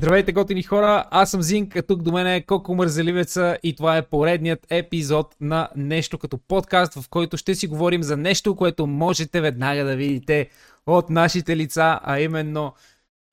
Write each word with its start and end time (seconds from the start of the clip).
Здравейте, 0.00 0.32
готини 0.32 0.62
хора! 0.62 1.04
Аз 1.10 1.30
съм 1.30 1.42
Зинк, 1.42 1.76
а 1.76 1.82
тук 1.82 2.02
до 2.02 2.12
мен 2.12 2.26
е 2.26 2.42
Коко 2.42 2.74
Мързеливеца 2.74 3.58
и 3.62 3.76
това 3.76 3.96
е 3.96 4.02
поредният 4.02 4.66
епизод 4.70 5.36
на 5.40 5.68
нещо 5.76 6.18
като 6.18 6.38
подкаст, 6.38 6.94
в 6.94 7.08
който 7.08 7.36
ще 7.36 7.54
си 7.54 7.66
говорим 7.66 8.02
за 8.02 8.16
нещо, 8.16 8.56
което 8.56 8.86
можете 8.86 9.40
веднага 9.40 9.84
да 9.84 9.96
видите 9.96 10.50
от 10.86 11.10
нашите 11.10 11.56
лица, 11.56 12.00
а 12.02 12.20
именно 12.20 12.74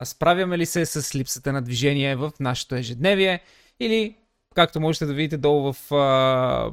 справяме 0.04 0.58
ли 0.58 0.66
се 0.66 0.86
с 0.86 1.14
липсата 1.14 1.52
на 1.52 1.62
движение 1.62 2.16
в 2.16 2.32
нашето 2.40 2.74
ежедневие 2.74 3.40
или, 3.80 4.16
както 4.54 4.80
можете 4.80 5.06
да 5.06 5.14
видите 5.14 5.36
долу 5.36 5.72
в 5.72 5.94
а, 5.94 6.70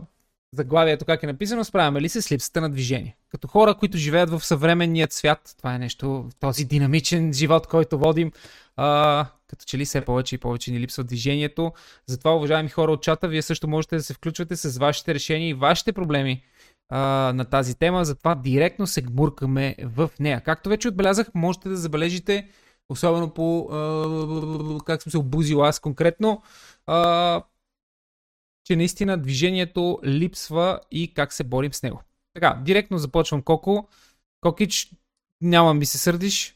заглавието 0.54 1.06
как 1.06 1.24
е 1.24 1.28
написано, 1.28 1.64
справяме 1.64 2.02
ли 2.02 2.10
се 2.10 2.22
с 2.22 2.32
липсата 2.32 2.62
на 2.62 2.70
движение. 2.70 3.18
Като 3.30 3.48
хора, 3.48 3.76
които 3.76 3.98
живеят 3.98 4.30
в 4.30 4.46
съвременният 4.46 5.14
свят, 5.14 5.56
това 5.58 5.76
е 5.76 5.80
нещо, 5.80 6.30
този 6.40 6.66
динамичен 6.66 7.34
живот, 7.34 7.68
който 7.68 8.00
водим, 8.00 8.32
а, 8.76 9.26
като 9.48 9.66
че 9.66 9.78
ли 9.78 9.86
все 9.86 10.02
повече 10.02 10.36
и 10.36 10.38
повече 10.38 10.72
ни 10.72 10.80
липсва 10.80 11.04
движението. 11.04 11.72
Затова, 12.08 12.36
уважаеми 12.36 12.70
хора 12.70 12.92
от 12.92 13.04
чата, 13.04 13.28
вие 13.28 13.42
също 13.42 13.68
можете 13.68 13.96
да 13.96 14.04
се 14.04 14.14
включвате 14.14 14.56
с 14.56 14.78
вашите 14.78 15.14
решения 15.14 15.50
и 15.50 15.54
вашите 15.54 15.94
проблеми 15.94 16.44
а, 16.90 17.00
на 17.36 17.46
тази 17.46 17.76
тема, 17.76 18.06
затова 18.06 18.36
директно 18.36 18.88
се 18.88 19.02
гмуркаме 19.02 19.76
в 19.84 20.12
нея. 20.20 20.42
Както 20.42 20.70
вече 20.70 20.88
отбелязах, 20.88 21.28
можете 21.36 21.70
да 21.70 21.78
забележите, 21.78 22.50
особено 22.90 23.30
по 23.30 23.60
а, 23.60 24.84
как 24.86 25.02
съм 25.04 25.12
се 25.12 25.18
обузил 25.18 25.64
аз 25.64 25.80
конкретно, 25.80 26.42
а, 26.86 27.44
че 28.64 28.76
наистина 28.76 29.18
движението 29.18 30.00
липсва 30.06 30.80
и 30.92 31.14
как 31.14 31.34
се 31.34 31.44
борим 31.44 31.74
с 31.74 31.84
него. 31.84 32.02
Така, 32.34 32.62
директно 32.66 32.98
започвам 32.98 33.42
Коко. 33.42 33.88
Кокич, 34.42 34.92
няма 35.42 35.74
ми 35.74 35.86
се 35.86 35.98
сърдиш. 35.98 36.55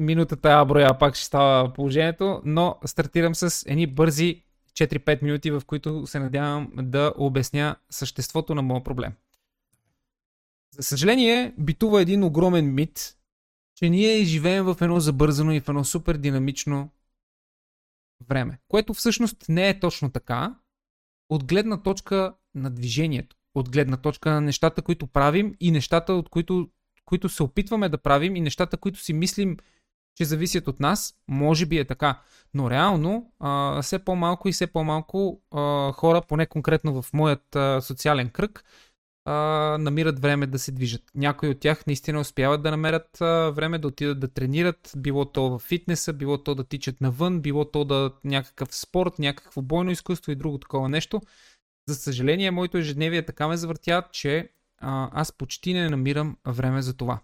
Минутата 0.00 0.48
а 0.48 0.64
броя 0.64 0.98
пак 0.98 1.14
ще 1.14 1.24
става 1.24 1.72
положението, 1.72 2.42
но 2.44 2.78
стартирам 2.84 3.34
с 3.34 3.64
едни 3.66 3.86
бързи 3.86 4.42
4-5 4.72 5.22
минути, 5.22 5.50
в 5.50 5.62
които 5.66 6.06
се 6.06 6.18
надявам 6.18 6.72
да 6.76 7.12
обясня 7.16 7.76
съществото 7.90 8.54
на 8.54 8.62
моят 8.62 8.84
проблем. 8.84 9.12
За 10.76 10.82
съжаление, 10.82 11.54
битува 11.58 12.02
един 12.02 12.24
огромен 12.24 12.74
мит, 12.74 13.16
че 13.76 13.90
ние 13.90 14.24
живеем 14.24 14.64
в 14.64 14.76
едно 14.80 15.00
забързано 15.00 15.52
и 15.52 15.60
в 15.60 15.68
едно 15.68 15.84
супер 15.84 16.16
динамично 16.16 16.90
време, 18.28 18.58
което 18.68 18.94
всъщност 18.94 19.44
не 19.48 19.68
е 19.68 19.80
точно 19.80 20.10
така, 20.10 20.54
от 21.28 21.44
гледна 21.44 21.82
точка 21.82 22.34
на 22.54 22.70
движението, 22.70 23.36
от 23.54 23.70
гледна 23.70 23.96
точка 23.96 24.30
на 24.30 24.40
нещата, 24.40 24.82
които 24.82 25.06
правим 25.06 25.54
и 25.60 25.70
нещата, 25.70 26.12
от 26.12 26.28
които, 26.28 26.70
които 27.04 27.28
се 27.28 27.42
опитваме 27.42 27.88
да 27.88 27.98
правим 27.98 28.36
и 28.36 28.40
нещата, 28.40 28.76
които 28.76 28.98
си 28.98 29.12
мислим, 29.12 29.56
че 30.16 30.24
зависят 30.24 30.68
от 30.68 30.80
нас, 30.80 31.14
може 31.28 31.66
би 31.66 31.78
е 31.78 31.84
така. 31.84 32.20
Но 32.54 32.70
реално, 32.70 33.32
а, 33.40 33.82
все 33.82 33.98
по-малко 33.98 34.48
и 34.48 34.52
все 34.52 34.66
по-малко 34.66 35.42
а, 35.50 35.92
хора, 35.92 36.22
поне 36.28 36.46
конкретно 36.46 37.02
в 37.02 37.12
моят 37.12 37.56
а, 37.56 37.80
социален 37.80 38.30
кръг, 38.30 38.64
а, 39.24 39.32
намират 39.80 40.20
време 40.20 40.46
да 40.46 40.58
се 40.58 40.72
движат. 40.72 41.02
Някои 41.14 41.48
от 41.48 41.60
тях 41.60 41.86
наистина 41.86 42.20
успяват 42.20 42.62
да 42.62 42.70
намерят 42.70 43.20
а, 43.20 43.50
време 43.50 43.78
да 43.78 43.88
отидат 43.88 44.20
да 44.20 44.28
тренират, 44.28 44.92
било 44.96 45.24
то 45.24 45.50
в 45.50 45.58
фитнеса, 45.58 46.12
било 46.12 46.38
то 46.38 46.54
да 46.54 46.64
тичат 46.64 47.00
навън, 47.00 47.40
било 47.40 47.64
то 47.64 47.84
да 47.84 48.12
някакъв 48.24 48.74
спорт, 48.76 49.18
някакво 49.18 49.62
бойно 49.62 49.90
изкуство 49.90 50.32
и 50.32 50.36
друго 50.36 50.58
такова 50.58 50.88
нещо. 50.88 51.20
За 51.88 51.94
съжаление, 51.94 52.50
моето 52.50 52.78
ежедневие 52.78 53.26
така 53.26 53.48
ме 53.48 53.56
завъртя, 53.56 54.02
че 54.12 54.50
а, 54.78 55.10
аз 55.12 55.32
почти 55.32 55.74
не 55.74 55.88
намирам 55.88 56.36
време 56.46 56.82
за 56.82 56.96
това. 56.96 57.20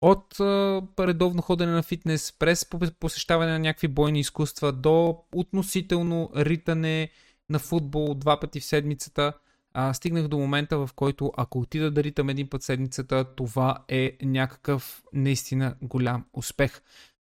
От 0.00 0.40
а, 0.40 0.82
редовно 1.00 1.42
ходене 1.42 1.72
на 1.72 1.82
фитнес, 1.82 2.32
през 2.38 2.66
посещаване 3.00 3.52
на 3.52 3.58
някакви 3.58 3.88
бойни 3.88 4.20
изкуства, 4.20 4.72
до 4.72 5.24
относително 5.34 6.30
ритане 6.36 7.10
на 7.50 7.58
футбол 7.58 8.14
два 8.14 8.40
пъти 8.40 8.60
в 8.60 8.64
седмицата– 8.64 9.32
а, 9.80 9.94
стигнах 9.94 10.28
до 10.28 10.38
момента, 10.38 10.78
в 10.78 10.90
който 10.94 11.32
ако 11.36 11.58
отида 11.58 11.90
да 11.90 12.04
ритам 12.04 12.28
един 12.28 12.48
път 12.48 12.62
седмицата, 12.62 13.24
това 13.36 13.84
е 13.88 14.16
някакъв 14.22 15.02
наистина 15.12 15.74
голям 15.82 16.24
успех. 16.32 16.80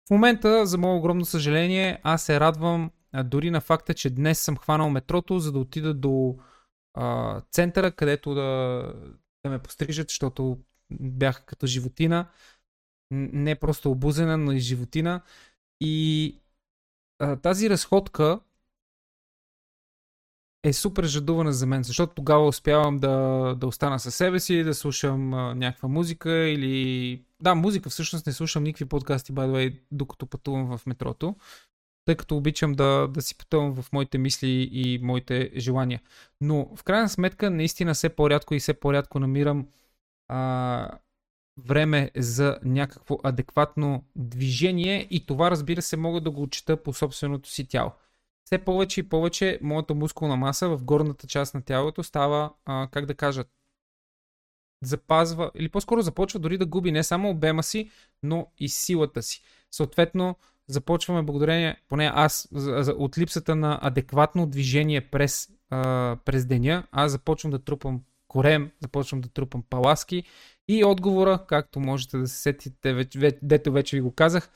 В 0.08 0.10
момента, 0.10 0.66
за 0.66 0.78
мое 0.78 0.98
огромно 0.98 1.26
съжаление, 1.26 2.00
аз 2.04 2.24
се 2.24 2.40
радвам 2.40 2.92
а, 3.12 3.24
дори 3.24 3.52
на 3.52 3.62
факта, 3.62 3.94
че 3.94 4.10
днес 4.10 4.40
съм 4.40 4.58
хванал 4.58 4.90
метрото, 4.90 5.40
за 5.40 5.52
да 5.52 5.60
отида 5.60 5.94
до 5.94 6.36
а, 6.94 7.42
центъра, 7.52 7.92
където 7.92 8.34
да, 8.34 8.82
да 9.44 9.50
ме 9.50 9.60
пострижат, 9.60 10.10
защото 10.10 10.58
бях 10.92 11.46
като 11.46 11.68
животина. 11.68 12.28
Не 13.12 13.56
просто 13.56 13.92
обузена, 13.92 14.38
но 14.38 14.52
и 14.52 14.60
животина. 14.60 15.22
И 15.82 16.36
а, 17.20 17.36
тази 17.36 17.70
разходка 17.70 18.40
е 20.64 20.74
супер 20.74 21.04
жадувана 21.04 21.54
за 21.54 21.66
мен, 21.66 21.84
защото 21.84 22.14
тогава 22.14 22.48
успявам 22.48 22.98
да, 22.98 23.56
да 23.58 23.68
остана 23.68 24.00
със 24.00 24.16
себе 24.16 24.40
си, 24.40 24.64
да 24.64 24.74
слушам 24.74 25.34
а, 25.34 25.56
някаква 25.56 25.90
музика 25.90 26.32
или... 26.32 27.22
Да, 27.42 27.56
музика 27.56 27.90
всъщност 27.90 28.26
не 28.26 28.34
слушам 28.34 28.64
никакви 28.64 28.86
подкасти, 28.86 29.34
by 29.34 29.48
the 29.48 29.52
way, 29.52 29.80
докато 29.92 30.26
пътувам 30.26 30.78
в 30.78 30.86
метрото, 30.86 31.36
тъй 32.06 32.16
като 32.16 32.38
обичам 32.38 32.74
да, 32.74 33.08
да 33.08 33.22
си 33.22 33.38
пътувам 33.38 33.76
в 33.76 33.92
моите 33.94 34.18
мисли 34.18 34.70
и 34.72 35.00
моите 35.02 35.52
желания. 35.56 36.02
Но 36.42 36.76
в 36.76 36.84
крайна 36.84 37.10
сметка, 37.10 37.50
наистина 37.50 37.94
все 37.94 38.10
по-рядко 38.10 38.54
и 38.54 38.60
все 38.60 38.74
по-рядко 38.74 39.20
намирам 39.20 39.68
а, 40.28 40.98
време 41.58 42.12
за 42.16 42.60
някакво 42.64 43.18
адекватно 43.24 44.04
движение 44.16 45.08
и 45.10 45.26
това 45.26 45.52
разбира 45.52 45.82
се 45.82 45.98
мога 45.98 46.22
да 46.22 46.32
го 46.32 46.42
отчита 46.42 46.84
по 46.84 46.94
собственото 46.94 47.50
си 47.50 47.68
тяло 47.68 47.92
все 48.46 48.58
повече 48.58 49.00
и 49.00 49.10
повече 49.10 49.60
моята 49.62 49.96
мускулна 49.96 50.36
маса 50.36 50.70
в 50.70 50.84
горната 50.84 51.28
част 51.28 51.54
на 51.54 51.62
тялото 51.62 52.04
става, 52.04 52.54
а, 52.66 52.88
как 52.92 53.06
да 53.06 53.14
кажа, 53.14 53.44
запазва, 54.84 55.52
или 55.56 55.70
по-скоро 55.70 56.02
започва 56.02 56.40
дори 56.40 56.58
да 56.58 56.66
губи 56.66 56.92
не 56.92 57.04
само 57.04 57.30
обема 57.30 57.64
си, 57.64 57.90
но 58.24 58.48
и 58.58 58.70
силата 58.70 59.24
си. 59.24 59.42
Съответно, 59.72 60.36
започваме 60.68 61.22
благодарение, 61.22 61.82
поне 61.90 62.12
аз, 62.14 62.48
от 62.98 63.18
липсата 63.18 63.56
на 63.56 63.80
адекватно 63.82 64.48
движение 64.48 65.02
през, 65.02 65.50
а, 65.70 66.18
през 66.26 66.46
деня, 66.46 66.88
аз 66.92 67.12
започвам 67.12 67.52
да 67.52 67.60
трупам 67.60 68.02
корем, 68.28 68.72
започвам 68.82 69.22
да 69.22 69.30
трупам 69.30 69.64
паласки 69.70 70.24
и 70.68 70.84
отговора, 70.84 71.46
както 71.48 71.80
можете 71.80 72.18
да 72.18 72.28
се 72.28 72.42
сетите, 72.42 73.08
дето 73.44 73.72
вече 73.72 73.96
ви 73.96 74.02
го 74.02 74.12
казах, 74.12 74.50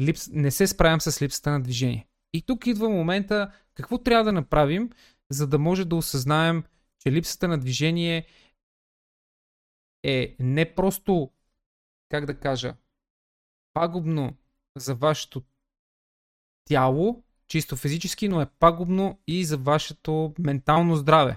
липс, 0.00 0.28
не 0.28 0.50
се 0.50 0.66
справям 0.66 1.00
с 1.00 1.22
липсата 1.22 1.50
на 1.50 1.62
движение. 1.62 2.08
И 2.32 2.42
тук 2.42 2.66
идва 2.66 2.88
момента 2.88 3.52
какво 3.74 3.98
трябва 3.98 4.24
да 4.24 4.32
направим, 4.32 4.90
за 5.30 5.46
да 5.46 5.58
може 5.58 5.84
да 5.84 5.96
осъзнаем, 5.96 6.64
че 6.98 7.12
липсата 7.12 7.48
на 7.48 7.58
движение 7.58 8.26
е 10.02 10.36
не 10.40 10.74
просто, 10.74 11.30
как 12.08 12.26
да 12.26 12.40
кажа, 12.40 12.74
пагубно 13.74 14.36
за 14.76 14.94
вашето 14.94 15.42
тяло, 16.64 17.24
чисто 17.46 17.76
физически, 17.76 18.28
но 18.28 18.40
е 18.40 18.46
пагубно 18.46 19.18
и 19.26 19.44
за 19.44 19.58
вашето 19.58 20.34
ментално 20.38 20.96
здраве. 20.96 21.36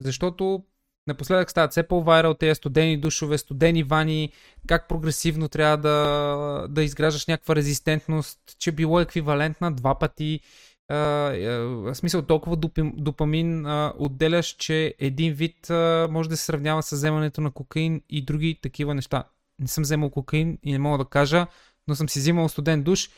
Защото 0.00 0.64
Напоследък 1.06 1.50
стават 1.50 1.70
все 1.70 1.82
по-вайрал 1.82 2.34
тези 2.34 2.54
студени 2.54 3.00
душове, 3.00 3.38
студени 3.38 3.82
вани, 3.82 4.32
как 4.66 4.88
прогресивно 4.88 5.48
трябва 5.48 5.76
да, 5.76 6.66
да 6.68 6.82
изграждаш 6.82 7.26
някаква 7.26 7.56
резистентност, 7.56 8.38
че 8.58 8.72
било 8.72 9.00
еквивалентна 9.00 9.72
два 9.72 9.98
пъти. 9.98 10.40
А, 10.88 10.96
в 10.96 11.94
смисъл 11.94 12.22
толкова 12.22 12.56
допамин 12.96 13.66
а, 13.66 13.92
отделяш, 13.98 14.46
че 14.46 14.94
един 14.98 15.32
вид 15.32 15.70
а, 15.70 16.08
може 16.10 16.28
да 16.28 16.36
се 16.36 16.44
сравнява 16.44 16.82
с 16.82 16.92
вземането 16.92 17.40
на 17.40 17.50
кокаин 17.50 18.02
и 18.10 18.24
други 18.24 18.58
такива 18.62 18.94
неща. 18.94 19.24
Не 19.58 19.68
съм 19.68 19.82
вземал 19.82 20.10
кокаин 20.10 20.58
и 20.62 20.72
не 20.72 20.78
мога 20.78 20.98
да 20.98 21.04
кажа, 21.04 21.46
но 21.88 21.94
съм 21.94 22.08
си 22.08 22.18
взимал 22.18 22.48
студен 22.48 22.82
душ. 22.82 23.10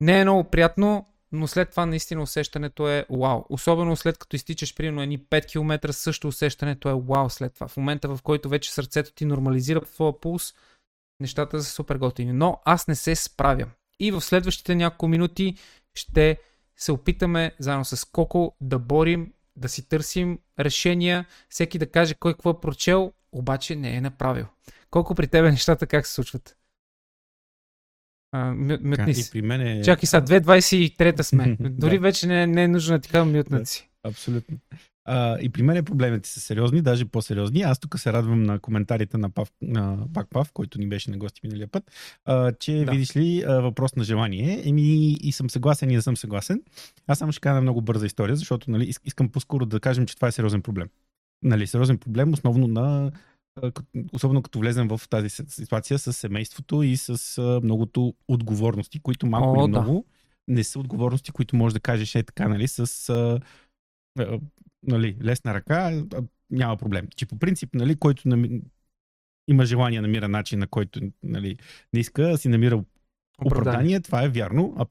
Не 0.00 0.20
е 0.20 0.24
много 0.24 0.44
приятно, 0.44 1.06
но 1.32 1.46
след 1.46 1.70
това 1.70 1.86
наистина 1.86 2.22
усещането 2.22 2.88
е 2.88 3.06
вау. 3.10 3.44
Особено 3.50 3.96
след 3.96 4.18
като 4.18 4.36
изтичаш 4.36 4.74
примерно 4.74 5.02
едни 5.02 5.18
5 5.18 5.46
км, 5.46 5.92
също 5.92 6.28
усещането 6.28 6.88
е 6.88 6.94
вау 6.94 7.30
след 7.30 7.54
това. 7.54 7.68
В 7.68 7.76
момента 7.76 8.08
в 8.08 8.22
който 8.22 8.48
вече 8.48 8.72
сърцето 8.72 9.12
ти 9.14 9.24
нормализира 9.24 9.80
твоя 9.80 10.20
пулс, 10.20 10.54
нещата 11.20 11.62
са 11.62 11.70
супер 11.70 11.96
готини. 11.96 12.32
Но 12.32 12.60
аз 12.64 12.88
не 12.88 12.94
се 12.94 13.14
справям. 13.14 13.70
И 14.00 14.10
в 14.10 14.20
следващите 14.20 14.74
няколко 14.74 15.08
минути 15.08 15.56
ще 15.94 16.38
се 16.76 16.92
опитаме 16.92 17.52
заедно 17.58 17.84
с 17.84 18.04
Коко 18.04 18.54
да 18.60 18.78
борим, 18.78 19.32
да 19.56 19.68
си 19.68 19.88
търсим 19.88 20.38
решения, 20.60 21.26
всеки 21.48 21.78
да 21.78 21.90
каже 21.90 22.14
кой 22.14 22.32
какво 22.32 22.50
е 22.50 22.60
прочел, 22.60 23.12
обаче 23.32 23.76
не 23.76 23.96
е 23.96 24.00
направил. 24.00 24.46
Колко 24.90 25.14
при 25.14 25.26
тебе 25.26 25.50
нещата 25.50 25.86
как 25.86 26.06
се 26.06 26.14
случват? 26.14 26.55
Мютни 28.34 29.14
си. 29.14 29.28
И 29.28 29.30
при 29.32 29.42
мен 29.42 29.60
е... 29.60 29.82
Чакай 29.82 30.06
сега, 30.06 30.26
2.23 30.26 31.22
сме. 31.22 31.56
Дори 31.70 31.98
вече 31.98 32.26
не, 32.26 32.46
не 32.46 32.64
е 32.64 32.68
нужно 32.68 32.96
да 32.96 33.00
ти 33.00 33.08
кажа 33.08 33.24
мютнати 33.24 33.70
си. 33.70 33.90
Абсолютно. 34.04 34.58
А, 35.08 35.38
и 35.40 35.48
при 35.48 35.62
мен 35.62 35.84
проблемите 35.84 36.28
са 36.28 36.40
сериозни, 36.40 36.82
даже 36.82 37.04
по-сериозни. 37.04 37.62
Аз 37.62 37.78
тук 37.78 37.98
се 37.98 38.12
радвам 38.12 38.42
на 38.42 38.58
коментарите 38.58 39.18
на, 39.18 39.30
Пав, 39.30 39.52
на 39.62 39.98
Пак 40.14 40.26
Пав, 40.30 40.52
който 40.52 40.78
ни 40.78 40.88
беше 40.88 41.10
на 41.10 41.18
гости 41.18 41.40
миналия 41.44 41.68
път, 41.68 41.84
а, 42.24 42.52
че 42.52 42.84
да. 42.84 42.92
видиш 42.92 43.16
ли 43.16 43.44
а, 43.46 43.60
въпрос 43.60 43.96
на 43.96 44.04
желание. 44.04 44.62
Еми 44.68 45.12
и 45.12 45.32
съм 45.32 45.50
съгласен 45.50 45.90
и 45.90 45.94
не 45.94 46.02
съм 46.02 46.16
съгласен. 46.16 46.62
Аз 47.06 47.18
само 47.18 47.32
ще 47.32 47.40
кажа 47.40 47.60
много 47.60 47.80
бърза 47.82 48.06
история, 48.06 48.36
защото 48.36 48.70
нали, 48.70 48.92
искам 49.04 49.28
по-скоро 49.28 49.66
да 49.66 49.80
кажем, 49.80 50.06
че 50.06 50.14
това 50.16 50.28
е 50.28 50.32
сериозен 50.32 50.62
проблем. 50.62 50.88
Нали, 51.42 51.66
сериозен 51.66 51.98
проблем, 51.98 52.32
основно 52.32 52.66
на 52.68 53.10
особено 54.12 54.42
като 54.42 54.58
влезем 54.58 54.88
в 54.88 55.00
тази 55.10 55.28
ситуация 55.28 55.98
с 55.98 56.12
семейството 56.12 56.82
и 56.82 56.96
с 56.96 57.42
многото 57.62 58.14
отговорности, 58.28 59.00
които 59.00 59.26
малко 59.26 59.60
О, 59.60 59.62
или 59.62 59.68
много 59.68 59.92
да. 60.48 60.54
не 60.54 60.64
са 60.64 60.78
отговорности, 60.78 61.30
които 61.30 61.56
може 61.56 61.74
да 61.74 61.80
кажеш 61.80 62.14
е 62.14 62.22
така, 62.22 62.48
нали, 62.48 62.68
с 62.68 63.08
а, 63.08 63.40
нали, 64.82 65.16
лесна 65.22 65.54
ръка, 65.54 66.02
няма 66.50 66.76
проблем. 66.76 67.08
Че 67.16 67.26
по 67.26 67.38
принцип, 67.38 67.74
нали, 67.74 67.96
който 67.96 68.28
нами... 68.28 68.60
има 69.48 69.64
желание, 69.64 70.00
намира 70.00 70.28
начин, 70.28 70.58
на 70.58 70.66
който 70.66 71.00
нали, 71.22 71.56
не 71.92 72.00
иска, 72.00 72.38
си 72.38 72.48
намира 72.48 72.76
оправдание, 72.76 73.62
оправдание 73.62 74.00
това 74.00 74.24
е 74.24 74.28
вярно. 74.28 74.74
А, 74.78 74.86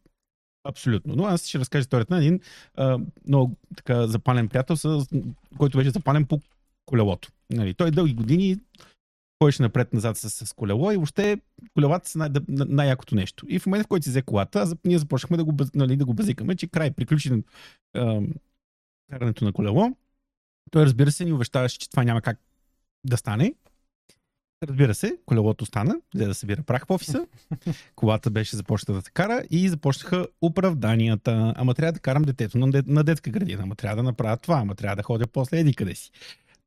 абсолютно. 0.63 1.15
Но 1.15 1.25
аз 1.25 1.45
ще 1.45 1.59
разкажа 1.59 1.81
историята 1.81 2.13
на 2.13 2.21
един 2.21 2.39
а, 2.75 2.99
много 3.27 3.55
така 3.75 4.07
запален 4.07 4.47
приятел, 4.47 4.77
с, 4.77 5.05
който 5.57 5.77
беше 5.77 5.89
запален 5.89 6.25
по 6.25 6.41
колелото. 6.85 7.29
Нали, 7.49 7.73
той 7.73 7.91
дълги 7.91 8.13
години 8.13 8.57
ходеше 9.43 9.61
напред-назад 9.61 10.17
с, 10.17 10.45
с 10.45 10.53
колело 10.53 10.91
и 10.91 10.95
въобще 10.95 11.37
колелата 11.73 12.09
са 12.09 12.17
най- 12.17 12.29
най-якото 12.47 13.15
нещо. 13.15 13.45
И 13.49 13.59
в 13.59 13.65
момента, 13.65 13.83
в 13.83 13.87
който 13.87 14.03
си 14.03 14.09
взе 14.09 14.21
колата, 14.21 14.73
ние 14.85 14.99
започнахме 14.99 15.37
да 15.37 15.43
го, 15.43 15.53
нали, 15.75 15.95
да 15.95 16.05
го 16.05 16.13
базикаме, 16.13 16.55
че 16.55 16.67
край, 16.67 16.91
приключи 16.91 17.43
карането 19.11 19.45
на 19.45 19.53
колело. 19.53 19.91
Той 20.71 20.85
разбира 20.85 21.11
се 21.11 21.25
ни 21.25 21.33
увещаваше, 21.33 21.79
че 21.79 21.89
това 21.89 22.03
няма 22.03 22.21
как 22.21 22.39
да 23.03 23.17
стане. 23.17 23.53
Разбира 24.63 24.95
се, 24.95 25.17
колелото 25.25 25.65
стана, 25.65 25.95
взе 26.15 26.25
да 26.25 26.33
събира 26.33 26.63
прах 26.63 26.85
в 26.85 26.89
офиса, 26.89 27.27
колата 27.95 28.29
беше 28.29 28.55
започната 28.55 28.93
да 28.93 29.01
се 29.01 29.11
кара 29.11 29.43
и 29.49 29.69
започнаха 29.69 30.27
оправданията. 30.41 31.53
Ама 31.55 31.73
трябва 31.73 31.91
да 31.91 31.99
карам 31.99 32.23
детето 32.23 32.57
на, 32.57 32.83
на 32.85 33.03
детска 33.03 33.29
градина, 33.29 33.63
ама 33.63 33.75
трябва 33.75 33.95
да 33.95 34.03
направя 34.03 34.37
това, 34.37 34.55
ама 34.55 34.75
трябва 34.75 34.95
да 34.95 35.03
ходя 35.03 35.27
после 35.27 35.59
еди 35.59 35.73
къде 35.73 35.95
си. 35.95 36.11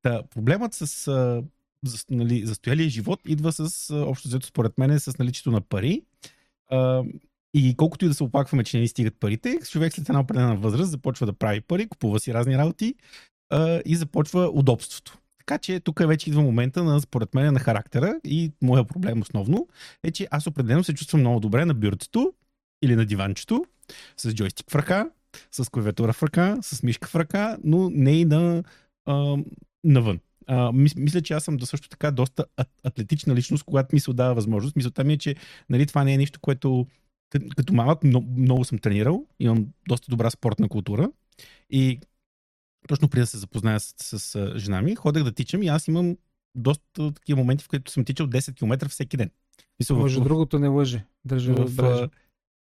Та, 0.03 0.23
проблемът 0.23 0.75
с 0.75 1.09
а, 1.09 1.43
за, 1.85 2.05
нали, 2.11 2.47
застоялия 2.47 2.89
живот 2.89 3.21
идва 3.27 3.53
с, 3.53 3.91
общо 3.95 4.29
взето 4.29 4.47
според 4.47 4.79
мен, 4.79 5.01
с 5.01 5.19
наличието 5.19 5.51
на 5.51 5.61
пари. 5.61 6.03
А, 6.71 7.05
и 7.55 7.75
колкото 7.77 8.05
и 8.05 8.09
да 8.09 8.15
се 8.15 8.25
оплакваме, 8.25 8.65
че 8.65 8.77
не 8.77 8.81
ни 8.81 8.89
стигат 8.89 9.15
парите, 9.21 9.59
човек 9.71 9.93
след 9.93 10.09
една 10.09 10.21
определена 10.21 10.57
възраст 10.57 10.91
започва 10.91 11.27
да 11.27 11.33
прави 11.33 11.61
пари, 11.61 11.89
купува 11.89 12.21
си 12.21 12.35
разни 12.35 12.59
работи 12.59 12.95
а, 13.51 13.81
и 13.85 13.97
започва 13.97 14.51
удобството. 14.53 15.19
Така 15.39 15.59
че 15.59 15.81
тук 15.81 16.09
вече 16.09 16.31
идва 16.31 16.43
момента 16.43 16.85
на, 16.85 17.01
според 17.01 17.35
мен, 17.35 17.55
на 17.55 17.61
характера 17.61 18.21
и 18.25 18.53
моя 18.63 18.85
проблем 18.85 19.21
основно 19.21 19.69
е, 20.03 20.11
че 20.11 20.29
аз 20.31 20.47
определено 20.47 20.85
се 20.85 20.95
чувствам 20.95 21.21
много 21.21 21.41
добре 21.41 21.65
на 21.65 21.75
бюртето 21.75 22.33
или 22.83 22.97
на 22.97 23.07
диванчето, 23.07 23.65
с 24.17 24.35
джойстик 24.35 24.71
в 24.71 24.75
ръка, 24.75 25.11
с 25.51 25.71
клавиатура 25.71 26.13
в 26.13 26.23
ръка, 26.23 26.57
с 26.63 26.83
мишка 26.83 27.09
в 27.09 27.15
ръка, 27.15 27.57
но 27.65 27.91
не 27.91 28.21
и 28.21 28.25
на, 28.25 28.65
а, 29.07 29.37
навън. 29.85 30.21
А, 30.47 30.73
мис, 30.73 30.95
мисля, 30.97 31.23
че 31.23 31.35
аз 31.35 31.45
съм 31.45 31.57
да 31.57 31.67
също 31.67 31.89
така 31.89 32.11
доста 32.11 32.45
атлетична 32.85 33.35
личност, 33.35 33.65
когато 33.65 33.97
ми 33.97 34.01
се 34.01 34.13
дава 34.13 34.35
възможност. 34.35 34.77
Мисълта 34.77 35.05
ми 35.05 35.13
е, 35.13 35.19
че 35.19 35.37
нали, 35.69 35.87
това 35.87 36.05
не 36.05 36.15
е 36.15 36.19
нещо, 36.19 36.41
което 36.41 36.87
като 37.57 37.75
малък 37.75 38.05
много, 38.05 38.41
много 38.41 38.65
съм 38.65 38.79
тренирал, 38.79 39.27
имам 39.41 39.67
доста 39.89 40.11
добра 40.11 40.31
спортна 40.31 40.69
култура 40.69 41.11
и 41.71 42.01
точно 42.89 43.09
преди 43.09 43.21
да 43.21 43.27
се 43.27 43.39
запозная 43.39 43.81
с, 43.81 43.95
с, 43.99 44.19
с 44.19 44.53
жена 44.57 44.83
ми, 44.83 44.95
ходех 44.95 45.25
да 45.25 45.33
тичам 45.33 45.63
и 45.63 45.69
аз 45.69 45.89
имам 45.89 46.17
доста 46.55 47.13
такива 47.13 47.39
моменти, 47.39 47.65
в 47.65 47.69
които 47.69 47.93
съм 47.93 48.05
тичал 48.05 48.27
10 48.27 48.55
км 48.55 48.89
всеки 48.89 49.17
ден. 49.17 49.31
Мисля, 49.81 49.95
Може, 49.95 50.21
в, 50.21 50.23
другото 50.23 50.59
не 50.59 50.69
лъже. 50.69 51.05
Държа 51.25 51.55
в, 51.55 51.65
в, 51.67 52.11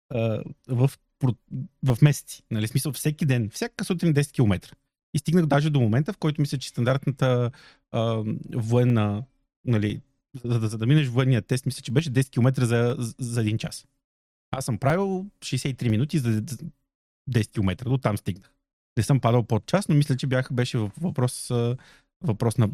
в, 0.10 0.50
в, 0.68 0.98
в, 1.24 1.36
в 1.84 2.02
месеци. 2.02 2.44
Нали? 2.52 2.68
Смисъл 2.68 2.92
всеки 2.92 3.26
ден, 3.26 3.50
всяка 3.50 3.86
сутрин 3.86 4.14
10 4.14 4.32
км. 4.34 4.76
И 5.14 5.20
стигнах 5.20 5.46
даже 5.46 5.70
до 5.70 5.82
момента, 5.82 6.14
в 6.14 6.18
който 6.18 6.42
мисля, 6.42 6.58
че 6.58 6.70
стандартната 6.70 7.52
а, 7.92 8.24
военна, 8.56 9.24
нали, 9.66 10.02
за, 10.44 10.60
за, 10.60 10.68
за 10.68 10.78
да 10.78 10.86
минеш 10.86 11.08
военния 11.08 11.42
тест, 11.42 11.66
мисля, 11.66 11.82
че 11.82 11.92
беше 11.92 12.12
10 12.12 12.30
км 12.30 12.66
за, 12.66 12.96
за 13.20 13.42
един 13.42 13.58
час. 13.58 13.86
Аз 14.52 14.66
съм 14.66 14.78
правил 14.78 15.26
63 15.40 15.90
минути 15.90 16.20
за 16.20 16.42
10 17.30 17.52
км. 17.52 17.90
До 17.90 17.98
там 17.98 18.18
стигнах. 18.18 18.52
Не 18.98 19.04
съм 19.04 19.20
падал 19.20 19.44
под 19.44 19.66
час, 19.66 19.88
но 19.88 19.96
мисля, 19.96 20.18
че 20.18 20.28
бях, 20.28 20.54
беше 20.54 20.78
въпрос, 20.78 21.52
въпрос 22.24 22.58
на, 22.58 22.70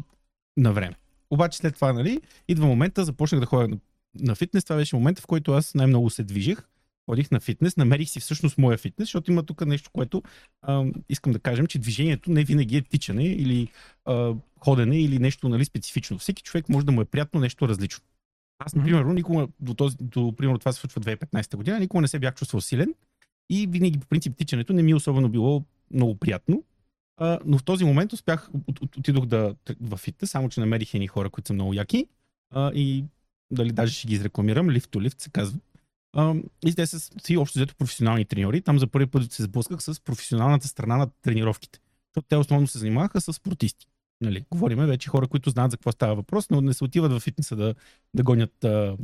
на 0.56 0.72
време. 0.72 0.94
Обаче 1.30 1.58
след 1.58 1.74
това, 1.74 1.92
нали, 1.92 2.20
идва 2.48 2.66
момента, 2.66 3.04
започнах 3.04 3.40
да 3.40 3.46
ходя 3.46 3.68
на, 3.68 3.78
на 4.14 4.34
фитнес. 4.34 4.64
Това 4.64 4.76
беше 4.76 4.96
момента, 4.96 5.22
в 5.22 5.26
който 5.26 5.52
аз 5.52 5.74
най-много 5.74 6.10
се 6.10 6.24
движих. 6.24 6.58
Ходих 7.08 7.30
на 7.30 7.40
фитнес, 7.40 7.76
намерих 7.76 8.08
си 8.08 8.20
всъщност 8.20 8.58
моя 8.58 8.78
фитнес, 8.78 9.06
защото 9.06 9.30
има 9.30 9.42
тук 9.42 9.66
нещо, 9.66 9.90
което 9.92 10.22
а, 10.62 10.84
искам 11.08 11.32
да 11.32 11.38
кажем, 11.38 11.66
че 11.66 11.78
движението 11.78 12.30
не 12.30 12.44
винаги 12.44 12.76
е 12.76 12.82
тичане 12.82 13.24
или 13.24 13.68
а, 14.04 14.34
ходене 14.60 15.00
или 15.00 15.18
нещо 15.18 15.48
нали, 15.48 15.64
специфично. 15.64 16.18
Всеки 16.18 16.42
човек 16.42 16.68
може 16.68 16.86
да 16.86 16.92
му 16.92 17.00
е 17.00 17.04
приятно 17.04 17.40
нещо 17.40 17.68
различно. 17.68 18.04
Аз, 18.58 18.74
например, 18.74 19.04
никога 19.04 19.48
до, 19.60 19.74
този, 19.74 19.96
до 20.00 20.32
примерно 20.36 20.58
това 20.58 20.72
се 20.72 20.80
случва 20.80 21.00
2015 21.00 21.56
година, 21.56 21.78
никога 21.78 22.00
не 22.00 22.08
се 22.08 22.18
бях 22.18 22.34
чувствал 22.34 22.60
силен 22.60 22.94
и 23.50 23.66
винаги 23.66 23.98
по 23.98 24.06
принцип 24.06 24.36
тичането 24.36 24.72
не 24.72 24.82
ми 24.82 24.90
е 24.90 24.94
особено 24.94 25.28
било 25.28 25.64
много 25.90 26.14
приятно. 26.14 26.64
А, 27.20 27.38
но 27.44 27.58
в 27.58 27.64
този 27.64 27.84
момент 27.84 28.12
успях, 28.12 28.50
от, 28.66 28.80
от, 28.80 28.96
отидох 28.96 29.26
да, 29.26 29.54
в 29.80 29.96
фитнес, 29.96 30.30
само 30.30 30.48
че 30.48 30.60
намерих 30.60 30.94
едни 30.94 31.06
хора, 31.06 31.30
които 31.30 31.46
са 31.46 31.52
много 31.52 31.74
яки 31.74 32.06
а, 32.50 32.72
и 32.74 33.04
дали 33.50 33.72
даже 33.72 33.92
ще 33.92 34.08
ги 34.08 34.14
изрекламирам, 34.14 34.70
лифт 34.70 34.90
to 34.90 35.00
лифт 35.00 35.20
се 35.20 35.30
казва. 35.30 35.58
И 36.66 36.74
те 36.76 36.86
са 36.86 37.00
си 37.00 37.36
общо 37.36 37.58
взето 37.58 37.74
професионални 37.76 38.24
треньори. 38.24 38.62
Там 38.62 38.78
за 38.78 38.86
първи 38.86 39.06
път 39.06 39.32
се 39.32 39.42
сблъсках 39.42 39.82
с 39.82 40.00
професионалната 40.00 40.68
страна 40.68 40.96
на 40.96 41.10
тренировките. 41.22 41.78
Защото 42.08 42.28
те 42.28 42.36
основно 42.36 42.66
се 42.66 42.78
занимаваха 42.78 43.20
с 43.20 43.32
спортисти. 43.32 43.86
Нали, 44.20 44.44
говориме 44.50 44.86
вече 44.86 45.08
хора, 45.08 45.28
които 45.28 45.50
знаят 45.50 45.70
за 45.70 45.76
какво 45.76 45.92
става 45.92 46.14
въпрос, 46.14 46.50
но 46.50 46.60
не 46.60 46.74
се 46.74 46.84
отиват 46.84 47.12
в 47.12 47.20
фитнеса 47.20 47.56
да, 47.56 47.74
да 48.14 48.22
гонят 48.22 48.64
а, 48.64 48.96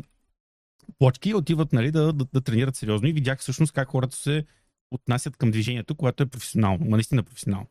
плочки, 0.99 1.35
отиват 1.35 1.73
нали, 1.73 1.91
да, 1.91 2.13
да, 2.13 2.25
да 2.33 2.41
тренират 2.41 2.77
сериозно 2.77 3.09
и 3.09 3.13
видях 3.13 3.41
всъщност 3.41 3.73
как 3.73 3.89
хората 3.89 4.17
се 4.17 4.45
отнасят 4.91 5.37
към 5.37 5.51
движението, 5.51 5.95
което 5.95 6.23
е 6.23 6.27
професионално, 6.27 6.85
ма 6.85 6.97
наистина 6.97 7.23
професионално. 7.23 7.67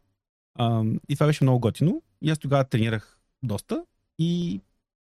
А, 0.56 0.84
и 1.10 1.16
това 1.16 1.26
беше 1.26 1.44
много 1.44 1.60
готино. 1.60 2.02
И 2.22 2.30
аз 2.30 2.40
тогава 2.40 2.64
тренирах 2.64 3.20
доста 3.44 3.86
и 4.20 4.62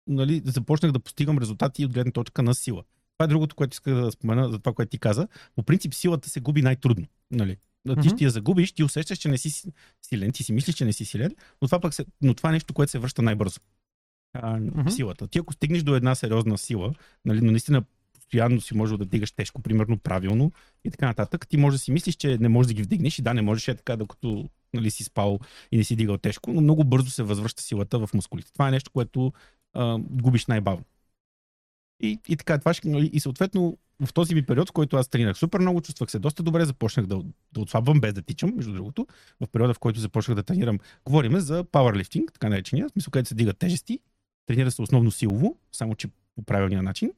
нали, 0.07 0.41
започнах 0.45 0.91
да 0.91 0.99
постигам 0.99 1.37
резултати 1.37 1.85
от 1.85 1.93
гледна 1.93 2.11
точка 2.11 2.43
на 2.43 2.55
сила. 2.55 2.83
Това 3.21 3.25
е 3.25 3.27
другото, 3.27 3.55
което 3.55 3.73
исках 3.73 3.93
да 3.93 4.11
спомена 4.11 4.49
за 4.49 4.59
това, 4.59 4.73
което 4.73 4.89
ти 4.89 4.99
каза. 4.99 5.27
По 5.55 5.63
принцип 5.63 5.93
силата 5.93 6.29
се 6.29 6.39
губи 6.39 6.61
най-трудно. 6.61 7.07
Нали? 7.31 7.57
Mm-hmm. 7.87 8.01
Ти 8.01 8.09
ще 8.09 8.23
я 8.23 8.29
загубиш, 8.29 8.71
ти 8.71 8.83
усещаш, 8.83 9.17
че 9.17 9.29
не 9.29 9.37
си 9.37 9.71
силен, 10.01 10.31
ти 10.31 10.43
си 10.43 10.53
мислиш, 10.53 10.75
че 10.75 10.85
не 10.85 10.93
си 10.93 11.05
силен, 11.05 11.35
но 11.61 11.67
това, 11.67 11.79
пък 11.79 11.93
се, 11.93 12.05
но 12.21 12.33
това 12.33 12.49
е 12.49 12.51
нещо, 12.51 12.73
което 12.73 12.91
се 12.91 12.99
връща 12.99 13.21
най-бързо. 13.21 13.59
А, 14.33 14.59
mm-hmm. 14.59 14.89
Силата. 14.89 15.27
Ти 15.27 15.39
ако 15.39 15.53
стигнеш 15.53 15.83
до 15.83 15.95
една 15.95 16.15
сериозна 16.15 16.57
сила, 16.57 16.93
нали, 17.25 17.41
но 17.41 17.51
наистина 17.51 17.83
постоянно 18.13 18.61
си 18.61 18.77
можеш 18.77 18.97
да 18.97 19.05
дигаш 19.05 19.31
тежко, 19.31 19.61
примерно 19.61 19.97
правилно 19.97 20.51
и 20.83 20.91
така 20.91 21.05
нататък, 21.05 21.47
ти 21.47 21.57
можеш 21.57 21.79
да 21.79 21.83
си 21.83 21.91
мислиш, 21.91 22.15
че 22.15 22.37
не 22.37 22.49
можеш 22.49 22.67
да 22.67 22.73
ги 22.73 22.83
вдигнеш 22.83 23.19
и 23.19 23.21
да, 23.21 23.33
не 23.33 23.41
можеш 23.41 23.67
е 23.67 23.75
така, 23.75 23.95
докато 23.95 24.49
нали, 24.73 24.91
си 24.91 25.03
спал 25.03 25.39
и 25.71 25.77
не 25.77 25.83
си 25.83 25.95
дигал 25.95 26.17
тежко, 26.17 26.53
но 26.53 26.61
много 26.61 26.83
бързо 26.83 27.09
се 27.09 27.23
възвръща 27.23 27.63
силата 27.63 27.99
в 27.99 28.09
мускулите. 28.13 28.53
Това 28.53 28.67
е 28.67 28.71
нещо, 28.71 28.91
което 28.91 29.33
а, 29.73 29.97
губиш 29.99 30.45
най-бавно. 30.45 30.85
И, 32.01 32.19
и 32.27 32.37
така, 32.37 32.57
това 32.57 32.73
ще, 32.73 32.89
и 32.89 33.19
съответно 33.19 33.77
в 34.05 34.13
този 34.13 34.35
ми 34.35 34.45
период, 34.45 34.69
в 34.69 34.71
който 34.71 34.97
аз 34.97 35.07
тренирах 35.07 35.37
супер 35.37 35.59
много, 35.59 35.81
чувствах 35.81 36.11
се 36.11 36.19
доста 36.19 36.43
добре, 36.43 36.65
започнах 36.65 37.05
да, 37.05 37.23
да 37.53 37.61
отслабвам 37.61 38.01
без 38.01 38.13
да 38.13 38.21
тичам, 38.21 38.53
между 38.55 38.73
другото. 38.73 39.07
В 39.41 39.47
периода, 39.47 39.73
в 39.73 39.79
който 39.79 39.99
започнах 39.99 40.35
да 40.35 40.43
тренирам, 40.43 40.79
говориме 41.05 41.39
за 41.39 41.63
powerlifting, 41.63 42.33
така 42.33 42.49
наречения, 42.49 42.87
в 42.87 42.91
смисъл, 42.91 43.11
където 43.11 43.29
се 43.29 43.35
дигат 43.35 43.57
тежести, 43.57 43.99
тренира 44.45 44.71
се 44.71 44.81
основно 44.81 45.11
силово, 45.11 45.57
само 45.71 45.95
че 45.95 46.07
по 46.35 46.43
правилния 46.43 46.83
начин 46.83 47.11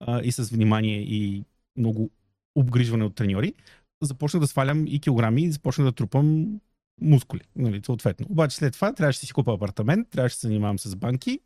а, 0.00 0.20
и 0.20 0.32
с 0.32 0.50
внимание 0.50 1.00
и 1.00 1.44
много 1.76 2.10
обгрижване 2.54 3.04
от 3.04 3.14
треньори. 3.14 3.54
Започнах 4.02 4.40
да 4.40 4.46
свалям 4.46 4.86
и 4.86 5.00
килограми 5.00 5.42
и 5.42 5.52
започнах 5.52 5.84
да 5.84 5.92
трупам 5.92 6.60
мускули, 7.00 7.40
нали, 7.56 7.80
съответно. 7.86 8.26
Обаче 8.30 8.56
след 8.56 8.72
това 8.72 8.92
трябваше 8.92 9.20
да 9.20 9.26
си 9.26 9.32
купа 9.32 9.54
апартамент, 9.54 10.08
трябваше 10.10 10.36
да 10.36 10.40
се 10.40 10.46
занимавам 10.46 10.78
с 10.78 10.96
банки 10.96 11.40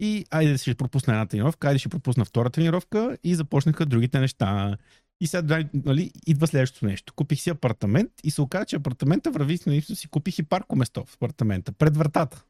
и 0.00 0.24
айде 0.30 0.58
ще 0.58 0.74
пропусна 0.74 1.12
една 1.12 1.26
тренировка, 1.26 1.68
айде 1.68 1.78
ще 1.78 1.88
пропусна 1.88 2.24
втора 2.24 2.50
тренировка 2.50 3.18
и 3.24 3.34
започнаха 3.34 3.86
другите 3.86 4.20
неща. 4.20 4.76
И 5.20 5.26
сега 5.26 5.64
нали, 5.74 6.12
идва 6.26 6.46
следващото 6.46 6.86
нещо. 6.86 7.14
Купих 7.14 7.40
си 7.40 7.50
апартамент 7.50 8.10
и 8.24 8.30
се 8.30 8.42
оказа, 8.42 8.64
че 8.64 8.76
апартамента 8.76 9.30
върви 9.30 9.58
нали, 9.66 9.82
си 9.82 10.08
купих 10.08 10.38
и 10.38 10.42
парко 10.42 10.76
место 10.76 11.04
в 11.04 11.14
апартамента, 11.14 11.72
пред 11.72 11.96
вратата. 11.96 12.44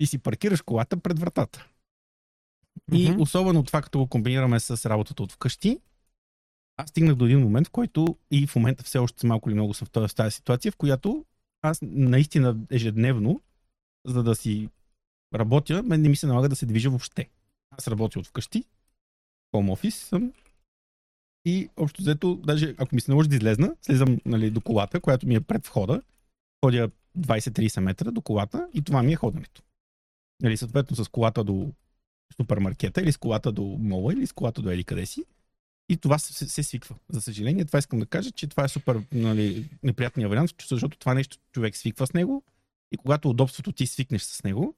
И 0.00 0.06
си 0.06 0.18
паркираш 0.18 0.62
колата 0.62 0.96
пред 0.96 1.18
вратата. 1.18 1.66
И 2.92 3.08
mm-hmm. 3.08 3.20
особено 3.20 3.62
това, 3.62 3.82
като 3.82 3.98
го 3.98 4.06
комбинираме 4.06 4.60
с 4.60 4.90
работата 4.90 5.22
от 5.22 5.32
вкъщи, 5.32 5.78
аз 6.76 6.90
стигнах 6.90 7.14
до 7.14 7.24
един 7.24 7.40
момент, 7.40 7.66
в 7.66 7.70
който 7.70 8.16
и 8.30 8.46
в 8.46 8.56
момента 8.56 8.84
все 8.84 8.98
още 8.98 9.26
малко 9.26 9.50
или 9.50 9.54
много 9.54 9.74
съм 9.74 9.88
в 9.94 10.14
тази 10.14 10.34
ситуация, 10.34 10.72
в 10.72 10.76
която 10.76 11.24
аз 11.62 11.78
наистина 11.82 12.56
ежедневно, 12.70 13.42
за 14.06 14.22
да 14.22 14.34
си 14.34 14.68
работя, 15.34 15.82
мен 15.82 16.02
не 16.02 16.08
ми 16.08 16.16
се 16.16 16.26
налага 16.26 16.48
да 16.48 16.56
се 16.56 16.66
движа 16.66 16.90
въобще. 16.90 17.28
Аз 17.70 17.88
работя 17.88 18.18
от 18.18 18.26
вкъщи, 18.26 18.64
home 19.54 19.74
office 19.74 19.90
съм 19.90 20.32
и 21.44 21.68
общо 21.76 22.02
взето, 22.02 22.36
даже 22.36 22.74
ако 22.78 22.94
ми 22.94 23.00
се 23.00 23.10
наложи 23.10 23.28
да 23.28 23.36
излезна, 23.36 23.76
слизам 23.82 24.18
нали, 24.24 24.50
до 24.50 24.60
колата, 24.60 25.00
която 25.00 25.26
ми 25.26 25.34
е 25.34 25.40
пред 25.40 25.66
входа, 25.66 26.02
ходя 26.64 26.90
20-30 27.18 27.80
метра 27.80 28.10
до 28.10 28.20
колата 28.20 28.68
и 28.74 28.82
това 28.82 29.02
ми 29.02 29.12
е 29.12 29.16
ходенето. 29.16 29.62
Нали, 30.42 30.56
съответно 30.56 30.96
с 30.96 31.08
колата 31.08 31.44
до 31.44 31.72
супермаркета 32.36 33.00
или 33.00 33.12
с 33.12 33.16
колата 33.16 33.52
до 33.52 33.62
мола 33.62 34.12
или 34.12 34.26
с 34.26 34.32
колата 34.32 34.62
до 34.62 34.70
ели 34.70 34.84
къде 34.84 35.06
си. 35.06 35.24
И 35.88 35.96
това 35.96 36.18
се, 36.18 36.32
се, 36.32 36.48
се 36.48 36.62
свиква. 36.62 36.96
За 37.08 37.20
съжаление, 37.20 37.64
това 37.64 37.78
искам 37.78 37.98
да 37.98 38.06
кажа, 38.06 38.30
че 38.30 38.46
това 38.46 38.64
е 38.64 38.68
супер 38.68 39.02
нали, 39.12 39.70
неприятният 39.82 40.30
вариант, 40.30 40.50
защото 40.60 40.98
това 40.98 41.14
нещо 41.14 41.36
човек 41.52 41.76
свиква 41.76 42.06
с 42.06 42.12
него 42.12 42.42
и 42.92 42.96
когато 42.96 43.30
удобството 43.30 43.72
ти 43.72 43.86
свикнеш 43.86 44.22
с 44.22 44.44
него, 44.44 44.74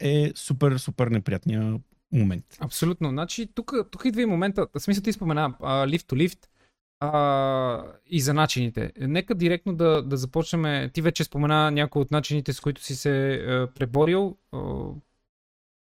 е 0.00 0.32
супер, 0.34 0.76
супер 0.76 1.06
неприятния 1.06 1.80
момент. 2.12 2.44
Абсолютно. 2.60 3.08
Значи, 3.08 3.46
тук, 3.54 3.72
тук 3.90 4.04
идва 4.04 4.22
и 4.22 4.26
момента, 4.26 4.66
в 4.74 4.80
смисъл 4.80 5.02
ти 5.02 5.12
спомена, 5.12 5.54
лифт 5.86 6.08
to 6.08 6.16
лифт 6.16 6.48
и 8.06 8.20
за 8.20 8.34
начините. 8.34 8.92
Нека 9.00 9.34
директно 9.34 9.74
да, 9.74 10.02
да 10.02 10.16
започнем. 10.16 10.90
Ти 10.90 11.02
вече 11.02 11.24
спомена 11.24 11.70
някои 11.70 12.02
от 12.02 12.10
начините, 12.10 12.52
с 12.52 12.60
които 12.60 12.82
си 12.82 12.96
се 12.96 13.34
е, 13.34 13.66
преборил 13.66 14.36
е, 14.54 14.56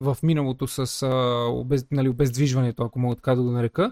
в 0.02 0.18
миналото 0.24 0.68
с 0.68 1.02
е, 1.02 1.10
обез, 1.52 1.86
нали, 1.92 2.10
обездвижването, 2.10 2.84
ако 2.84 3.00
мога 3.00 3.16
така 3.16 3.36
да 3.36 3.42
го 3.42 3.52
нарека. 3.52 3.92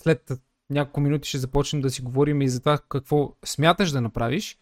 След 0.00 0.32
няколко 0.70 1.00
минути 1.00 1.28
ще 1.28 1.38
започнем 1.38 1.82
да 1.82 1.90
си 1.90 2.02
говорим 2.02 2.42
и 2.42 2.48
за 2.48 2.60
това 2.60 2.78
какво 2.88 3.36
смяташ 3.44 3.90
да 3.90 4.00
направиш. 4.00 4.58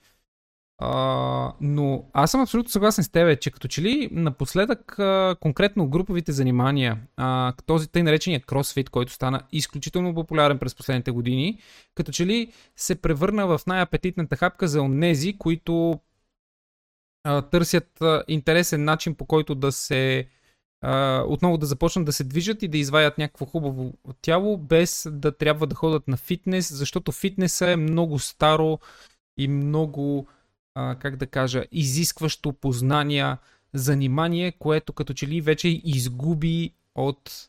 А, 0.78 1.52
но 1.60 2.04
аз 2.12 2.30
съм 2.30 2.40
абсолютно 2.40 2.70
съгласен 2.70 3.04
с 3.04 3.08
теб, 3.08 3.40
че 3.40 3.50
като 3.50 3.68
че 3.68 3.82
ли 3.82 4.08
напоследък 4.12 4.98
а, 4.98 5.36
конкретно 5.40 5.88
груповите 5.88 6.32
занимания, 6.32 6.98
а, 7.16 7.52
този 7.66 7.88
тъй 7.88 8.02
наречения 8.02 8.40
кросфит, 8.40 8.90
който 8.90 9.12
стана 9.12 9.42
изключително 9.52 10.14
популярен 10.14 10.58
през 10.58 10.74
последните 10.74 11.10
години, 11.10 11.58
като 11.94 12.12
че 12.12 12.26
ли 12.26 12.52
се 12.76 12.94
превърна 12.94 13.46
в 13.46 13.60
най-апетитната 13.66 14.36
хапка 14.36 14.68
за 14.68 14.82
онези, 14.82 15.38
които 15.38 16.00
а, 17.24 17.42
търсят 17.42 18.02
а, 18.02 18.24
интересен 18.28 18.84
начин 18.84 19.14
по 19.14 19.26
който 19.26 19.54
да 19.54 19.72
се 19.72 20.28
а, 20.80 21.24
отново 21.28 21.58
да 21.58 21.66
започнат 21.66 22.04
да 22.04 22.12
се 22.12 22.24
движат 22.24 22.62
и 22.62 22.68
да 22.68 22.78
изваят 22.78 23.18
някакво 23.18 23.46
хубаво 23.46 23.92
тяло, 24.22 24.58
без 24.58 25.08
да 25.10 25.36
трябва 25.36 25.66
да 25.66 25.74
ходят 25.74 26.08
на 26.08 26.16
фитнес, 26.16 26.72
защото 26.72 27.12
фитнеса 27.12 27.70
е 27.70 27.76
много 27.76 28.18
старо 28.18 28.78
и 29.38 29.48
много 29.48 30.26
а, 30.74 30.94
как 30.94 31.16
да 31.16 31.26
кажа, 31.26 31.64
изискващо 31.72 32.52
познания, 32.52 33.38
занимание, 33.72 34.52
което 34.52 34.92
като 34.92 35.14
че 35.14 35.26
ли 35.26 35.40
вече 35.40 35.68
изгуби 35.68 36.74
от, 36.94 37.48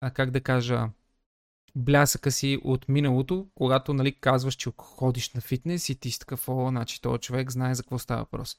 а, 0.00 0.10
как 0.10 0.30
да 0.30 0.40
кажа, 0.40 0.88
блясъка 1.76 2.30
си 2.30 2.58
от 2.64 2.88
миналото, 2.88 3.46
когато 3.54 3.94
нали, 3.94 4.12
казваш, 4.12 4.54
че 4.54 4.70
ходиш 4.78 5.30
на 5.30 5.40
фитнес 5.40 5.88
и 5.88 5.94
ти 5.94 6.10
си 6.10 6.18
такъв, 6.18 6.48
о, 6.48 6.68
значи 6.68 7.00
този 7.00 7.20
човек 7.20 7.50
знае 7.50 7.74
за 7.74 7.82
какво 7.82 7.98
става 7.98 8.20
въпрос. 8.20 8.56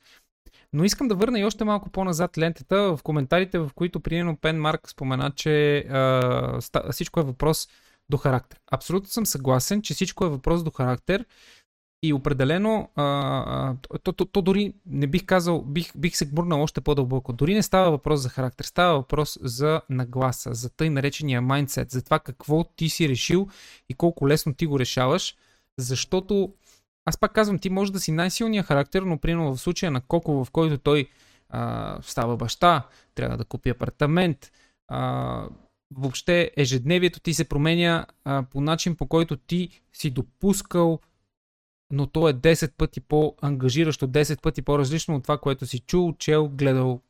Но 0.74 0.84
искам 0.84 1.08
да 1.08 1.16
върна 1.16 1.40
и 1.40 1.44
още 1.46 1.64
малко 1.64 1.90
по-назад 1.90 2.38
лентата, 2.38 2.98
в 2.98 3.04
коментарите, 3.04 3.60
в 3.60 3.72
които 3.76 4.00
примерно 4.00 4.38
Пен 4.38 4.62
Марк 4.62 4.90
спомена, 4.90 5.32
че 5.36 5.78
а, 5.78 6.62
всичко 6.92 7.20
е 7.20 7.24
въпрос 7.24 7.68
до 8.10 8.18
характер. 8.18 8.60
Абсолютно 8.72 9.10
съм 9.10 9.26
съгласен, 9.26 9.82
че 9.82 9.94
всичко 9.94 10.26
е 10.26 10.30
въпрос 10.30 10.64
до 10.64 10.72
характер, 10.72 11.26
и 12.04 12.14
определено, 12.14 12.90
а, 12.96 13.76
то, 14.04 14.14
то, 14.14 14.26
то 14.26 14.42
дори 14.42 14.74
не 14.86 15.08
бих 15.08 15.26
казал, 15.26 15.62
бих, 15.62 15.98
бих 15.98 16.18
се 16.18 16.26
гмурнал 16.26 16.64
още 16.64 16.82
по-дълбоко. 16.82 17.34
Дори 17.34 17.54
не 17.54 17.64
става 17.64 17.92
въпрос 17.92 18.22
за 18.22 18.30
характер, 18.30 18.66
става 18.66 18.98
въпрос 18.98 19.40
за 19.42 19.82
нагласа, 19.90 20.54
за 20.54 20.70
тъй 20.70 20.90
наречения 20.90 21.42
майндсет, 21.42 21.92
за 21.92 22.04
това 22.04 22.20
какво 22.20 22.64
ти 22.64 22.90
си 22.90 23.10
решил 23.10 23.48
и 23.90 23.94
колко 23.94 24.28
лесно 24.28 24.54
ти 24.54 24.66
го 24.66 24.80
решаваш, 24.80 25.36
защото 25.78 26.54
аз 27.06 27.18
пак 27.18 27.34
казвам, 27.34 27.60
ти 27.60 27.70
може 27.70 27.92
да 27.92 28.00
си 28.00 28.12
най-силният 28.12 28.66
характер, 28.66 29.02
но 29.02 29.18
примерно 29.18 29.56
в 29.56 29.62
случая 29.62 29.92
на 29.92 30.02
Коко, 30.02 30.46
в 30.46 30.52
който 30.52 30.78
той 30.78 31.10
а, 31.50 31.98
става 32.02 32.38
баща, 32.38 32.88
трябва 33.16 33.38
да 33.38 33.46
купи 33.46 33.70
апартамент, 33.70 34.52
а, 34.88 35.44
въобще 35.96 36.52
ежедневието 36.58 37.20
ти 37.20 37.34
се 37.34 37.50
променя 37.50 38.06
а, 38.26 38.44
по 38.52 38.62
начин, 38.62 38.96
по 38.96 39.08
който 39.08 39.38
ти 39.38 39.82
си 39.94 40.10
допускал 40.10 41.00
но 41.94 42.08
то 42.08 42.30
е 42.30 42.34
10 42.34 42.72
пъти 42.72 43.02
по-ангажиращо, 43.02 44.08
10 44.08 44.42
пъти 44.42 44.62
по-различно 44.62 45.16
от 45.16 45.24
това, 45.24 45.38
което 45.38 45.66
си 45.66 45.80
чул, 45.80 46.14
чел, 46.18 46.50
гледал 46.50 47.02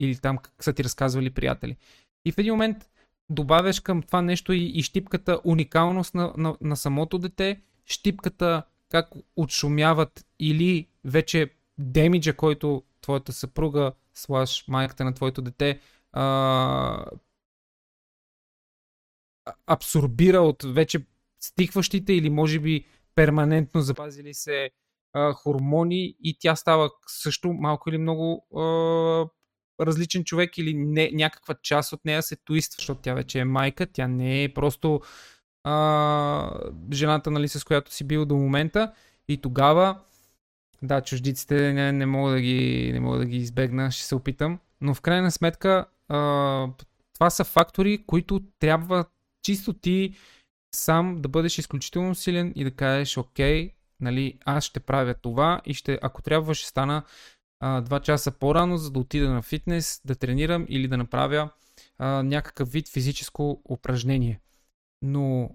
или 0.00 0.16
там 0.16 0.38
как 0.38 0.64
са 0.64 0.72
ти 0.72 0.84
разказвали 0.84 1.30
приятели. 1.30 1.76
И 2.24 2.32
в 2.32 2.38
един 2.38 2.52
момент 2.52 2.90
добавяш 3.30 3.80
към 3.80 4.02
това 4.02 4.22
нещо 4.22 4.52
и, 4.52 4.64
и 4.64 4.82
щипката 4.82 5.40
уникалност 5.44 6.14
на, 6.14 6.32
на, 6.36 6.56
на 6.60 6.76
самото 6.76 7.18
дете, 7.18 7.60
щипката 7.86 8.62
как 8.88 9.10
отшумяват 9.36 10.26
или 10.38 10.86
вече 11.04 11.50
демиджа, 11.78 12.36
който 12.36 12.82
твоята 13.00 13.32
съпруга, 13.32 13.92
слаш 14.14 14.64
майката 14.68 15.04
на 15.04 15.14
твоето 15.14 15.42
дете, 15.42 15.80
а, 16.12 17.04
абсорбира 19.66 20.40
от 20.40 20.62
вече 20.66 21.04
стихващите 21.40 22.12
или 22.12 22.30
може 22.30 22.58
би 22.58 22.84
перманентно 23.14 23.80
запазили 23.80 24.34
се 24.34 24.70
а, 25.12 25.32
хормони 25.32 26.14
и 26.20 26.36
тя 26.40 26.56
става 26.56 26.90
също 27.06 27.52
малко 27.52 27.90
или 27.90 27.98
много 27.98 28.46
а, 28.56 28.64
различен 29.86 30.24
човек 30.24 30.58
или 30.58 30.74
не, 30.74 31.10
някаква 31.12 31.54
част 31.62 31.92
от 31.92 32.04
нея 32.04 32.22
се 32.22 32.36
туиства, 32.36 32.76
защото 32.78 33.00
тя 33.00 33.14
вече 33.14 33.38
е 33.38 33.44
майка, 33.44 33.86
тя 33.86 34.08
не 34.08 34.44
е 34.44 34.54
просто 34.54 35.00
а, 35.64 36.50
жената, 36.92 37.30
нали, 37.30 37.48
с 37.48 37.64
която 37.64 37.92
си 37.92 38.04
бил 38.04 38.24
до 38.26 38.36
момента. 38.36 38.92
И 39.28 39.40
тогава 39.40 39.98
да, 40.82 41.00
чуждиците 41.00 41.72
не, 41.72 41.92
не, 41.92 42.06
мога 42.06 42.30
да 42.30 42.40
ги, 42.40 42.90
не 42.92 43.00
мога 43.00 43.18
да 43.18 43.24
ги 43.24 43.36
избегна, 43.36 43.90
ще 43.90 44.04
се 44.04 44.14
опитам, 44.14 44.58
но 44.80 44.94
в 44.94 45.00
крайна 45.00 45.30
сметка 45.30 45.86
а, 46.08 46.68
това 47.14 47.30
са 47.30 47.44
фактори, 47.44 48.04
които 48.06 48.40
трябва 48.58 49.04
чисто 49.42 49.72
ти 49.72 50.14
сам 50.74 51.22
да 51.22 51.28
бъдеш 51.28 51.58
изключително 51.58 52.14
силен 52.14 52.52
и 52.56 52.64
да 52.64 52.70
кажеш, 52.70 53.16
окей, 53.16 53.74
нали, 54.00 54.38
аз 54.44 54.64
ще 54.64 54.80
правя 54.80 55.14
това 55.14 55.60
и 55.64 55.74
ще, 55.74 55.98
ако 56.02 56.22
трябва, 56.22 56.54
ще 56.54 56.68
стана 56.68 57.02
а, 57.60 57.82
2 57.82 58.00
часа 58.00 58.30
по-рано, 58.30 58.76
за 58.76 58.90
да 58.90 58.98
отида 58.98 59.30
на 59.30 59.42
фитнес, 59.42 60.00
да 60.04 60.14
тренирам 60.14 60.66
или 60.68 60.88
да 60.88 60.96
направя 60.96 61.50
а, 61.98 62.22
някакъв 62.22 62.72
вид 62.72 62.88
физическо 62.88 63.62
упражнение. 63.68 64.40
Но, 65.02 65.50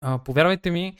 а, 0.00 0.24
повярвайте 0.24 0.70
ми, 0.70 0.96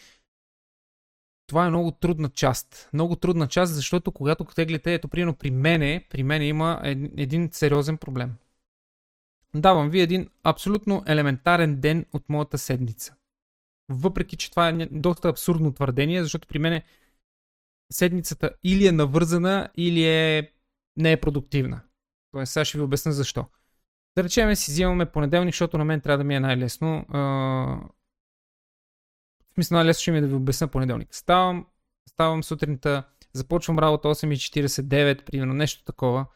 това 1.46 1.66
е 1.66 1.68
много 1.68 1.90
трудна 1.90 2.28
част. 2.28 2.88
Много 2.92 3.16
трудна 3.16 3.48
част, 3.48 3.74
защото 3.74 4.12
когато 4.12 4.44
теглите, 4.44 4.94
ето 4.94 5.08
примерно 5.08 5.34
при 5.34 5.50
мене, 5.50 6.06
при 6.10 6.22
мене 6.22 6.46
има 6.46 6.80
един 7.16 7.48
сериозен 7.52 7.98
проблем. 7.98 8.34
Давам 9.54 9.90
ви 9.90 10.00
един 10.00 10.28
абсолютно 10.44 11.02
елементарен 11.06 11.80
ден 11.80 12.06
от 12.12 12.28
моята 12.28 12.58
седмица. 12.58 13.14
Въпреки, 13.88 14.36
че 14.36 14.50
това 14.50 14.68
е 14.68 14.86
доста 14.86 15.28
абсурдно 15.28 15.72
твърдение, 15.72 16.22
защото 16.22 16.48
при 16.48 16.58
мен 16.58 16.82
седмицата 17.92 18.50
или 18.64 18.86
е 18.86 18.92
навързана, 18.92 19.68
или 19.76 20.04
е 20.04 20.52
не 20.96 21.12
е 21.12 21.20
продуктивна. 21.20 21.80
Тоест, 22.32 22.52
сега 22.52 22.64
ще 22.64 22.78
ви 22.78 22.84
обясня 22.84 23.12
защо. 23.12 23.46
Да 24.16 24.24
речем 24.24 24.56
си 24.56 24.70
взимаме 24.70 25.06
понеделник, 25.06 25.54
защото 25.54 25.78
на 25.78 25.84
мен 25.84 26.00
трябва 26.00 26.18
да 26.18 26.24
ми 26.24 26.34
е 26.34 26.40
най-лесно. 26.40 27.06
В 27.10 27.80
смисъл 29.54 29.76
най-лесно 29.76 30.02
ще 30.02 30.12
ми 30.12 30.18
е 30.18 30.20
да 30.20 30.26
ви 30.26 30.34
обясня 30.34 30.68
понеделник. 30.68 31.14
Ставам, 31.14 31.66
ставам 32.08 32.44
сутринта, 32.44 33.02
започвам 33.32 33.78
работа 33.78 34.08
8.49, 34.08 35.24
примерно 35.24 35.54
нещо 35.54 35.84
такова 35.84 36.26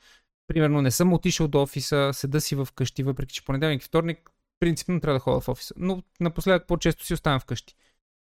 примерно 0.51 0.83
не 0.83 0.91
съм 0.91 1.13
отишъл 1.13 1.49
до 1.49 1.63
офиса, 1.63 2.11
седа 2.13 2.41
си 2.41 2.55
в 2.55 2.69
къщи, 2.75 3.03
въпреки 3.03 3.35
че 3.35 3.45
понеделник 3.45 3.83
и 3.83 3.85
вторник 3.85 4.31
принципно 4.61 5.01
трябва 5.01 5.15
да 5.15 5.21
ходя 5.21 5.41
в 5.41 5.49
офиса. 5.49 5.75
Но 5.77 6.03
напоследък 6.21 6.67
по-често 6.67 7.05
си 7.05 7.15
оставам 7.15 7.41
вкъщи. 7.41 7.75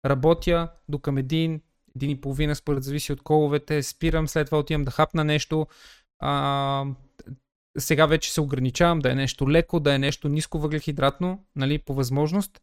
Работя 0.06 0.68
до 0.88 0.98
към 0.98 1.18
един, 1.18 1.60
един 1.96 2.10
и 2.10 2.20
половина, 2.20 2.56
според 2.56 2.84
зависи 2.84 3.12
от 3.12 3.22
коловете, 3.22 3.82
спирам, 3.82 4.28
след 4.28 4.46
това 4.46 4.58
отивам 4.58 4.84
да 4.84 4.90
хапна 4.90 5.24
нещо. 5.24 5.66
А, 6.18 6.84
сега 7.78 8.06
вече 8.06 8.32
се 8.32 8.40
ограничавам 8.40 8.98
да 8.98 9.12
е 9.12 9.14
нещо 9.14 9.50
леко, 9.50 9.80
да 9.80 9.94
е 9.94 9.98
нещо 9.98 10.28
ниско 10.28 10.58
въглехидратно, 10.58 11.44
нали, 11.56 11.78
по 11.78 11.94
възможност, 11.94 12.62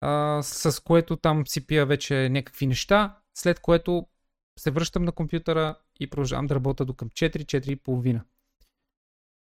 а, 0.00 0.42
с 0.42 0.82
което 0.84 1.16
там 1.16 1.46
си 1.46 1.66
пия 1.66 1.86
вече 1.86 2.28
някакви 2.28 2.66
неща, 2.66 3.18
след 3.34 3.60
което 3.60 4.06
се 4.58 4.70
връщам 4.70 5.04
на 5.04 5.12
компютъра 5.12 5.74
и 6.00 6.10
продължавам 6.10 6.46
да 6.46 6.54
работя 6.54 6.84
до 6.84 6.94
към 6.94 7.10
4, 7.10 7.44
4 7.44 7.68
и 7.68 7.76
половина. 7.76 8.24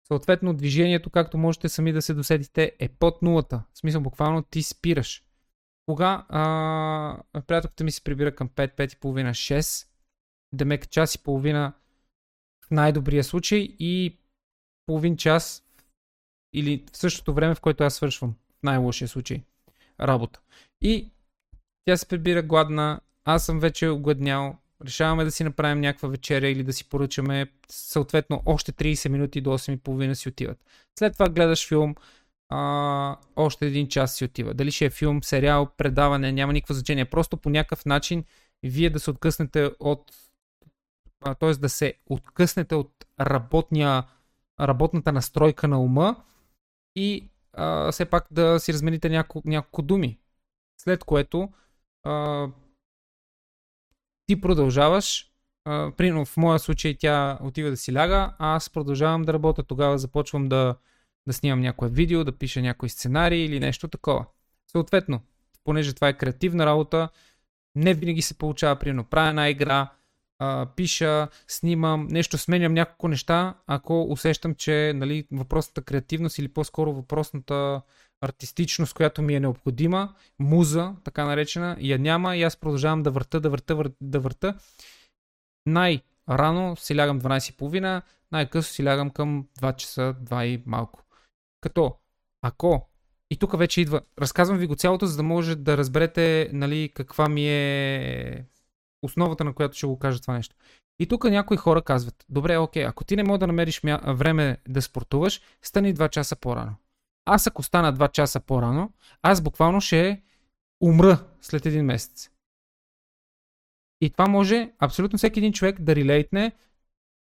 Съответно, 0.07 0.53
движението, 0.53 1.09
както 1.09 1.37
можете 1.37 1.69
сами 1.69 1.93
да 1.93 2.01
се 2.01 2.13
досетите, 2.13 2.71
е 2.79 2.89
под 2.89 3.21
нулата. 3.21 3.63
В 3.73 3.77
смисъл, 3.77 4.01
буквално 4.01 4.43
ти 4.43 4.63
спираш. 4.63 5.23
Кога 5.85 6.25
приятелката 7.47 7.83
ми 7.83 7.91
се 7.91 8.03
прибира 8.03 8.35
към 8.35 8.49
5, 8.49 8.75
5 8.77 8.93
и 8.93 8.99
половина, 8.99 9.29
6, 9.29 9.87
демек 10.53 10.89
час 10.89 11.15
и 11.15 11.23
половина 11.23 11.73
в 12.65 12.71
най-добрия 12.71 13.23
случай 13.23 13.59
и 13.79 14.19
половин 14.85 15.17
час 15.17 15.63
или 16.53 16.85
в 16.93 16.97
същото 16.97 17.33
време, 17.33 17.55
в 17.55 17.61
което 17.61 17.83
аз 17.83 17.95
свършвам, 17.95 18.35
в 18.59 18.63
най-лошия 18.63 19.07
случай, 19.07 19.43
работа. 20.01 20.39
И 20.81 21.11
тя 21.85 21.97
се 21.97 22.07
прибира 22.07 22.41
гладна, 22.41 23.01
аз 23.25 23.45
съм 23.45 23.59
вече 23.59 23.89
огладнял, 23.89 24.57
решаваме 24.85 25.23
да 25.23 25.31
си 25.31 25.43
направим 25.43 25.81
някаква 25.81 26.09
вечеря 26.09 26.47
или 26.47 26.63
да 26.63 26.73
си 26.73 26.89
поръчаме, 26.89 27.51
съответно 27.69 28.41
още 28.45 28.71
30 28.71 29.09
минути 29.09 29.41
до 29.41 29.49
8.30 29.49 30.13
си 30.13 30.29
отиват. 30.29 30.57
След 30.99 31.13
това 31.13 31.29
гледаш 31.29 31.67
филм, 31.67 31.95
а, 32.49 33.17
още 33.35 33.67
един 33.67 33.87
час 33.87 34.15
си 34.15 34.25
отива. 34.25 34.53
Дали 34.53 34.71
ще 34.71 34.85
е 34.85 34.89
филм, 34.89 35.23
сериал, 35.23 35.67
предаване, 35.77 36.31
няма 36.31 36.53
никакво 36.53 36.73
значение. 36.73 37.05
Просто 37.05 37.37
по 37.37 37.49
някакъв 37.49 37.85
начин 37.85 38.23
вие 38.63 38.89
да 38.89 38.99
се 38.99 39.09
откъснете 39.09 39.71
от 39.79 40.11
т.е. 41.39 41.51
да 41.51 41.69
се 41.69 41.93
откъснете 42.05 42.75
от 42.75 42.91
работния, 43.19 44.03
работната 44.59 45.11
настройка 45.11 45.67
на 45.67 45.81
ума 45.81 46.23
и 46.95 47.29
а, 47.53 47.91
все 47.91 48.05
пак 48.05 48.27
да 48.31 48.59
си 48.59 48.73
размените 48.73 49.09
няколко, 49.09 49.49
няколко 49.49 49.81
думи. 49.81 50.19
След 50.81 51.03
което 51.03 51.49
а, 52.03 52.47
ти 54.27 54.41
продължаваш. 54.41 55.31
Примерно 55.97 56.25
в 56.25 56.37
моя 56.37 56.59
случай 56.59 56.97
тя 56.99 57.39
отива 57.41 57.69
да 57.69 57.77
си 57.77 57.93
ляга, 57.93 58.33
а 58.39 58.55
аз 58.55 58.69
продължавам 58.69 59.21
да 59.21 59.33
работя. 59.33 59.63
Тогава 59.63 59.97
започвам 59.97 60.49
да, 60.49 60.75
да 61.27 61.33
снимам 61.33 61.61
някое 61.61 61.89
видео, 61.89 62.23
да 62.23 62.31
пиша 62.31 62.61
някой 62.61 62.89
сценарий 62.89 63.45
или 63.45 63.59
нещо 63.59 63.87
такова. 63.87 64.25
Съответно, 64.71 65.21
понеже 65.63 65.93
това 65.93 66.07
е 66.07 66.17
креативна 66.17 66.65
работа, 66.65 67.09
не 67.75 67.93
винаги 67.93 68.21
се 68.21 68.37
получава, 68.37 68.75
примерно, 68.75 69.03
правя 69.03 69.29
една 69.29 69.49
игра, 69.49 69.89
пиша, 70.75 71.27
снимам, 71.47 72.07
нещо 72.09 72.37
сменям 72.37 72.73
няколко 72.73 73.07
неща, 73.07 73.53
ако 73.67 74.03
усещам, 74.09 74.55
че 74.55 74.93
нали, 74.95 75.27
въпросната 75.31 75.81
креативност 75.81 76.37
или 76.37 76.47
по-скоро 76.47 76.93
въпросната 76.93 77.81
артистичност, 78.21 78.93
която 78.93 79.21
ми 79.21 79.35
е 79.35 79.39
необходима, 79.39 80.15
муза, 80.39 80.95
така 81.03 81.25
наречена, 81.25 81.77
я 81.79 81.99
няма 81.99 82.35
и 82.35 82.43
аз 82.43 82.57
продължавам 82.57 83.03
да 83.03 83.11
върта, 83.11 83.39
да 83.39 83.49
върта, 83.49 83.75
върта 83.75 83.95
да 84.01 84.19
върта. 84.19 84.55
Най-рано 85.65 86.75
си 86.75 86.97
лягам 86.97 87.21
12.30, 87.21 88.01
най-късно 88.31 88.73
си 88.73 88.85
лягам 88.85 89.09
към 89.09 89.47
2 89.59 89.75
часа, 89.75 90.15
2 90.23 90.43
и 90.43 90.63
малко. 90.65 91.03
Като, 91.61 91.95
ако 92.41 92.87
и 93.31 93.37
тук 93.37 93.57
вече 93.57 93.81
идва. 93.81 94.01
Разказвам 94.19 94.57
ви 94.57 94.67
го 94.67 94.75
цялото, 94.75 95.05
за 95.05 95.17
да 95.17 95.23
може 95.23 95.55
да 95.55 95.77
разберете 95.77 96.49
нали, 96.53 96.91
каква 96.93 97.29
ми 97.29 97.49
е 97.49 98.45
основата, 99.01 99.43
на 99.43 99.53
която 99.53 99.77
ще 99.77 99.87
го 99.87 99.99
кажа 99.99 100.21
това 100.21 100.33
нещо. 100.33 100.55
И 100.99 101.07
тук 101.07 101.23
някои 101.23 101.57
хора 101.57 101.81
казват, 101.81 102.25
добре, 102.29 102.57
окей, 102.57 102.85
ако 102.85 103.03
ти 103.03 103.15
не 103.15 103.23
можеш 103.23 103.39
да 103.39 103.47
намериш 103.47 103.83
мя... 103.83 104.01
време 104.07 104.57
да 104.67 104.81
спортуваш, 104.81 105.41
стани 105.61 105.95
2 105.95 106.09
часа 106.09 106.35
по-рано. 106.35 106.75
Аз 107.29 107.47
ако 107.47 107.63
стана 107.63 107.93
2 107.93 108.11
часа 108.11 108.39
по-рано, 108.39 108.93
аз 109.21 109.41
буквално 109.41 109.81
ще 109.81 110.21
умра 110.81 111.25
след 111.41 111.65
един 111.65 111.85
месец. 111.85 112.29
И 114.01 114.09
това 114.09 114.27
може 114.27 114.71
абсолютно 114.79 115.17
всеки 115.17 115.39
един 115.39 115.53
човек 115.53 115.81
да 115.81 115.95
релейтне, 115.95 116.51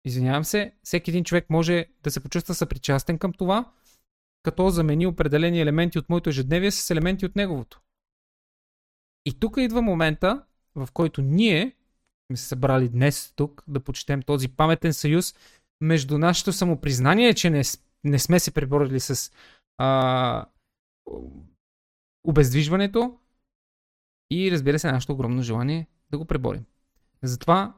извинявам 0.05 0.43
се, 0.43 0.73
всеки 0.83 1.11
един 1.11 1.23
човек 1.23 1.49
може 1.49 1.85
да 2.03 2.11
се 2.11 2.19
почувства 2.19 2.55
съпричастен 2.55 3.17
към 3.17 3.33
това, 3.33 3.71
като 4.43 4.69
замени 4.69 5.07
определени 5.07 5.61
елементи 5.61 5.99
от 5.99 6.09
моето 6.09 6.29
ежедневие 6.29 6.71
с 6.71 6.89
елементи 6.89 7.25
от 7.25 7.35
неговото. 7.35 7.81
И 9.25 9.39
тук 9.39 9.55
идва 9.57 9.81
момента, 9.81 10.45
в 10.75 10.87
който 10.93 11.21
ние 11.21 11.75
сме 12.27 12.37
се 12.37 12.47
събрали 12.47 12.89
днес 12.89 13.33
тук 13.35 13.63
да 13.67 13.79
почетем 13.79 14.21
този 14.21 14.47
паметен 14.47 14.93
съюз 14.93 15.35
между 15.81 16.17
нашето 16.17 16.53
самопризнание, 16.53 17.33
че 17.33 17.49
не, 17.49 17.61
не 18.03 18.19
сме 18.19 18.39
се 18.39 18.51
преборили 18.51 18.99
с 18.99 19.31
а, 19.77 20.45
обездвижването 22.23 23.17
и 24.31 24.51
разбира 24.51 24.79
се 24.79 24.91
нашето 24.91 25.13
огромно 25.13 25.41
желание 25.41 25.87
да 26.11 26.17
го 26.17 26.25
преборим. 26.25 26.65
Затова 27.23 27.73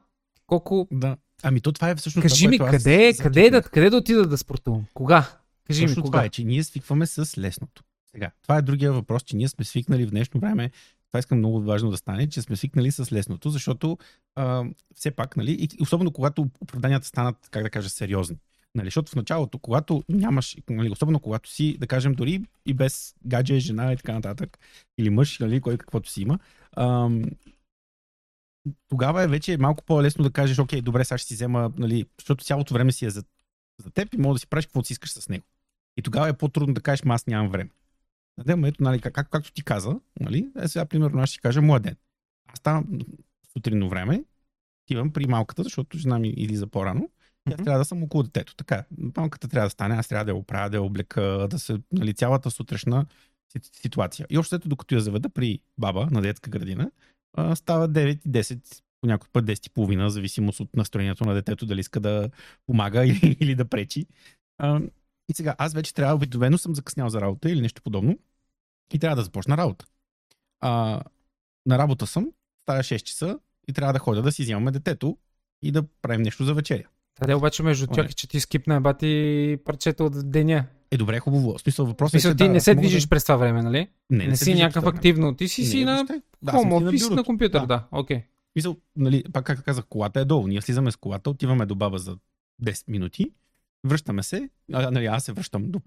колко... 0.48 0.88
Да. 0.92 1.18
Ами 1.44 1.62
то 1.62 1.72
това 1.72 1.90
е 1.90 1.96
всъщност... 1.96 2.24
Кажи 2.24 2.48
ми, 2.48 2.60
къде, 2.60 3.10
аз... 3.10 3.18
къде, 3.18 3.50
да, 3.50 3.62
къде 3.62 3.90
да 3.90 3.98
отида 3.98 4.28
да 4.28 4.38
спортувам? 4.38 4.86
Кога? 4.94 5.40
Кажи 5.68 5.82
Точно 5.82 6.02
ми, 6.02 6.04
кога? 6.04 6.18
това 6.18 6.26
е, 6.26 6.30
че 6.30 6.44
ние 6.44 6.64
свикваме 6.64 7.06
с 7.06 7.38
лесното. 7.38 7.84
Сега, 8.12 8.32
това 8.42 8.58
е 8.58 8.62
другия 8.62 8.94
въпрос, 8.94 9.24
че 9.24 9.36
ние 9.36 9.48
сме 9.48 9.66
свикнали 9.66 10.06
в 10.06 10.10
днешно 10.10 10.40
време 10.40 10.72
това 11.16 11.20
искам 11.20 11.38
много 11.38 11.62
важно 11.62 11.90
да 11.90 11.98
стане, 11.98 12.30
че 12.30 12.42
сме 12.42 12.56
свикнали 12.56 12.92
с 12.92 13.12
лесното, 13.12 13.50
защото 13.50 13.98
а, 14.36 14.66
все 14.96 15.12
пак, 15.12 15.38
нали, 15.38 15.52
и 15.52 15.70
особено 15.82 16.12
когато 16.12 16.50
оправданията 16.62 17.08
станат, 17.08 17.50
как 17.52 17.64
да 17.64 17.70
кажа, 17.70 17.90
сериозни. 17.90 18.38
Нали, 18.76 18.88
защото 18.88 19.12
в 19.12 19.16
началото, 19.16 19.60
когато 19.60 20.04
нямаш, 20.10 20.58
нали, 20.70 20.90
особено 20.90 21.20
когато 21.20 21.50
си, 21.50 21.78
да 21.78 21.88
кажем, 21.88 22.14
дори 22.14 22.42
и 22.66 22.74
без 22.74 23.16
гадже, 23.26 23.60
жена 23.60 23.94
и 23.94 23.98
така 23.98 24.14
нататък, 24.14 24.60
или 24.98 25.10
мъж, 25.10 25.40
нали, 25.40 25.62
кой 25.62 25.78
каквото 25.78 26.10
си 26.10 26.22
има, 26.22 26.40
ам, 26.78 27.24
тогава 28.90 29.24
е 29.24 29.28
вече 29.28 29.58
малко 29.58 29.84
по-лесно 29.84 30.24
да 30.24 30.32
кажеш, 30.32 30.60
окей, 30.60 30.82
добре, 30.82 31.06
сега 31.06 31.18
ще 31.18 31.28
си 31.28 31.34
взема, 31.34 31.72
нали, 31.78 32.06
защото 32.20 32.46
цялото 32.46 32.74
време 32.74 32.92
си 32.92 33.06
е 33.06 33.10
за, 33.10 33.24
за 33.84 33.92
теб 33.92 34.14
и 34.14 34.18
мога 34.18 34.36
да 34.36 34.40
си 34.40 34.48
правиш 34.48 34.66
каквото 34.66 34.88
си 34.88 34.94
искаш 34.94 35.12
с 35.12 35.30
него. 35.30 35.46
И 35.98 36.02
тогава 36.02 36.30
е 36.30 36.38
по-трудно 36.38 36.74
да 36.74 36.82
кажеш, 36.82 37.04
аз 37.06 37.28
нямам 37.28 37.52
време. 37.52 37.70
Да, 38.46 38.68
ето, 38.68 38.84
нали, 38.84 39.02
как, 39.02 39.14
както 39.14 39.52
ти 39.52 39.64
каза, 39.64 40.00
нали, 40.20 40.50
е 40.62 40.68
сега, 40.68 40.86
примерно, 40.86 41.22
аз 41.22 41.30
ще 41.30 41.42
кажа 41.42 41.62
моя 41.62 41.80
ден. 41.80 41.96
Аз 42.48 42.60
ставам 42.60 43.00
сутринно 43.54 43.90
време, 43.90 44.24
отивам 44.86 45.12
при 45.12 45.28
малката, 45.28 45.64
защото 45.64 45.98
жена 45.98 46.20
ми 46.20 46.30
излиза 46.30 46.68
по-рано. 46.68 47.10
И 47.50 47.54
аз 47.54 47.64
трябва 47.64 47.80
да 47.80 47.86
съм 47.86 48.04
около 48.04 48.24
детето. 48.24 48.56
Така, 48.56 48.86
малката 49.18 49.48
трябва 49.48 49.66
да 49.66 49.70
стане, 49.70 49.96
аз 49.96 50.08
трябва 50.08 50.26
да 50.26 50.32
я 50.32 50.36
оправя, 50.36 50.70
да 50.70 50.78
я 50.78 50.84
облека, 50.84 51.48
да 51.50 51.60
се, 51.60 51.78
нали, 51.92 52.14
цялата 52.14 52.52
сутрешна 52.52 53.06
ситуация. 53.82 54.26
И 54.30 54.38
още 54.38 54.58
докато 54.58 54.96
я 54.96 55.02
заведа 55.02 55.30
при 55.30 55.60
баба 55.78 56.08
на 56.12 56.22
детска 56.22 56.50
градина, 56.50 56.92
става 57.56 57.90
9 57.90 58.20
и 58.26 58.30
10, 58.30 58.82
по 59.02 59.08
някой 59.08 59.30
път 59.34 59.46
10 59.46 59.68
и 59.68 59.70
половина, 59.70 60.10
зависимост 60.10 60.60
от 60.60 60.76
настроението 60.76 61.26
на 61.26 61.34
детето, 61.34 61.66
дали 61.66 61.80
иска 61.80 62.00
да 62.00 62.30
помага 62.66 63.06
или, 63.08 63.38
или 63.40 63.56
да 63.56 63.66
пречи. 63.66 64.06
И 65.30 65.34
сега 65.34 65.56
аз 65.58 65.74
вече 65.74 65.94
трябва, 65.94 66.16
обикновено 66.16 66.58
съм 66.58 66.76
закъснял 66.76 67.10
за 67.10 67.22
работа 67.22 67.52
или 67.52 67.62
нещо 67.62 67.82
подобно 67.82 68.20
и 68.94 69.00
трябва 69.00 69.16
да 69.16 69.24
започна 69.24 69.58
работа. 69.58 69.86
А, 70.60 71.02
на 71.66 71.78
работа 71.78 72.08
съм, 72.08 72.32
става 72.62 72.80
6 72.80 73.04
часа 73.04 73.40
и 73.68 73.74
трябва 73.74 73.94
да 73.94 74.00
ходя 74.00 74.22
да 74.22 74.32
си 74.32 74.44
взимаме 74.44 74.72
детето 74.72 75.18
и 75.62 75.72
да 75.72 75.84
правим 76.02 76.22
нещо 76.22 76.44
за 76.44 76.54
вечеря. 76.54 76.88
Таде 77.20 77.34
обаче 77.34 77.64
между 77.64 77.88
тях, 77.88 78.16
че 78.16 78.28
ти 78.28 78.40
скипна 78.40 78.82
бати 78.82 79.58
парчета 79.66 80.04
от 80.04 80.32
деня. 80.32 80.66
Е, 80.92 80.98
добре, 80.98 81.20
хубаво. 81.20 81.60
Смисъл, 81.60 81.96
Смисъл, 82.10 82.32
е, 82.32 82.36
ти 82.36 82.44
да, 82.44 82.50
не 82.50 82.60
се 82.60 82.76
движиш 82.76 83.04
да... 83.04 83.10
през 83.10 83.24
това 83.24 83.36
време, 83.36 83.62
нали? 83.62 83.88
Не, 84.10 84.18
не, 84.18 84.28
не 84.28 84.38
си 84.38 84.54
някакъв 84.54 84.86
активно. 84.86 85.36
Ти 85.36 85.48
си 85.48 85.62
не, 85.62 85.68
си 85.68 85.86
на 85.86 86.04
да, 86.42 86.52
office 86.52 87.16
на, 87.16 87.24
компютър, 87.24 87.60
да. 87.60 87.66
да. 87.66 87.88
Окей. 87.92 88.24
Мисъл, 88.56 88.78
нали, 88.96 89.24
пак 89.34 89.46
как 89.46 89.64
казах, 89.64 89.86
колата 89.90 90.20
е 90.20 90.26
долу. 90.26 90.48
Ние 90.48 90.62
слизаме 90.62 90.92
с 90.92 90.96
колата, 90.96 91.30
отиваме 91.30 91.66
до 91.66 91.76
баба 91.76 91.98
за 91.98 92.18
10 92.64 92.84
минути, 92.88 93.32
връщаме 93.86 94.24
се, 94.24 94.50
а, 94.74 94.92
нали, 94.92 95.06
аз 95.06 95.24
се 95.24 95.32
връщам 95.32 95.72
до, 95.72 95.82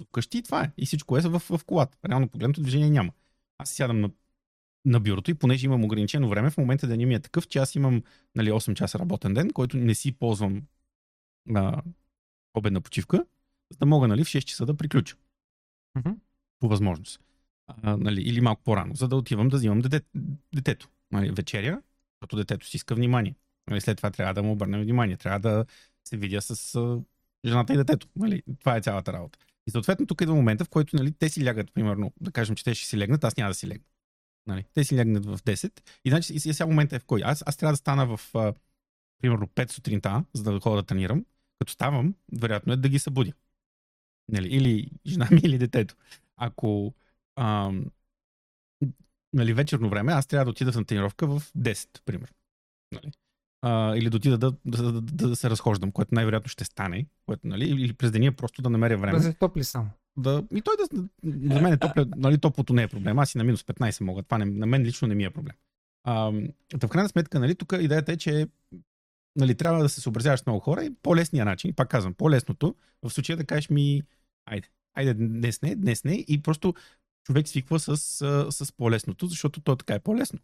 до 0.00 0.06
къщи 0.12 0.38
и 0.38 0.42
това 0.42 0.62
е. 0.62 0.70
И 0.78 0.86
всичко 0.86 1.16
е 1.16 1.20
в, 1.20 1.38
в 1.38 1.60
колата. 1.66 1.98
Реално 2.08 2.28
погледното 2.28 2.62
движение 2.62 2.90
няма. 2.90 3.10
Аз 3.58 3.70
сядам 3.70 4.00
на, 4.00 4.10
на 4.86 5.00
бюрото 5.00 5.30
и 5.30 5.34
понеже 5.34 5.66
имам 5.66 5.84
ограничено 5.84 6.28
време, 6.28 6.50
в 6.50 6.56
момента 6.56 6.86
да 6.86 6.96
ми 6.96 7.14
е 7.14 7.20
такъв, 7.20 7.48
че 7.48 7.58
аз 7.58 7.74
имам 7.74 8.02
нали, 8.34 8.50
8 8.50 8.74
часа 8.74 8.98
работен 8.98 9.34
ден, 9.34 9.50
който 9.50 9.76
не 9.76 9.94
си 9.94 10.12
ползвам 10.12 10.62
на 11.46 11.82
обедна 12.54 12.80
почивка, 12.80 13.24
за 13.70 13.78
да 13.78 13.86
мога 13.86 14.08
нали, 14.08 14.24
в 14.24 14.28
6 14.28 14.44
часа 14.44 14.66
да 14.66 14.76
приключа. 14.76 15.16
Mm-hmm. 15.98 16.16
По 16.60 16.68
възможност. 16.68 17.20
А, 17.66 17.96
нали, 17.96 18.22
или 18.22 18.40
малко 18.40 18.62
по-рано, 18.62 18.94
за 18.94 19.08
да 19.08 19.16
отивам 19.16 19.48
да 19.48 19.56
взимам 19.56 19.80
дете, 19.80 20.00
детето. 20.54 20.88
Нали, 21.12 21.30
вечеря, 21.30 21.82
защото 22.16 22.36
детето 22.36 22.66
си 22.66 22.76
иска 22.76 22.94
внимание. 22.94 23.34
Нали, 23.70 23.80
след 23.80 23.96
това 23.96 24.10
трябва 24.10 24.34
да 24.34 24.42
му 24.42 24.52
обърнем 24.52 24.82
внимание. 24.82 25.16
Трябва 25.16 25.40
да 25.40 25.64
се 26.08 26.16
видя 26.16 26.42
с 26.42 26.74
а, 26.74 27.00
жената 27.44 27.72
и 27.72 27.76
детето. 27.76 28.08
Нали, 28.16 28.42
това 28.60 28.76
е 28.76 28.80
цялата 28.80 29.12
работа. 29.12 29.38
И 29.66 29.70
съответно 29.70 30.06
тук 30.06 30.20
идва 30.20 30.34
момента, 30.34 30.64
в 30.64 30.68
който 30.68 30.96
нали, 30.96 31.12
те 31.12 31.28
си 31.28 31.44
лягат, 31.44 31.72
примерно, 31.72 32.12
да 32.20 32.32
кажем, 32.32 32.56
че 32.56 32.64
те 32.64 32.74
ще 32.74 32.88
си 32.88 32.98
легнат, 32.98 33.24
аз 33.24 33.36
няма 33.36 33.50
да 33.50 33.54
си 33.54 33.66
легна. 33.66 33.84
Нали, 34.46 34.64
те 34.74 34.84
си 34.84 34.96
легнат 34.96 35.26
в 35.26 35.38
10. 35.38 35.80
И, 36.04 36.10
значи, 36.10 36.34
и 36.34 36.40
сега 36.40 36.66
момента 36.66 36.96
е 36.96 36.98
в 36.98 37.04
кой? 37.04 37.22
Аз, 37.24 37.42
аз 37.46 37.56
трябва 37.56 37.72
да 37.72 37.76
стана 37.76 38.16
в, 38.16 38.20
а, 38.34 38.54
примерно, 39.22 39.46
5 39.46 39.72
сутринта, 39.72 40.24
за 40.34 40.42
да 40.42 40.60
ходя 40.60 40.76
да 40.76 40.82
тренирам. 40.82 41.24
Като 41.58 41.72
ставам, 41.72 42.14
вероятно 42.40 42.72
е 42.72 42.76
да 42.76 42.88
ги 42.88 42.98
събудя. 42.98 43.32
Нали, 44.28 44.48
или 44.48 44.90
жена 45.06 45.28
ми, 45.30 45.40
или 45.44 45.58
детето. 45.58 45.96
Ако 46.36 46.94
ам, 47.36 47.84
нали, 49.32 49.54
вечерно 49.54 49.88
време, 49.88 50.12
аз 50.12 50.26
трябва 50.26 50.44
да 50.44 50.50
отида 50.50 50.72
на 50.74 50.84
тренировка 50.84 51.26
в 51.26 51.42
10, 51.58 52.02
примерно. 52.04 52.34
Нали? 52.92 53.12
А, 53.62 53.96
или 53.96 54.10
да 54.10 54.16
отида 54.16 54.38
да, 54.38 54.52
да, 54.64 54.92
да, 54.92 55.00
да, 55.00 55.28
да 55.28 55.36
се 55.36 55.50
разхождам, 55.50 55.92
което 55.92 56.14
най-вероятно 56.14 56.48
ще 56.48 56.64
стане. 56.64 57.06
Което, 57.26 57.46
нали, 57.46 57.64
или 57.64 57.92
през 57.92 58.10
деня 58.10 58.32
просто 58.32 58.62
да 58.62 58.70
намеря 58.70 58.98
време. 58.98 59.18
Да 59.18 59.24
се 59.24 59.32
топли 59.32 59.64
само. 59.64 59.90
Да, 60.18 60.44
и 60.54 60.62
той 60.62 60.74
да, 60.76 61.02
за 61.54 61.60
мен 61.60 61.72
е 61.72 61.76
топля, 61.76 62.06
нали, 62.16 62.38
топлото 62.38 62.72
не 62.72 62.82
е 62.82 62.88
проблем. 62.88 63.18
Аз 63.18 63.34
и 63.34 63.38
на 63.38 63.44
минус 63.44 63.62
15 63.62 64.04
мога. 64.04 64.22
Това 64.22 64.38
не, 64.38 64.44
на 64.44 64.66
мен 64.66 64.82
лично 64.82 65.08
не 65.08 65.14
ми 65.14 65.24
е 65.24 65.30
проблем. 65.30 65.56
А, 66.04 66.32
в 66.74 66.88
крайна 66.88 67.08
сметка, 67.08 67.40
нали, 67.40 67.54
тук 67.54 67.74
идеята 67.80 68.12
е, 68.12 68.16
че 68.16 68.46
нали, 69.36 69.54
трябва 69.54 69.82
да 69.82 69.88
се 69.88 70.00
съобразяваш 70.00 70.40
с 70.40 70.46
много 70.46 70.60
хора 70.60 70.84
и 70.84 70.94
по-лесния 71.02 71.44
начин, 71.44 71.72
пак 71.72 71.88
казвам, 71.88 72.14
по-лесното, 72.14 72.74
в 73.02 73.10
случая 73.10 73.36
да 73.36 73.44
кажеш 73.44 73.70
ми, 73.70 74.02
айде, 74.46 74.68
айде, 74.94 75.14
днес 75.14 75.62
не, 75.62 75.74
днес 75.74 76.04
не, 76.04 76.14
и 76.28 76.42
просто 76.42 76.74
човек 77.24 77.48
свиква 77.48 77.80
с, 77.80 77.96
с 78.50 78.72
по-лесното, 78.76 79.26
защото 79.26 79.60
то 79.60 79.76
така 79.76 79.94
е 79.94 79.98
по-лесно. 79.98 80.38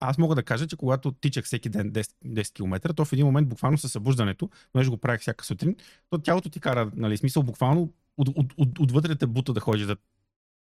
Аз 0.00 0.18
мога 0.18 0.34
да 0.34 0.42
кажа, 0.42 0.66
че 0.66 0.76
когато 0.76 1.12
тичах 1.12 1.44
всеки 1.44 1.68
ден 1.68 1.92
10, 1.92 2.12
10 2.26 2.52
км, 2.52 2.94
то 2.94 3.04
в 3.04 3.12
един 3.12 3.26
момент 3.26 3.48
буквално 3.48 3.78
със 3.78 3.92
събуждането, 3.92 4.50
понеже 4.72 4.90
го 4.90 4.96
правих 4.96 5.20
всяка 5.20 5.44
сутрин, 5.44 5.76
то 6.10 6.18
тялото 6.18 6.50
ти 6.50 6.60
кара, 6.60 6.90
нали, 6.94 7.16
смисъл 7.16 7.42
буквално 7.42 7.92
от, 8.16 8.28
от, 8.28 8.52
от, 8.56 8.80
отвътре 8.80 9.16
те 9.16 9.26
бута 9.26 9.52
да 9.52 9.60
ходиш 9.60 9.86
да, 9.86 9.96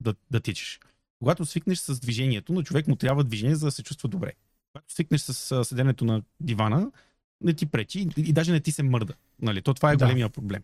да, 0.01 0.15
да 0.31 0.41
тичаш. 0.41 0.81
Когато 1.19 1.45
свикнеш 1.45 1.79
с 1.79 2.01
движението, 2.01 2.53
но 2.53 2.63
човек 2.63 2.89
му 2.89 2.97
трябва 2.97 3.25
движение, 3.25 3.57
за 3.57 3.67
да 3.67 3.71
се 3.71 3.83
чувства 3.83 4.09
добре. 4.09 4.33
Когато 4.73 4.93
свикнеш 4.93 5.21
с 5.21 5.65
седенето 5.65 6.05
на 6.05 6.23
дивана, 6.41 6.93
не 7.41 7.55
ти 7.55 7.67
пречи 7.67 8.01
и, 8.01 8.09
и 8.17 8.33
даже 8.33 8.53
не 8.53 8.61
ти 8.61 8.73
се 8.73 8.83
мърда. 8.83 9.15
Нали? 9.43 9.63
То 9.63 9.75
това 9.75 9.93
е 9.93 9.97
да. 9.97 10.05
големия 10.05 10.29
проблем. 10.29 10.63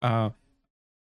А, 0.00 0.30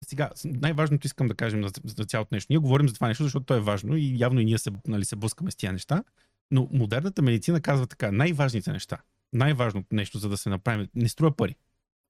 сега, 0.04 0.30
най-важното 0.44 1.06
искам 1.06 1.28
да 1.28 1.34
кажем 1.34 1.62
за, 1.62 1.72
за 1.84 2.04
цялото 2.04 2.34
нещо. 2.34 2.46
Ние 2.50 2.58
говорим 2.58 2.88
за 2.88 2.94
това 2.94 3.08
нещо, 3.08 3.22
защото 3.22 3.46
то 3.46 3.54
е 3.54 3.60
важно 3.60 3.96
и 3.96 4.14
явно 4.18 4.40
и 4.40 4.44
ние 4.44 4.58
се, 4.58 4.70
нали, 4.86 5.04
се 5.04 5.16
блъскаме 5.16 5.50
с 5.50 5.56
тия 5.56 5.72
неща. 5.72 6.04
Но 6.50 6.68
модерната 6.72 7.22
медицина 7.22 7.60
казва 7.60 7.86
така, 7.86 8.12
най-важните 8.12 8.72
неща, 8.72 8.98
най-важното 9.32 9.94
нещо, 9.94 10.18
за 10.18 10.28
да 10.28 10.36
се 10.36 10.48
направим, 10.48 10.88
не 10.94 11.08
струва 11.08 11.36
пари. 11.36 11.56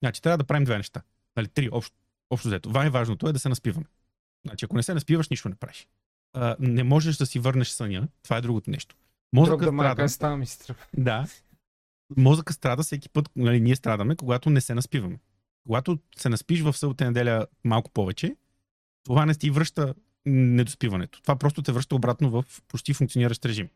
Значи 0.03 0.21
трябва 0.21 0.37
да 0.37 0.43
правим 0.43 0.63
две 0.63 0.77
неща. 0.77 1.01
Нали, 1.35 1.47
три, 1.47 1.69
общо, 1.71 1.95
общо 2.29 2.47
взето. 2.47 2.69
Най-важното 2.69 3.29
е 3.29 3.33
да 3.33 3.39
се 3.39 3.49
наспиваме. 3.49 3.85
Значи, 4.47 4.65
ако 4.65 4.75
не 4.75 4.83
се 4.83 4.93
наспиваш, 4.93 5.29
нищо 5.29 5.49
не 5.49 5.55
правиш. 5.55 5.87
А, 6.33 6.55
не 6.59 6.83
можеш 6.83 7.17
да 7.17 7.25
си 7.25 7.39
върнеш 7.39 7.67
съня. 7.67 8.07
Това 8.23 8.37
е 8.37 8.41
другото 8.41 8.71
нещо. 8.71 8.95
Мозъкът 9.33 9.75
да 9.75 9.81
страда. 9.81 10.09
Става 10.09 10.37
ми 10.37 10.45
Да. 10.97 11.27
Мозъка 12.17 12.53
страда 12.53 12.83
всеки 12.83 13.09
път, 13.09 13.29
нали, 13.35 13.59
ние 13.59 13.75
страдаме, 13.75 14.15
когато 14.15 14.49
не 14.49 14.61
се 14.61 14.75
наспиваме. 14.75 15.19
Когато 15.65 15.99
се 16.17 16.29
наспиш 16.29 16.61
в 16.61 16.77
събота 16.77 17.05
неделя 17.05 17.45
малко 17.63 17.91
повече, 17.91 18.35
това 19.03 19.25
не 19.25 19.35
ти 19.35 19.49
връща 19.49 19.93
недоспиването. 20.25 21.21
Това 21.21 21.35
просто 21.35 21.61
те 21.61 21.71
връща 21.71 21.95
обратно 21.95 22.29
в 22.29 22.45
почти 22.67 22.93
функциониращ 22.93 23.45
режим. 23.45 23.69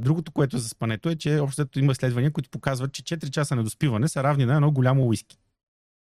Другото, 0.00 0.32
което 0.32 0.56
е 0.56 0.60
за 0.60 0.68
спането 0.68 1.08
е, 1.08 1.16
че 1.16 1.40
общото 1.40 1.78
има 1.78 1.92
изследвания, 1.92 2.32
които 2.32 2.50
показват, 2.50 2.92
че 2.92 3.02
4 3.02 3.30
часа 3.30 3.56
недоспиване 3.56 4.08
са 4.08 4.22
равни 4.22 4.44
на 4.44 4.54
едно 4.54 4.70
голямо 4.70 5.06
уиски. 5.06 5.38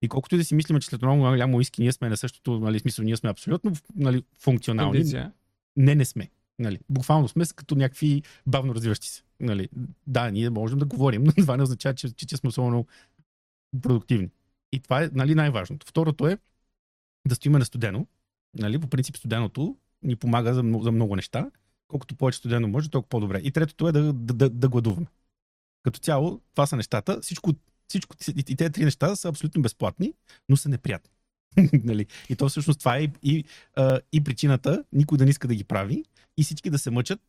И 0.02 0.10
колкото 0.10 0.36
и 0.36 0.38
да 0.38 0.44
си 0.44 0.56
мислим, 0.56 0.80
че 0.80 0.88
след 0.88 1.04
едно 1.04 1.18
голямо 1.18 1.58
уиски 1.58 1.82
ние 1.82 1.92
сме 1.92 2.10
на 2.10 2.18
същото, 2.18 2.60
нали, 2.60 2.80
смисъл, 2.80 3.06
ние 3.06 3.18
сме 3.18 3.30
абсолютно 3.30 3.72
нали, 3.96 4.24
функционални. 4.40 4.92
Кондиция. 4.92 5.32
Не, 5.78 5.96
не 5.96 6.06
сме. 6.06 6.30
Нали. 6.60 6.80
Буквално 6.90 7.28
сме 7.28 7.46
като 7.56 7.76
някакви 7.76 8.24
бавно 8.48 8.76
развиващи 8.76 9.08
се. 9.08 9.24
Нали. 9.40 9.70
Да, 10.08 10.32
ние 10.32 10.50
можем 10.50 10.80
да 10.80 10.86
говорим, 10.86 11.24
но 11.26 11.32
това 11.32 11.58
не 11.58 11.64
означава, 11.64 11.96
че, 11.96 12.16
че, 12.16 12.28
че 12.28 12.38
сме 12.38 12.48
особено 12.48 12.86
продуктивни. 13.82 14.30
И 14.72 14.80
това 14.80 15.04
е 15.04 15.10
нали, 15.14 15.36
най-важното. 15.36 15.88
Второто 15.88 16.28
е 16.28 16.38
да 17.28 17.36
стоиме 17.36 17.60
на 17.60 17.66
студено. 17.66 18.08
Нали, 18.60 18.80
по 18.80 18.88
принцип 18.88 19.18
студеното 19.18 19.78
ни 20.04 20.16
помага 20.16 20.54
за, 20.54 20.64
за 20.82 20.92
много 20.92 21.16
неща. 21.16 21.52
Колкото 21.88 22.16
повече 22.16 22.38
студено 22.38 22.68
може, 22.68 22.90
толкова 22.90 23.10
по-добре. 23.10 23.42
И 23.44 23.52
третото 23.52 23.88
е 23.88 23.92
да, 23.92 24.14
да, 24.14 24.34
да, 24.34 24.50
да 24.50 24.70
гладуваме. 24.70 25.08
Като 25.84 26.00
цяло, 26.00 26.42
това 26.52 26.66
са 26.66 26.76
нещата. 26.76 27.22
Всичко, 27.22 27.54
всичко, 27.92 28.16
и, 28.36 28.44
тези 28.44 28.72
три 28.72 28.86
неща 28.86 29.16
са 29.16 29.30
абсолютно 29.30 29.62
безплатни, 29.62 30.14
но 30.50 30.58
са 30.58 30.70
неприятни. 30.70 31.12
нали? 31.84 32.06
И 32.30 32.36
то 32.36 32.50
всъщност 32.50 32.80
това 32.80 32.98
е 32.98 33.02
и, 33.02 33.12
и, 33.24 33.46
и 34.14 34.24
причината 34.24 34.84
никой 34.94 35.18
да 35.18 35.24
не 35.24 35.30
иска 35.30 35.48
да 35.48 35.56
ги 35.56 35.64
прави 35.64 36.04
и 36.38 36.44
всички 36.44 36.70
да 36.70 36.78
се 36.78 36.92
мъчат 36.92 37.22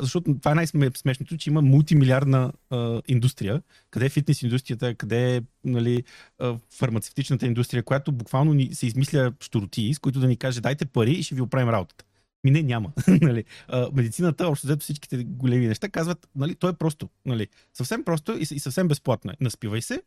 защото 0.00 0.38
това 0.38 0.50
е 0.50 0.54
най-смешното, 0.54 1.36
че 1.36 1.50
има 1.50 1.62
мултимилиардна 1.62 2.52
а, 2.70 3.02
индустрия, 3.08 3.62
къде 3.90 4.06
е 4.06 4.08
фитнес 4.08 4.42
индустрията, 4.42 4.94
къде 4.94 5.36
е 5.36 5.42
нали, 5.64 6.04
а, 6.38 6.56
фармацевтичната 6.70 7.46
индустрия, 7.46 7.82
която 7.82 8.12
буквално 8.12 8.52
ни, 8.52 8.74
се 8.74 8.86
измисля 8.86 9.32
штороти, 9.40 9.94
с 9.94 9.98
които 9.98 10.20
да 10.20 10.26
ни 10.26 10.36
каже 10.36 10.60
дайте 10.60 10.84
пари 10.84 11.12
и 11.12 11.22
ще 11.22 11.34
ви 11.34 11.40
оправим 11.40 11.68
работата. 11.68 12.04
Ми 12.48 12.52
не, 12.52 12.62
няма. 12.62 12.92
нали. 13.22 13.44
а, 13.68 13.90
медицината, 13.92 14.48
общо 14.48 14.66
взето 14.66 14.82
всичките 14.82 15.24
големи 15.24 15.66
неща, 15.66 15.88
казват, 15.88 16.28
нали, 16.34 16.54
то 16.54 16.68
е 16.68 16.72
просто. 16.72 17.08
Нали. 17.26 17.48
Съвсем 17.74 18.04
просто 18.04 18.38
и, 18.38 18.42
и 18.42 18.58
съвсем 18.58 18.88
безплатно 18.88 19.30
е. 19.30 19.34
Наспивай 19.40 19.82
се, 19.82 20.02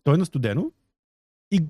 стой 0.00 0.18
на 0.18 0.26
студено 0.26 0.72
и 1.50 1.60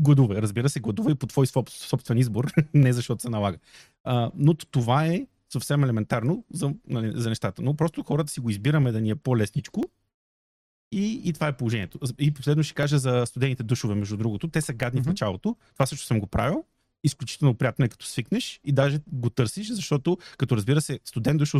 гладувай. 0.00 0.38
Разбира 0.38 0.68
се, 0.68 0.80
гладувай 0.80 1.14
по 1.14 1.26
твой 1.26 1.46
собствен 1.68 2.18
избор, 2.18 2.52
не 2.74 2.92
защото 2.92 3.22
се 3.22 3.30
налага. 3.30 3.58
А, 4.04 4.30
но 4.34 4.54
това 4.54 5.06
е 5.06 5.26
съвсем 5.52 5.84
елементарно 5.84 6.44
за, 6.52 6.74
нали, 6.88 7.12
за 7.14 7.28
нещата. 7.28 7.62
Но 7.62 7.74
просто 7.74 8.02
хората 8.02 8.32
си 8.32 8.40
го 8.40 8.50
избираме 8.50 8.92
да 8.92 9.00
ни 9.00 9.10
е 9.10 9.14
по-лесничко 9.14 9.82
и, 10.92 11.20
и 11.24 11.32
това 11.32 11.48
е 11.48 11.56
положението. 11.56 11.98
И 12.18 12.34
последно 12.34 12.62
ще 12.62 12.74
кажа 12.74 12.98
за 12.98 13.26
студените 13.26 13.62
душове, 13.62 13.94
между 13.94 14.16
другото. 14.16 14.48
Те 14.48 14.60
са 14.60 14.72
гадни 14.72 15.00
mm-hmm. 15.00 15.04
в 15.04 15.06
началото. 15.06 15.56
Това 15.72 15.86
също 15.86 16.06
съм 16.06 16.20
го 16.20 16.26
правил. 16.26 16.64
Изключително 17.04 17.54
приятно 17.54 17.84
е 17.84 17.88
като 17.88 18.06
свикнеш 18.06 18.60
и 18.64 18.72
даже 18.72 19.00
го 19.12 19.30
търсиш, 19.30 19.68
защото 19.68 20.18
като 20.38 20.56
разбира 20.56 20.80
се, 20.80 21.00
студен 21.04 21.36
душ 21.36 21.52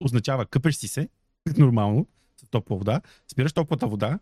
означава 0.00 0.46
къпеш 0.46 0.76
си 0.76 0.88
се, 0.88 1.08
нормално, 1.56 2.06
с 2.44 2.48
топла 2.50 2.76
вода, 2.76 3.00
спираш 3.32 3.52
топлата 3.52 3.86
вода, 3.86 4.18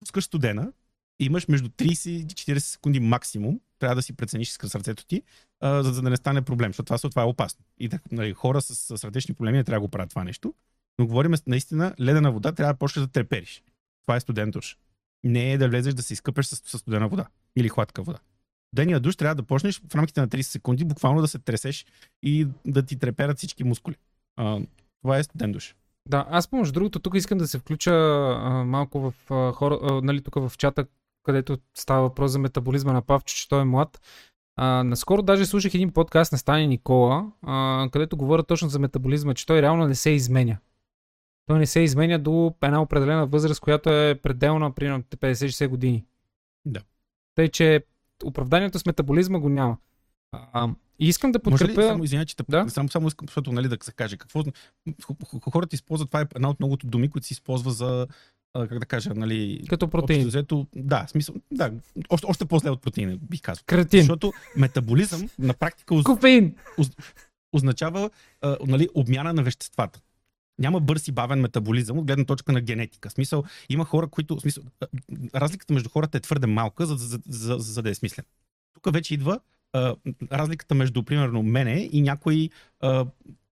пускаш 0.00 0.24
студена, 0.24 0.72
имаш 1.20 1.48
между 1.48 1.68
30 1.68 2.08
и 2.08 2.26
40 2.26 2.58
секунди 2.58 3.00
максимум, 3.00 3.60
трябва 3.78 3.94
да 3.94 4.02
си 4.02 4.12
прецениш 4.12 4.48
с 4.48 4.68
сърцето 4.68 5.06
ти, 5.06 5.22
а, 5.60 5.82
за, 5.82 6.02
да 6.02 6.10
не 6.10 6.16
стане 6.16 6.42
проблем, 6.42 6.70
защото 6.70 6.86
това, 6.86 6.98
това 6.98 7.22
е 7.22 7.24
опасно. 7.24 7.64
И 7.78 7.88
да, 7.88 7.98
нали, 8.10 8.32
хора 8.32 8.60
с, 8.60 8.98
сърдечни 8.98 9.34
проблеми 9.34 9.58
не 9.58 9.64
трябва 9.64 9.76
да 9.76 9.86
го 9.86 9.90
правят 9.90 10.10
това 10.10 10.24
нещо. 10.24 10.54
Но 10.98 11.06
говорим 11.06 11.34
наистина, 11.46 11.94
ледена 12.00 12.32
вода 12.32 12.52
трябва 12.52 12.72
да 12.72 12.78
почнеш 12.78 13.06
да 13.06 13.12
трепериш. 13.12 13.62
Това 14.02 14.16
е 14.16 14.20
студен 14.20 14.50
душ. 14.50 14.76
Не 15.24 15.52
е 15.52 15.58
да 15.58 15.68
влезеш 15.68 15.94
да 15.94 16.02
се 16.02 16.12
изкъпеш 16.12 16.46
с, 16.46 16.56
с 16.56 16.78
студена 16.78 17.08
вода 17.08 17.26
или 17.56 17.68
хладка 17.68 18.02
вода. 18.02 18.18
Дения 18.72 19.00
душ 19.00 19.16
трябва 19.16 19.34
да 19.34 19.42
почнеш 19.42 19.82
в 19.88 19.94
рамките 19.94 20.20
на 20.20 20.28
30 20.28 20.42
секунди 20.42 20.84
буквално 20.84 21.20
да 21.20 21.28
се 21.28 21.38
тресеш 21.38 21.86
и 22.22 22.46
да 22.66 22.82
ти 22.82 22.98
треперат 22.98 23.38
всички 23.38 23.64
мускули. 23.64 23.96
А, 24.36 24.60
това 25.02 25.18
е 25.18 25.22
студен 25.22 25.52
душ. 25.52 25.74
Да, 26.08 26.26
аз 26.30 26.48
помощ 26.48 26.74
другото, 26.74 26.98
тук 26.98 27.14
искам 27.14 27.38
да 27.38 27.48
се 27.48 27.58
включа 27.58 27.90
а, 27.92 28.64
малко 28.64 29.00
в 29.00 29.14
а, 29.30 29.52
хора, 29.52 29.78
а, 29.82 30.00
нали, 30.00 30.22
тук 30.22 30.34
в 30.34 30.52
чата, 30.58 30.86
където 31.22 31.58
става 31.74 32.02
въпрос 32.02 32.30
за 32.30 32.38
метаболизма 32.38 32.92
на 32.92 33.02
Павчо, 33.02 33.34
че 33.34 33.48
той 33.48 33.60
е 33.60 33.64
млад. 33.64 34.00
А, 34.56 34.84
наскоро 34.84 35.22
даже 35.22 35.46
слушах 35.46 35.74
един 35.74 35.92
подкаст 35.92 36.32
на 36.32 36.38
Стани 36.38 36.66
Никола, 36.66 37.32
а, 37.42 37.88
където 37.92 38.16
говоря 38.16 38.42
точно 38.42 38.68
за 38.68 38.78
метаболизма, 38.78 39.34
че 39.34 39.46
той 39.46 39.62
реално 39.62 39.86
не 39.86 39.94
се 39.94 40.10
изменя. 40.10 40.56
Той 41.46 41.58
не 41.58 41.66
се 41.66 41.80
изменя 41.80 42.18
до 42.18 42.54
една 42.62 42.82
определена 42.82 43.26
възраст, 43.26 43.60
която 43.60 43.90
е 43.90 44.14
пределна, 44.22 44.72
примерно 44.72 45.02
50-60 45.02 45.68
години. 45.68 46.04
Да. 46.64 46.80
Тъй, 47.34 47.48
че 47.48 47.84
оправданието 48.24 48.78
с 48.78 48.86
метаболизма 48.86 49.38
го 49.38 49.48
няма. 49.48 49.76
А, 50.32 50.68
и 50.98 51.08
искам 51.08 51.32
да 51.32 51.38
подкрепя... 51.38 51.72
Може 51.72 51.80
ли, 51.80 51.88
само 51.88 52.04
извиня, 52.04 52.26
че 52.26 52.36
да? 52.48 52.68
само, 52.68 52.88
само 52.88 53.08
искам, 53.08 53.28
защото 53.28 53.52
нали, 53.52 53.68
да 53.68 53.76
се 53.82 53.92
каже. 53.92 54.16
Какво... 54.16 54.44
Хората 55.50 55.76
използват, 55.76 56.08
това 56.08 56.20
е 56.20 56.26
една 56.34 56.50
от 56.50 56.60
многото 56.60 56.86
думи, 56.86 57.10
които 57.10 57.26
се 57.26 57.32
използва 57.32 57.70
за 57.70 58.06
как 58.52 58.78
да 58.78 58.86
кажа, 58.86 59.14
нали... 59.14 59.64
Като 59.68 59.88
протеин. 59.88 60.26
Взето, 60.26 60.66
да, 60.76 61.06
смисъл, 61.08 61.34
да, 61.50 61.72
още, 62.08 62.26
още 62.26 62.44
по-зле 62.44 62.70
от 62.70 62.82
протеина, 62.82 63.16
бих 63.16 63.42
казал. 63.42 63.62
Кретин. 63.66 64.00
Защото 64.00 64.32
метаболизъм 64.56 65.28
на 65.38 65.54
практика... 65.54 65.94
Кофеин. 66.04 66.54
означава 67.52 68.10
а, 68.42 68.56
нали, 68.66 68.88
обмяна 68.94 69.32
на 69.32 69.42
веществата. 69.42 70.00
Няма 70.60 70.80
бърз 70.80 71.08
и 71.08 71.12
бавен 71.12 71.40
метаболизъм 71.40 71.98
от 71.98 72.04
гледна 72.04 72.24
точка 72.24 72.52
на 72.52 72.60
генетика. 72.60 73.08
В 73.08 73.12
смисъл, 73.12 73.44
има 73.68 73.84
хора, 73.84 74.08
които... 74.08 74.40
Смисъл, 74.40 74.64
разликата 75.34 75.74
между 75.74 75.88
хората 75.88 76.18
е 76.18 76.20
твърде 76.20 76.46
малка, 76.46 76.86
за, 76.86 76.96
за, 76.96 77.20
за, 77.26 77.56
за, 77.58 77.82
да 77.82 77.90
е 77.90 77.94
смислен. 77.94 78.24
Тук 78.74 78.92
вече 78.94 79.14
идва 79.14 79.40
а, 79.72 79.96
разликата 80.32 80.74
между, 80.74 81.02
примерно, 81.02 81.42
мене 81.42 81.88
и 81.92 82.02
някой 82.02 82.50
а, 82.80 83.06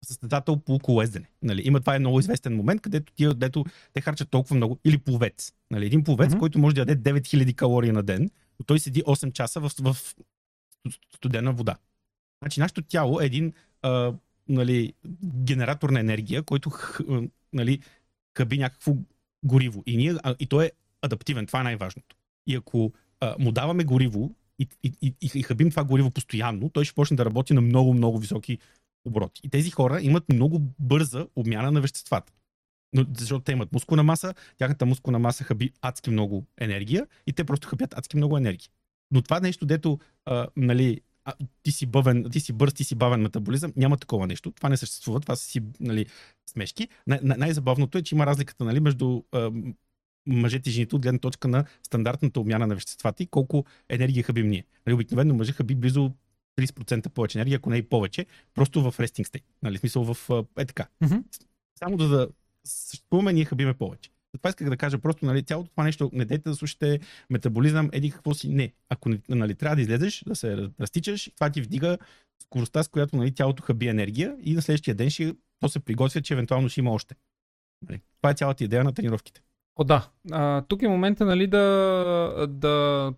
състезател 0.04 0.56
по 0.56 0.78
колездене. 0.78 1.26
Нали? 1.42 1.62
Има 1.64 1.80
това 1.80 1.96
е 1.96 1.98
много 1.98 2.20
известен 2.20 2.56
момент, 2.56 2.80
където 2.80 3.12
ти, 3.12 3.34
дето, 3.34 3.64
те 3.92 4.00
харчат 4.00 4.30
толкова 4.30 4.56
много. 4.56 4.78
Или 4.84 4.98
пловец. 4.98 5.52
Нали? 5.70 5.86
Един 5.86 6.04
пловец, 6.04 6.32
mm-hmm. 6.32 6.38
който 6.38 6.58
може 6.58 6.74
да 6.74 6.80
яде 6.80 7.20
9000 7.20 7.54
калории 7.54 7.92
на 7.92 8.02
ден, 8.02 8.30
но 8.58 8.64
той 8.66 8.80
седи 8.80 9.02
8 9.02 9.32
часа 9.32 9.60
в, 9.60 9.70
в 9.80 9.96
студена 11.14 11.52
вода. 11.52 11.76
Значи 12.42 12.60
нашето 12.60 12.82
тяло 12.82 13.20
е 13.20 13.26
един 13.26 13.52
а, 13.82 14.12
нали, 14.48 14.92
генератор 15.24 15.90
на 15.90 16.00
енергия, 16.00 16.42
който 16.42 16.70
нали, 17.52 17.80
хъби 18.38 18.58
някакво 18.58 18.96
гориво. 19.44 19.82
И, 19.86 19.96
ние, 19.96 20.14
и 20.38 20.46
то 20.46 20.62
е 20.62 20.70
адаптивен. 21.02 21.46
Това 21.46 21.60
е 21.60 21.64
най-важното. 21.64 22.16
И 22.46 22.54
ако 22.56 22.92
а, 23.20 23.36
му 23.38 23.52
даваме 23.52 23.84
гориво 23.84 24.34
и, 24.58 24.68
и, 24.82 24.92
и, 25.02 25.30
и 25.34 25.42
хъбим 25.42 25.70
това 25.70 25.84
гориво 25.84 26.10
постоянно, 26.10 26.68
той 26.68 26.84
ще 26.84 26.94
почне 26.94 27.16
да 27.16 27.24
работи 27.24 27.54
на 27.54 27.60
много, 27.60 27.94
много 27.94 28.18
високи 28.18 28.58
обороти. 29.04 29.40
И 29.44 29.48
тези 29.50 29.70
хора 29.70 30.00
имат 30.02 30.28
много 30.28 30.60
бърза 30.78 31.26
обмяна 31.36 31.72
на 31.72 31.80
веществата. 31.80 32.32
Но, 32.92 33.06
защото 33.18 33.44
те 33.44 33.52
имат 33.52 33.72
мускулна 33.72 34.02
маса, 34.02 34.34
тяхната 34.58 34.86
мускулна 34.86 35.18
маса 35.18 35.44
хаби 35.44 35.72
адски 35.80 36.10
много 36.10 36.46
енергия 36.58 37.06
и 37.26 37.32
те 37.32 37.44
просто 37.44 37.68
хъбят 37.68 37.94
адски 37.98 38.16
много 38.16 38.36
енергия. 38.36 38.68
Но 39.10 39.22
това 39.22 39.40
нещо, 39.40 39.66
дето 39.66 39.98
а, 40.24 40.46
нали, 40.56 41.00
а, 41.24 41.32
ти 41.62 41.72
си 41.72 41.86
бъвен, 41.86 42.30
ти 42.32 42.40
си 42.40 42.52
бърз, 42.52 42.74
ти 42.74 42.84
си 42.84 42.94
бавен 42.94 43.20
метаболизъм. 43.20 43.72
Няма 43.76 43.96
такова 43.96 44.26
нещо. 44.26 44.50
Това 44.50 44.68
не 44.68 44.76
съществува. 44.76 45.20
Това 45.20 45.36
са 45.36 45.44
си 45.44 45.62
нали, 45.80 46.06
смешки. 46.50 46.88
Най- 47.06 47.20
най-забавното 47.22 47.98
е, 47.98 48.02
че 48.02 48.14
има 48.14 48.26
разликата 48.26 48.64
нали, 48.64 48.80
между 48.80 49.22
а, 49.32 49.50
мъжете 50.26 50.70
и 50.70 50.72
жените 50.72 50.96
от 50.96 51.02
гледна 51.02 51.18
точка 51.18 51.48
на 51.48 51.64
стандартната 51.82 52.40
обмяна 52.40 52.66
на 52.66 52.74
веществата 52.74 53.22
и 53.22 53.26
колко 53.26 53.64
енергия 53.88 54.22
хабим 54.22 54.48
ние. 54.48 54.64
Нали, 54.86 54.94
обикновено 54.94 55.34
мъжа 55.34 55.52
хаби 55.52 55.74
близо 55.74 56.12
30% 56.58 57.08
повече 57.08 57.38
енергия, 57.38 57.56
ако 57.56 57.70
не 57.70 57.76
и 57.76 57.82
повече, 57.82 58.26
просто 58.54 58.90
в 58.90 59.00
рестинг 59.00 59.26
стей. 59.26 59.40
Нали, 59.62 59.78
смисъл 59.78 60.14
в 60.14 60.44
е 60.58 60.64
така. 60.64 60.86
Mm-hmm. 61.04 61.22
Само 61.78 61.96
да, 61.96 62.08
да 62.08 62.28
съществуваме, 62.64 63.32
ние 63.32 63.44
хабиме 63.44 63.74
повече. 63.74 64.10
Това 64.38 64.48
исках 64.50 64.70
да 64.70 64.76
кажа 64.76 64.98
просто, 64.98 65.26
нали, 65.26 65.42
цялото 65.42 65.70
това 65.70 65.84
нещо, 65.84 66.10
не 66.12 66.24
дайте 66.24 66.48
да 66.48 66.54
слушате 66.56 67.00
метаболизъм, 67.30 67.90
еди 67.92 68.10
какво 68.10 68.34
си. 68.34 68.48
Не. 68.48 68.72
Ако 68.88 69.10
нали, 69.28 69.54
трябва 69.54 69.76
да 69.76 69.82
излезеш, 69.82 70.24
да 70.26 70.36
се 70.36 70.68
разтичаш, 70.80 71.30
това 71.34 71.50
ти 71.50 71.62
вдига 71.62 71.98
скоростта, 72.42 72.82
с 72.82 72.88
която 72.88 73.16
нали, 73.16 73.34
тялото 73.34 73.62
хаби 73.62 73.88
енергия 73.88 74.36
и 74.42 74.54
на 74.54 74.62
следващия 74.62 74.94
ден 74.94 75.10
ще, 75.10 75.34
то 75.60 75.68
се 75.68 75.80
приготвя, 75.80 76.22
че 76.22 76.34
евентуално 76.34 76.68
ще 76.68 76.80
има 76.80 76.90
още. 76.90 77.14
Нали. 77.88 78.00
Това 78.16 78.30
е 78.30 78.34
цялата 78.34 78.64
идея 78.64 78.84
на 78.84 78.92
тренировките. 78.92 79.42
О, 79.76 79.84
да. 79.84 80.08
А, 80.32 80.62
тук 80.62 80.82
е 80.82 80.88
момента, 80.88 81.24
нали, 81.24 81.46
да, 81.46 82.46
да 82.48 83.14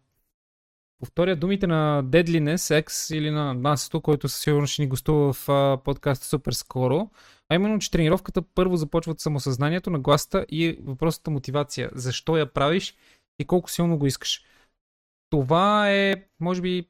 повторя 0.99 1.37
думите 1.37 1.67
на 1.67 2.05
Deadliness 2.05 2.83
X 2.83 3.15
или 3.15 3.31
на 3.31 3.55
Насето, 3.55 4.01
който 4.01 4.29
със 4.29 4.41
сигурност 4.41 4.73
ще 4.73 4.83
ни 4.83 4.89
гостува 4.89 5.33
в 5.33 5.79
подкаста 5.85 6.27
супер 6.27 6.53
скоро. 6.53 7.11
А 7.55 7.57
именно, 7.57 7.79
че 7.79 7.91
тренировката 7.91 8.43
първо 8.43 8.77
започва 8.77 9.13
от 9.13 9.21
самосъзнанието, 9.21 9.91
на 9.91 9.99
гласата 9.99 10.47
и 10.49 10.79
въпросната 10.83 11.31
мотивация. 11.31 11.91
Защо 11.95 12.37
я 12.37 12.53
правиш 12.53 12.97
и 13.39 13.45
колко 13.45 13.71
силно 13.71 13.99
го 13.99 14.07
искаш. 14.07 14.45
Това 15.31 15.91
е, 15.91 16.15
може 16.41 16.63
би, 16.63 16.89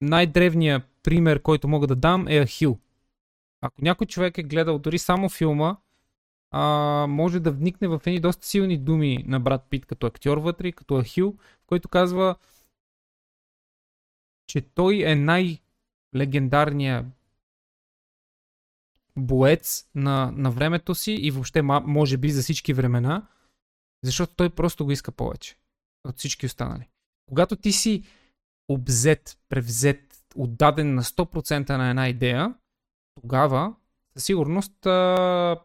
най-древният 0.00 0.82
пример, 1.02 1.42
който 1.42 1.68
мога 1.68 1.86
да 1.86 1.96
дам 1.96 2.28
е 2.28 2.46
Ахил. 2.46 2.78
Ако 3.60 3.84
някой 3.84 4.06
човек 4.06 4.38
е 4.38 4.42
гледал 4.42 4.78
дори 4.78 4.98
само 4.98 5.28
филма, 5.28 5.76
а, 6.50 7.06
може 7.08 7.40
да 7.40 7.52
вникне 7.52 7.88
в 7.88 8.02
едни 8.06 8.20
доста 8.20 8.46
силни 8.46 8.78
думи 8.78 9.24
на 9.26 9.40
брат 9.40 9.66
Пит 9.70 9.86
като 9.86 10.06
актьор 10.06 10.38
вътре, 10.38 10.72
като 10.72 11.02
Ахил, 11.02 11.36
който 11.66 11.88
казва, 11.88 12.36
че 14.46 14.60
той 14.60 15.02
е 15.06 15.14
най-легендарният 15.14 17.06
боец 19.18 19.86
на, 19.94 20.32
на 20.36 20.50
времето 20.50 20.94
си 20.94 21.12
и 21.12 21.30
въобще 21.30 21.62
може 21.62 22.16
би 22.16 22.30
за 22.30 22.42
всички 22.42 22.72
времена, 22.72 23.26
защото 24.04 24.34
той 24.34 24.50
просто 24.50 24.84
го 24.84 24.90
иска 24.90 25.12
повече 25.12 25.56
от 26.04 26.18
всички 26.18 26.46
останали. 26.46 26.88
Когато 27.28 27.56
ти 27.56 27.72
си 27.72 28.04
обзет, 28.68 29.38
превзет, 29.48 30.00
отдаден 30.36 30.94
на 30.94 31.02
100% 31.02 31.76
на 31.76 31.90
една 31.90 32.08
идея, 32.08 32.54
тогава 33.22 33.74
със 34.16 34.24
сигурност 34.24 34.72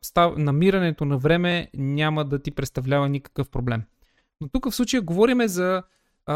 став, 0.02 0.38
намирането 0.38 1.06
на 1.06 1.18
време 1.18 1.70
няма 1.74 2.26
да 2.26 2.42
ти 2.42 2.52
представлява 2.52 3.10
никакъв 3.10 3.50
проблем. 3.50 3.84
Но 4.42 4.50
тук 4.50 4.70
в 4.70 4.76
случая 4.76 5.02
говорим 5.02 5.48
за 5.48 5.84
а, 6.26 6.36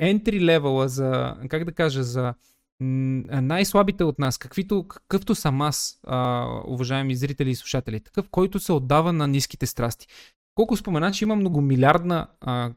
entry 0.00 0.40
level, 0.40 0.86
за, 0.86 1.36
как 1.48 1.64
да 1.64 1.72
кажа, 1.72 2.02
за 2.02 2.34
най-слабите 2.80 4.04
от 4.04 4.18
нас, 4.18 4.38
каквито, 4.38 4.88
какъвто 4.88 5.34
съм 5.34 5.60
аз, 5.60 6.00
а, 6.06 6.46
уважаеми 6.66 7.14
зрители 7.14 7.50
и 7.50 7.54
слушатели, 7.54 8.00
такъв, 8.00 8.28
който 8.28 8.60
се 8.60 8.72
отдава 8.72 9.12
на 9.12 9.28
ниските 9.28 9.66
страсти. 9.66 10.06
Колко 10.54 10.76
спомена, 10.76 11.12
че 11.12 11.24
има 11.24 11.36
многомилиардна 11.36 12.26
а, 12.40 12.70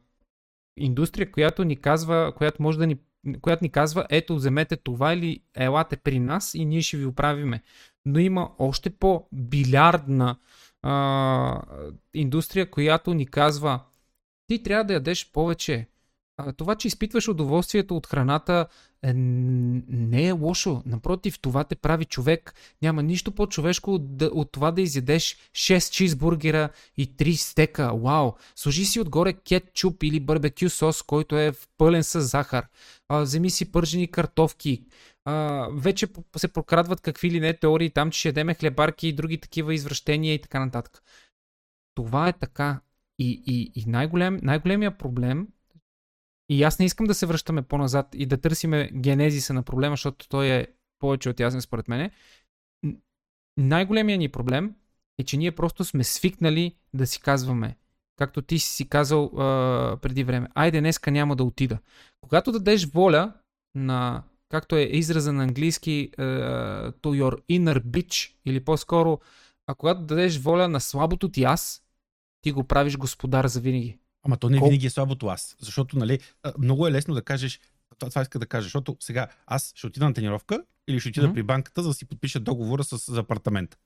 индустрия, 0.76 1.30
която 1.30 1.64
ни 1.64 1.76
казва, 1.76 2.32
която 2.36 2.62
може 2.62 2.78
да 2.78 2.86
ни 2.86 2.96
която 3.40 3.64
ни 3.64 3.70
казва, 3.70 4.06
ето, 4.10 4.34
вземете 4.34 4.76
това 4.76 5.12
или 5.12 5.40
елате 5.54 5.96
при 5.96 6.18
нас 6.18 6.54
и 6.54 6.64
ние 6.64 6.82
ще 6.82 6.96
ви 6.96 7.06
оправиме. 7.06 7.62
Но 8.04 8.18
има 8.18 8.50
още 8.58 8.90
по-билярдна 8.90 10.36
а, 10.82 11.62
индустрия, 12.14 12.70
която 12.70 13.14
ни 13.14 13.26
казва, 13.26 13.80
ти 14.46 14.62
трябва 14.62 14.84
да 14.84 14.92
ядеш 14.92 15.32
повече, 15.32 15.88
това, 16.56 16.74
че 16.74 16.88
изпитваш 16.88 17.28
удоволствието 17.28 17.96
от 17.96 18.06
храната, 18.06 18.66
не 19.02 20.26
е 20.26 20.32
лошо. 20.32 20.82
Напротив, 20.86 21.38
това 21.40 21.64
те 21.64 21.76
прави 21.76 22.04
човек. 22.04 22.54
Няма 22.82 23.02
нищо 23.02 23.32
по-човешко 23.32 23.94
от, 23.94 24.22
от 24.22 24.52
това 24.52 24.70
да 24.70 24.82
изядеш 24.82 25.36
6 25.52 25.90
чизбургера 25.90 26.68
и 26.96 27.16
3 27.16 27.34
стека. 27.34 27.92
Вау! 27.96 28.32
Сложи 28.56 28.84
си 28.84 29.00
отгоре 29.00 29.32
кетчуп 29.32 30.02
или 30.02 30.20
барбекю 30.20 30.68
сос, 30.68 31.02
който 31.02 31.38
е 31.38 31.52
пълен 31.78 32.04
с 32.04 32.20
захар. 32.20 32.66
А, 33.08 33.20
вземи 33.20 33.50
си 33.50 33.72
пържени 33.72 34.10
картофки. 34.10 34.82
А, 35.24 35.66
вече 35.72 36.06
се 36.36 36.48
прокрадват 36.48 37.00
какви 37.00 37.30
ли 37.30 37.40
не 37.40 37.54
теории 37.54 37.90
там, 37.90 38.10
че 38.10 38.18
ще 38.18 38.28
ядеме 38.28 38.54
хлебарки 38.54 39.08
и 39.08 39.12
други 39.12 39.38
такива 39.38 39.74
извращения 39.74 40.34
и 40.34 40.40
така 40.40 40.64
нататък. 40.64 41.02
Това 41.94 42.28
е 42.28 42.32
така. 42.32 42.80
И, 43.18 43.42
и, 43.46 43.72
и 43.74 43.84
най-голем, 43.86 44.40
най-големия 44.42 44.98
проблем 44.98 45.48
и 46.50 46.62
аз 46.62 46.78
не 46.78 46.86
искам 46.86 47.06
да 47.06 47.14
се 47.14 47.26
връщаме 47.26 47.62
по-назад 47.62 48.06
и 48.14 48.26
да 48.26 48.40
търсиме 48.40 48.90
генезиса 48.94 49.52
на 49.52 49.62
проблема, 49.62 49.92
защото 49.92 50.28
той 50.28 50.46
е 50.46 50.66
повече 50.98 51.30
от 51.30 51.40
ясен 51.40 51.60
според 51.60 51.88
мене. 51.88 52.10
Най-големият 53.56 54.18
ни 54.18 54.28
проблем 54.28 54.74
е, 55.18 55.24
че 55.24 55.36
ние 55.36 55.52
просто 55.52 55.84
сме 55.84 56.04
свикнали 56.04 56.76
да 56.94 57.06
си 57.06 57.20
казваме, 57.20 57.76
както 58.16 58.42
ти 58.42 58.58
си 58.58 58.88
казал 58.88 59.24
а, 59.24 59.96
преди 60.02 60.24
време, 60.24 60.48
айде 60.54 60.80
днеска 60.80 61.10
няма 61.10 61.36
да 61.36 61.44
отида. 61.44 61.78
Когато 62.20 62.52
дадеш 62.52 62.86
воля 62.86 63.32
на, 63.74 64.22
както 64.48 64.76
е 64.76 64.82
израза 64.82 65.32
на 65.32 65.42
английски, 65.42 66.10
а, 66.18 66.22
to 66.92 67.22
your 67.22 67.42
inner 67.50 67.80
bitch, 67.80 68.34
или 68.46 68.64
по-скоро, 68.64 69.20
а 69.66 69.74
когато 69.74 70.00
дадеш 70.00 70.38
воля 70.38 70.68
на 70.68 70.80
слабото 70.80 71.28
ти 71.28 71.44
аз, 71.44 71.82
ти 72.42 72.52
го 72.52 72.64
правиш 72.64 72.96
господар 72.96 73.46
за 73.46 73.60
винаги. 73.60 73.99
Ама 74.22 74.36
то 74.36 74.48
не 74.50 74.58
Кол... 74.58 74.68
винаги 74.68 74.86
е 74.86 74.90
слабото 74.90 75.26
аз. 75.26 75.56
Защото, 75.60 75.98
нали, 75.98 76.18
много 76.58 76.86
е 76.86 76.92
лесно 76.92 77.14
да 77.14 77.22
кажеш, 77.22 77.60
това, 77.98 78.10
това 78.10 78.22
иска 78.22 78.38
да 78.38 78.46
кажа, 78.46 78.64
защото 78.64 78.96
сега 79.00 79.28
аз 79.46 79.72
ще 79.76 79.86
отида 79.86 80.04
на 80.04 80.14
тренировка 80.14 80.64
или 80.88 81.00
ще 81.00 81.08
отида 81.08 81.28
mm-hmm. 81.28 81.34
при 81.34 81.42
банката, 81.42 81.82
за 81.82 81.88
да 81.88 81.94
си 81.94 82.04
подпиша 82.04 82.40
договора 82.40 82.84
с, 82.84 83.12
за 83.12 83.20
апартамент. 83.20 83.78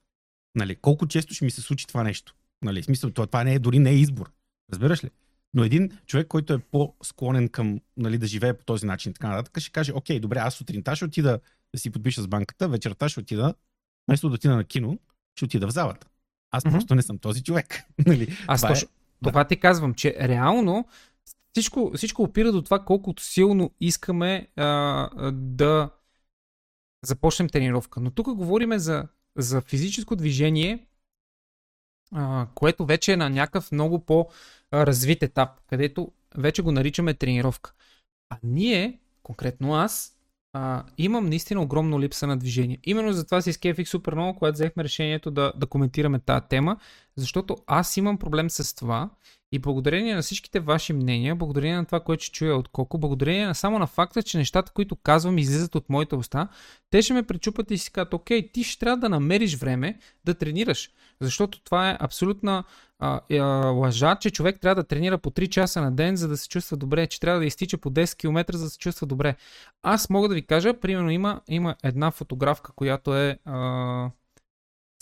Нали, 0.55 0.77
колко 0.77 1.07
често 1.07 1.35
ще 1.35 1.45
ми 1.45 1.51
се 1.51 1.61
случи 1.61 1.87
това 1.87 2.03
нещо? 2.03 2.35
Нали, 2.63 2.83
смисъл, 2.83 3.11
това, 3.11 3.27
това 3.27 3.45
не 3.45 3.55
е, 3.55 3.59
дори 3.59 3.79
не 3.79 3.91
е 3.91 3.95
избор. 3.95 4.33
Разбираш 4.73 5.05
ли? 5.05 5.11
Но 5.55 5.65
един 5.65 5.91
човек, 6.07 6.27
който 6.27 6.53
е 6.53 6.59
по-склонен 6.59 7.49
към 7.49 7.81
нали, 7.97 8.19
да 8.19 8.27
живее 8.27 8.55
по 8.55 8.65
този 8.65 8.87
начин 8.87 9.13
така 9.13 9.29
нататък, 9.29 9.61
ще 9.61 9.71
каже, 9.71 9.93
окей, 9.93 10.21
добре, 10.21 10.39
аз 10.39 10.55
сутринта 10.55 10.97
ще 10.97 11.05
отида 11.05 11.41
да 11.75 11.81
си 11.81 11.91
подпиша 11.91 12.23
с 12.23 12.27
банката, 12.27 12.69
вечерта 12.69 13.09
ще 13.09 13.21
отида, 13.21 13.55
вместо 14.09 14.29
да 14.29 14.35
отида 14.35 14.57
на 14.57 14.65
кино, 14.65 14.99
ще 15.37 15.45
отида 15.45 15.67
в 15.67 15.71
залата. 15.71 16.07
Аз 16.51 16.65
mm-hmm. 16.65 16.71
просто 16.71 16.95
не 16.95 17.03
съм 17.03 17.19
този 17.19 17.43
човек. 17.43 17.83
нали? 18.07 18.37
Аз 18.47 18.61
точно, 18.61 18.89
е... 18.89 19.04
Това 19.25 19.45
ти 19.45 19.61
казвам, 19.61 19.95
че 19.95 20.17
реално 20.21 20.87
всичко, 21.53 21.93
всичко 21.97 22.23
опира 22.23 22.53
до 22.53 22.63
това 22.63 22.79
колкото 22.85 23.23
силно 23.23 23.71
искаме 23.81 24.49
а, 24.57 25.33
да 25.33 25.91
започнем 27.05 27.49
тренировка. 27.49 28.01
Но 28.01 28.11
тук 28.11 28.35
говорим 28.35 28.79
за, 28.79 29.09
за 29.37 29.61
физическо 29.61 30.17
движение, 30.17 30.87
а, 32.13 32.47
което 32.55 32.87
вече 32.87 33.13
е 33.13 33.17
на 33.17 33.31
някакъв 33.31 33.73
много 33.73 34.05
по-развит 34.05 35.23
етап, 35.23 35.61
където 35.67 36.13
вече 36.37 36.63
го 36.63 36.73
наричаме 36.73 37.15
тренировка. 37.15 37.75
А 38.31 38.39
ние, 38.43 38.99
конкретно 39.23 39.75
аз, 39.75 40.14
а, 40.55 40.83
имам 40.99 41.27
наистина 41.27 41.63
огромно 41.63 42.01
липса 42.01 42.27
на 42.27 42.37
движение. 42.37 42.79
Именно 42.85 43.13
затова 43.13 43.41
си 43.41 43.51
изкефих 43.51 43.89
супер 43.89 44.15
много, 44.15 44.39
когато 44.39 44.55
взехме 44.55 44.85
решението 44.85 45.31
да, 45.31 45.53
да 45.57 45.67
коментираме 45.67 46.19
тази 46.19 46.47
тема, 46.49 46.77
защото 47.17 47.57
аз 47.67 47.97
имам 47.97 48.19
проблем 48.19 48.51
с 48.51 48.75
това 48.75 49.11
и 49.55 49.59
благодарение 49.59 50.15
на 50.15 50.23
всичките 50.23 50.61
ваши 50.61 50.93
мнения, 50.93 51.37
благодарение 51.37 51.77
на 51.77 51.85
това, 51.85 52.01
което 52.01 52.25
чуя 52.25 52.57
от 52.57 52.69
Коко, 52.69 52.99
благодарение 52.99 53.47
на 53.47 53.55
само 53.55 53.79
на 53.79 53.87
факта, 53.87 54.23
че 54.23 54.39
нещата, 54.39 54.73
които 54.73 54.97
казвам, 54.97 55.39
излизат 55.39 55.75
от 55.75 55.91
моята 55.91 56.17
уста, 56.17 56.49
те 56.91 57.03
ще 57.03 57.15
ме 57.15 57.23
пречупат 57.23 57.71
и 57.71 57.79
си 57.79 57.93
казват, 57.93 58.15
окей, 58.15 58.53
ти 58.53 58.65
ще 58.65 58.79
трябва 58.79 58.97
да 58.97 59.09
намериш 59.09 59.57
време 59.57 59.99
да 60.25 60.35
тренираш. 60.35 60.91
Защото 61.21 61.61
това 61.65 61.91
е 61.91 61.97
абсолютна 62.01 62.65
а, 62.99 63.21
а, 63.33 63.45
лъжа, 63.67 64.17
че 64.17 64.31
човек 64.31 64.61
трябва 64.61 64.83
да 64.83 64.89
тренира 64.89 65.19
по 65.19 65.31
3 65.31 65.49
часа 65.49 65.81
на 65.81 65.93
ден, 65.93 66.17
за 66.17 66.29
да 66.29 66.37
се 66.37 66.49
чувства 66.49 66.77
добре, 66.77 67.07
че 67.07 67.21
трябва 67.21 67.41
да 67.41 67.47
изтича 67.47 67.79
по 67.79 67.91
10 67.91 68.17
км, 68.17 68.57
за 68.57 68.65
да 68.65 68.71
се 68.71 68.79
чувства 68.79 69.07
добре. 69.07 69.37
Аз 69.83 70.11
мога 70.11 70.29
да 70.29 70.35
ви 70.35 70.47
кажа, 70.47 70.81
примерно 70.81 71.11
има, 71.11 71.41
има 71.49 71.77
една 71.83 72.11
фотографка, 72.11 72.73
която 72.73 73.17
е... 73.17 73.39
А... 73.45 74.11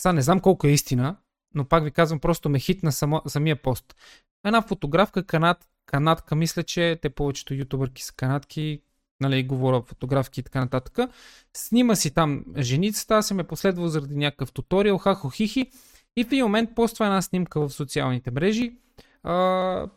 Сега 0.01 0.13
не 0.13 0.21
знам 0.21 0.39
колко 0.39 0.67
е 0.67 0.71
истина, 0.71 1.15
но 1.55 1.65
пак 1.65 1.83
ви 1.83 1.91
казвам, 1.91 2.19
просто 2.19 2.49
ме 2.49 2.59
хитна 2.59 2.91
само, 2.91 3.21
самия 3.27 3.55
пост. 3.55 3.95
Една 4.45 4.61
фотографка, 4.61 5.25
канат, 5.25 5.69
канатка, 5.85 6.35
мисля, 6.35 6.63
че 6.63 6.99
те 7.01 7.09
повечето 7.09 7.53
ютубърки 7.53 8.03
са 8.03 8.13
канатки, 8.13 8.81
нали, 9.21 9.43
говоря 9.43 9.81
фотографки 9.81 10.39
и 10.39 10.43
така 10.43 10.59
нататък. 10.59 11.11
Снима 11.53 11.95
си 11.95 12.13
там 12.13 12.45
женицата, 12.57 13.15
аз 13.15 13.27
съм 13.27 13.39
е 13.39 13.47
последвал 13.47 13.87
заради 13.87 14.15
някакъв 14.15 14.51
туториал, 14.51 14.97
хахо 14.97 15.29
хихи. 15.29 15.71
И 16.15 16.23
в 16.23 16.27
един 16.27 16.45
момент 16.45 16.75
поства 16.75 17.05
една 17.05 17.21
снимка 17.21 17.59
в 17.59 17.73
социалните 17.73 18.31
мрежи. 18.31 18.77
А, 19.23 19.87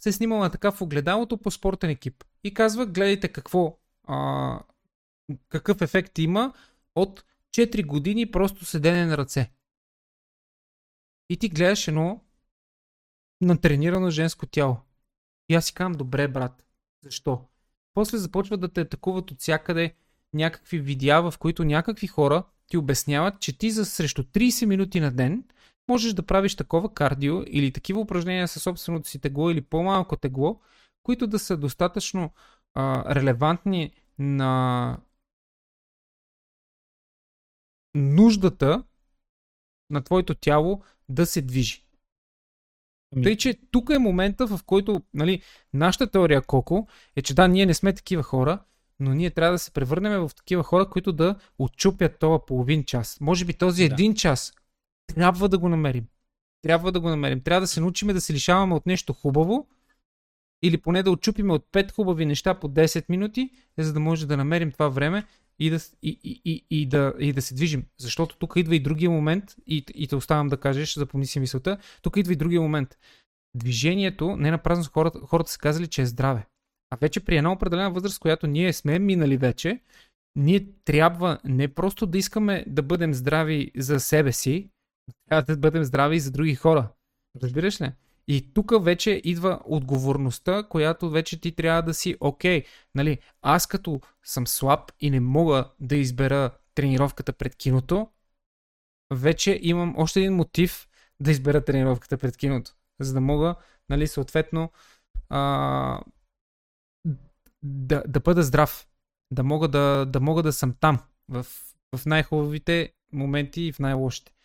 се 0.00 0.12
снимала 0.12 0.50
така 0.50 0.70
в 0.70 0.82
огледалото 0.82 1.38
по 1.38 1.50
спортен 1.50 1.90
екип. 1.90 2.24
И 2.44 2.54
казва, 2.54 2.86
гледайте 2.86 3.28
какво 3.28 3.78
а, 4.04 4.60
какъв 5.48 5.82
ефект 5.82 6.18
има 6.18 6.52
от 6.94 7.24
4 7.56 7.86
години 7.86 8.30
просто 8.30 8.64
седене 8.64 9.06
на 9.06 9.18
ръце. 9.18 9.50
И 11.30 11.36
ти 11.36 11.48
гледаш 11.48 11.88
едно 11.88 12.20
натренирано 13.40 14.10
женско 14.10 14.46
тяло. 14.46 14.76
И 15.48 15.54
аз 15.54 15.66
си 15.66 15.74
казвам, 15.74 15.92
добре, 15.92 16.28
брат, 16.28 16.64
защо? 17.04 17.44
После 17.94 18.18
започват 18.18 18.60
да 18.60 18.68
те 18.68 18.80
атакуват 18.80 19.30
от 19.30 19.40
всякъде 19.40 19.94
някакви 20.34 20.78
видеа, 20.78 21.22
в 21.22 21.38
които 21.38 21.64
някакви 21.64 22.06
хора 22.06 22.44
ти 22.66 22.76
обясняват, 22.76 23.40
че 23.40 23.58
ти 23.58 23.70
за 23.70 23.84
срещу 23.84 24.22
30 24.22 24.66
минути 24.66 25.00
на 25.00 25.10
ден 25.12 25.44
можеш 25.88 26.12
да 26.12 26.26
правиш 26.26 26.56
такова 26.56 26.94
кардио 26.94 27.42
или 27.46 27.72
такива 27.72 28.00
упражнения 28.00 28.48
със 28.48 28.62
собственото 28.62 29.08
си 29.08 29.18
тегло 29.18 29.50
или 29.50 29.60
по-малко 29.60 30.16
тегло, 30.16 30.60
които 31.02 31.26
да 31.26 31.38
са 31.38 31.56
достатъчно 31.56 32.32
а, 32.74 33.14
релевантни 33.14 33.92
на 34.18 34.98
нуждата 37.94 38.84
на 39.90 40.02
твоето 40.02 40.34
тяло 40.34 40.82
да 41.08 41.26
се 41.26 41.42
движи. 41.42 41.85
Ами... 43.16 43.24
Тъй, 43.24 43.36
че 43.36 43.58
тук 43.70 43.90
е 43.90 43.98
момента, 43.98 44.46
в 44.46 44.60
който 44.66 45.02
нали, 45.14 45.42
нашата 45.74 46.06
теория 46.06 46.42
Коко 46.42 46.86
е, 47.16 47.22
че 47.22 47.34
да, 47.34 47.48
ние 47.48 47.66
не 47.66 47.74
сме 47.74 47.92
такива 47.92 48.22
хора, 48.22 48.58
но 49.00 49.14
ние 49.14 49.30
трябва 49.30 49.52
да 49.52 49.58
се 49.58 49.70
превърнем 49.70 50.28
в 50.28 50.34
такива 50.34 50.62
хора, 50.62 50.90
които 50.90 51.12
да 51.12 51.36
отчупят 51.58 52.18
това 52.18 52.46
половин 52.46 52.84
час. 52.84 53.18
Може 53.20 53.44
би 53.44 53.52
този 53.52 53.88
да. 53.88 53.94
един 53.94 54.14
час 54.14 54.52
трябва 55.14 55.48
да 55.48 55.58
го 55.58 55.68
намерим. 55.68 56.04
Трябва 56.62 56.92
да 56.92 57.00
го 57.00 57.08
намерим. 57.08 57.40
Трябва 57.40 57.60
да 57.60 57.66
се 57.66 57.80
научиме 57.80 58.12
да 58.12 58.20
се 58.20 58.32
лишаваме 58.32 58.74
от 58.74 58.86
нещо 58.86 59.12
хубаво, 59.12 59.68
или 60.62 60.78
поне 60.78 61.02
да 61.02 61.10
отчупиме 61.10 61.52
от 61.52 61.66
5 61.72 61.92
хубави 61.92 62.26
неща 62.26 62.54
по 62.54 62.68
10 62.68 63.04
минути, 63.08 63.50
за 63.78 63.92
да 63.92 64.00
може 64.00 64.26
да 64.26 64.36
намерим 64.36 64.72
това 64.72 64.88
време 64.88 65.24
и 65.58 65.70
да, 65.70 65.76
и, 66.02 66.20
и, 66.24 66.40
и, 66.44 66.66
и, 66.70 66.86
да, 66.86 67.14
и 67.18 67.32
да 67.32 67.42
се 67.42 67.54
движим. 67.54 67.84
Защото 68.00 68.36
тук 68.38 68.52
идва 68.56 68.76
и 68.76 68.80
другия 68.80 69.10
момент, 69.10 69.44
и, 69.66 69.84
и 69.94 70.08
те 70.08 70.16
оставам 70.16 70.48
да 70.48 70.56
кажеш, 70.56 70.94
запомни 70.94 71.26
си 71.26 71.40
мисълта, 71.40 71.78
тук 72.02 72.16
идва 72.16 72.32
и 72.32 72.36
другия 72.36 72.60
момент. 72.60 72.98
Движението, 73.54 74.36
не 74.36 74.50
на 74.50 74.58
празно 74.58 74.84
хората, 74.84 75.20
хората 75.20 75.50
са 75.50 75.58
казали, 75.58 75.86
че 75.86 76.02
е 76.02 76.06
здраве. 76.06 76.46
А 76.90 76.96
вече 77.00 77.24
при 77.24 77.36
една 77.36 77.52
определена 77.52 77.90
възраст, 77.90 78.18
която 78.18 78.46
ние 78.46 78.72
сме 78.72 78.98
минали 78.98 79.36
вече, 79.36 79.80
ние 80.36 80.66
трябва 80.84 81.38
не 81.44 81.74
просто 81.74 82.06
да 82.06 82.18
искаме 82.18 82.64
да 82.66 82.82
бъдем 82.82 83.14
здрави 83.14 83.72
за 83.76 84.00
себе 84.00 84.32
си, 84.32 84.70
трябва 85.28 85.42
да 85.42 85.56
бъдем 85.56 85.84
здрави 85.84 86.16
и 86.16 86.20
за 86.20 86.30
други 86.30 86.54
хора. 86.54 86.88
Разбираш 87.42 87.80
ли? 87.80 87.92
И 88.28 88.52
тук 88.54 88.84
вече 88.84 89.20
идва 89.24 89.60
отговорността, 89.64 90.62
която 90.62 91.10
вече 91.10 91.40
ти 91.40 91.54
трябва 91.54 91.82
да 91.82 91.94
си, 91.94 92.16
окей, 92.20 92.64
нали, 92.94 93.18
аз 93.42 93.66
като 93.66 94.00
съм 94.24 94.46
слаб 94.46 94.92
и 95.00 95.10
не 95.10 95.20
мога 95.20 95.70
да 95.80 95.96
избера 95.96 96.50
тренировката 96.74 97.32
пред 97.32 97.56
киното, 97.56 98.08
вече 99.14 99.58
имам 99.62 99.94
още 99.96 100.20
един 100.20 100.34
мотив 100.34 100.88
да 101.20 101.30
избера 101.30 101.64
тренировката 101.64 102.18
пред 102.18 102.36
киното, 102.36 102.72
за 103.00 103.12
да 103.14 103.20
мога, 103.20 103.54
нали, 103.88 104.06
съответно, 104.06 104.72
а, 105.28 106.00
да, 107.62 108.02
да 108.08 108.20
бъда 108.20 108.42
здрав, 108.42 108.88
да 109.30 109.42
мога 109.42 109.68
да, 109.68 110.06
да 110.06 110.20
мога 110.20 110.42
да 110.42 110.52
съм 110.52 110.74
там, 110.80 110.98
в, 111.28 111.46
в 111.96 112.06
най-хубавите 112.06 112.92
моменти 113.12 113.62
и 113.62 113.72
в 113.72 113.78
най-лошите. 113.78 114.35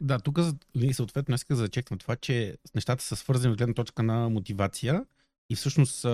Да, 0.00 0.18
тук 0.18 0.38
съответно 0.92 1.34
иска 1.34 1.54
да 1.54 1.58
зачеквам 1.58 1.98
това, 1.98 2.16
че 2.16 2.56
нещата 2.74 3.04
са 3.04 3.16
свързани 3.16 3.52
от 3.52 3.58
гледна 3.58 3.74
точка 3.74 4.02
на 4.02 4.28
мотивация 4.28 5.04
и 5.50 5.54
всъщност 5.54 6.06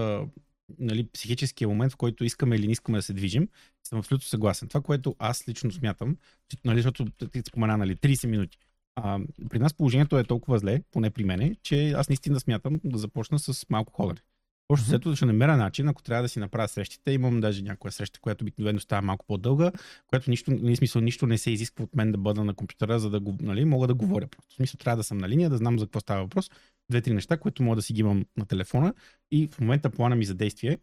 нали, 0.78 1.08
психическия 1.12 1.68
момент, 1.68 1.92
в 1.92 1.96
който 1.96 2.24
искаме 2.24 2.56
или 2.56 2.66
не 2.66 2.72
искаме 2.72 2.98
да 2.98 3.02
се 3.02 3.12
движим, 3.12 3.48
съм 3.82 3.98
абсолютно 3.98 4.26
съгласен. 4.26 4.68
Това, 4.68 4.80
което 4.80 5.16
аз 5.18 5.48
лично 5.48 5.72
смятам, 5.72 6.16
че, 6.48 6.56
нали, 6.64 6.82
защото 6.82 7.04
ти 7.32 7.42
спомена 7.48 7.76
нали, 7.76 7.96
30 7.96 8.26
минути, 8.26 8.58
а, 8.96 9.20
при 9.50 9.58
нас 9.58 9.74
положението 9.74 10.18
е 10.18 10.24
толкова 10.24 10.58
зле, 10.58 10.82
поне 10.90 11.10
при 11.10 11.24
мене, 11.24 11.56
че 11.62 11.90
аз 11.90 12.08
наистина 12.08 12.40
смятам 12.40 12.80
да 12.84 12.98
започна 12.98 13.38
с 13.38 13.66
малко 13.70 13.92
ходене. 13.92 14.20
Общо 14.68 14.88
след 14.88 15.16
ще 15.16 15.26
намеря 15.26 15.56
начин, 15.56 15.88
ако 15.88 16.02
трябва 16.02 16.22
да 16.22 16.28
си 16.28 16.38
направя 16.38 16.68
срещите. 16.68 17.12
Имам 17.12 17.40
даже 17.40 17.62
някоя 17.62 17.92
среща, 17.92 18.20
която 18.20 18.44
обикновено 18.44 18.80
става 18.80 19.02
малко 19.02 19.26
по-дълга, 19.26 19.72
която 20.06 20.30
нищо, 20.30 20.50
не 20.50 20.56
нали, 20.56 20.76
смисъл, 20.76 21.02
нищо 21.02 21.26
не 21.26 21.38
се 21.38 21.50
изисква 21.50 21.84
от 21.84 21.96
мен 21.96 22.12
да 22.12 22.18
бъда 22.18 22.44
на 22.44 22.54
компютъра, 22.54 22.98
за 22.98 23.10
да 23.10 23.20
го, 23.20 23.36
нали, 23.40 23.64
мога 23.64 23.86
да 23.86 23.94
говоря. 23.94 24.26
Просто. 24.26 24.52
В 24.52 24.56
смисъл 24.56 24.78
трябва 24.78 24.96
да 24.96 25.04
съм 25.04 25.18
на 25.18 25.28
линия, 25.28 25.50
да 25.50 25.56
знам 25.56 25.78
за 25.78 25.86
какво 25.86 26.00
става 26.00 26.22
въпрос. 26.22 26.50
Две-три 26.90 27.14
неща, 27.14 27.36
които 27.36 27.62
мога 27.62 27.76
да 27.76 27.82
си 27.82 27.92
ги 27.92 28.00
имам 28.00 28.26
на 28.36 28.46
телефона. 28.46 28.94
И 29.30 29.48
в 29.48 29.60
момента 29.60 29.90
плана 29.90 30.16
ми 30.16 30.24
за 30.24 30.34
действие 30.34 30.78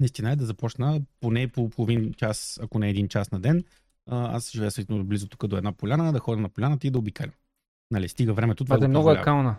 наистина 0.00 0.30
е 0.30 0.36
да 0.36 0.46
започна 0.46 1.02
поне 1.20 1.48
по 1.48 1.70
половин 1.70 2.14
час, 2.14 2.60
ако 2.62 2.78
не 2.78 2.90
един 2.90 3.08
час 3.08 3.30
на 3.30 3.40
ден. 3.40 3.64
Аз 4.06 4.50
живея 4.50 4.70
също 4.70 5.04
близо 5.04 5.28
тук 5.28 5.46
до 5.46 5.56
една 5.56 5.72
поляна, 5.72 6.12
да 6.12 6.18
ходя 6.18 6.40
на 6.40 6.48
поляната 6.48 6.86
и 6.86 6.90
да 6.90 6.98
обикалям. 6.98 7.34
Нали, 7.90 8.08
стига 8.08 8.32
времето. 8.32 8.64
Това, 8.64 8.76
това 8.76 8.84
е 8.84 8.88
много 8.88 9.10
акална 9.10 9.56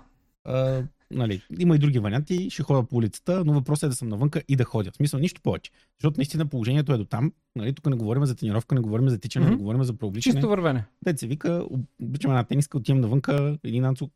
нали, 1.12 1.42
има 1.60 1.76
и 1.76 1.80
други 1.80 2.00
варианти, 2.00 2.50
ще 2.50 2.64
ходя 2.64 2.84
по 2.84 2.96
улицата, 2.96 3.44
но 3.46 3.54
въпросът 3.54 3.84
е 3.84 3.90
да 3.90 3.96
съм 3.96 4.10
навънка 4.10 4.44
и 4.48 4.56
да 4.56 4.64
ходя. 4.64 4.92
В 4.92 4.96
смисъл, 4.96 5.20
нищо 5.20 5.42
повече. 5.42 5.72
Защото 6.00 6.18
наистина 6.18 6.46
положението 6.46 6.94
е 6.94 6.98
до 6.98 7.06
там. 7.06 7.34
Нали, 7.56 7.74
тук 7.74 7.86
не 7.86 7.96
говорим 7.96 8.26
за 8.26 8.36
тренировка, 8.36 8.76
не 8.76 8.82
говорим 8.82 9.10
за 9.10 9.20
тичане, 9.20 9.46
mm-hmm. 9.46 9.50
не 9.50 9.56
говорим 9.56 9.84
за 9.84 9.94
преобличане. 9.94 10.36
Чисто 10.36 10.50
вървене. 10.50 10.86
Те 11.06 11.18
се 11.18 11.28
вика, 11.28 11.66
обичам 12.02 12.32
една 12.32 12.44
тениска, 12.44 12.78
отивам 12.78 13.02
навънка, 13.02 13.58
един 13.64 13.82
нанцо, 13.82 14.10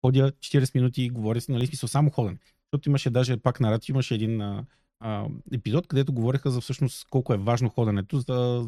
ходя 0.00 0.32
40 0.32 0.74
минути, 0.74 1.10
говоря 1.10 1.40
си, 1.40 1.52
нали, 1.52 1.66
смисъл, 1.66 1.88
само 1.88 2.10
ходен. 2.10 2.38
Защото 2.72 2.88
имаше 2.88 3.10
даже 3.10 3.36
пак 3.36 3.60
на 3.60 3.70
радио, 3.70 3.92
имаше 3.92 4.14
един 4.14 4.40
а, 4.40 4.64
а, 5.00 5.26
епизод, 5.52 5.86
където 5.86 6.12
говореха 6.12 6.50
за 6.50 6.60
всъщност 6.60 7.06
колко 7.10 7.34
е 7.34 7.36
важно 7.36 7.68
ходенето 7.68 8.20
за 8.20 8.66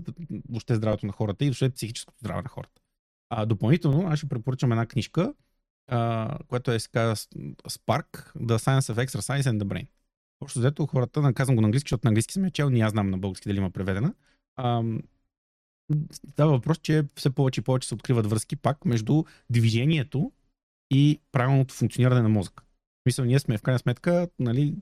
въобще 0.49 0.75
здравето 0.75 1.07
на 1.07 1.13
хората 1.13 1.45
и 1.45 1.49
въобще 1.49 1.71
психическото 1.71 2.19
здраве 2.21 2.43
на 2.43 2.49
хората. 2.49 2.81
А, 3.31 3.47
допълнително, 3.47 4.09
аз 4.09 4.19
ще 4.19 4.29
препоръчам 4.29 4.73
една 4.73 4.87
книжка, 4.87 5.35
което 6.49 6.73
е 6.73 6.79
казва 6.93 7.17
Spark, 7.69 8.35
The 8.37 8.57
Science 8.57 8.95
of 8.95 9.07
Exercise 9.07 9.43
and 9.43 9.63
the 9.63 9.65
Brain. 9.65 9.87
Общо 10.41 10.59
взето 10.59 10.87
хората, 10.87 11.23
наказвам 11.23 11.57
го 11.57 11.63
на 11.63 11.67
английски, 11.67 11.87
защото 11.87 12.07
на 12.07 12.09
английски 12.09 12.33
съм 12.33 12.45
я 12.45 12.51
чел, 12.51 12.71
не 12.71 12.81
аз 12.81 12.93
знам 12.93 13.11
на 13.11 13.19
български 13.19 13.49
дали 13.49 13.59
има 13.59 13.71
преведена. 13.71 14.15
Uh, 14.61 15.03
става 16.33 16.53
въпрос, 16.53 16.79
че 16.79 17.05
все 17.15 17.31
повече 17.31 17.61
и 17.61 17.65
повече 17.65 17.89
се 17.89 17.95
откриват 17.95 18.27
връзки 18.27 18.57
пак 18.57 18.85
между 18.85 19.25
движението 19.51 20.33
и 20.91 21.21
правилното 21.33 21.75
функциониране 21.75 22.23
на 22.23 22.29
мозъка. 22.29 22.65
Мисля, 23.07 23.25
ние 23.25 23.39
сме 23.39 23.59
в 23.59 23.63
крайна 23.63 23.79
сметка 23.79 24.29
нали, 24.39 24.75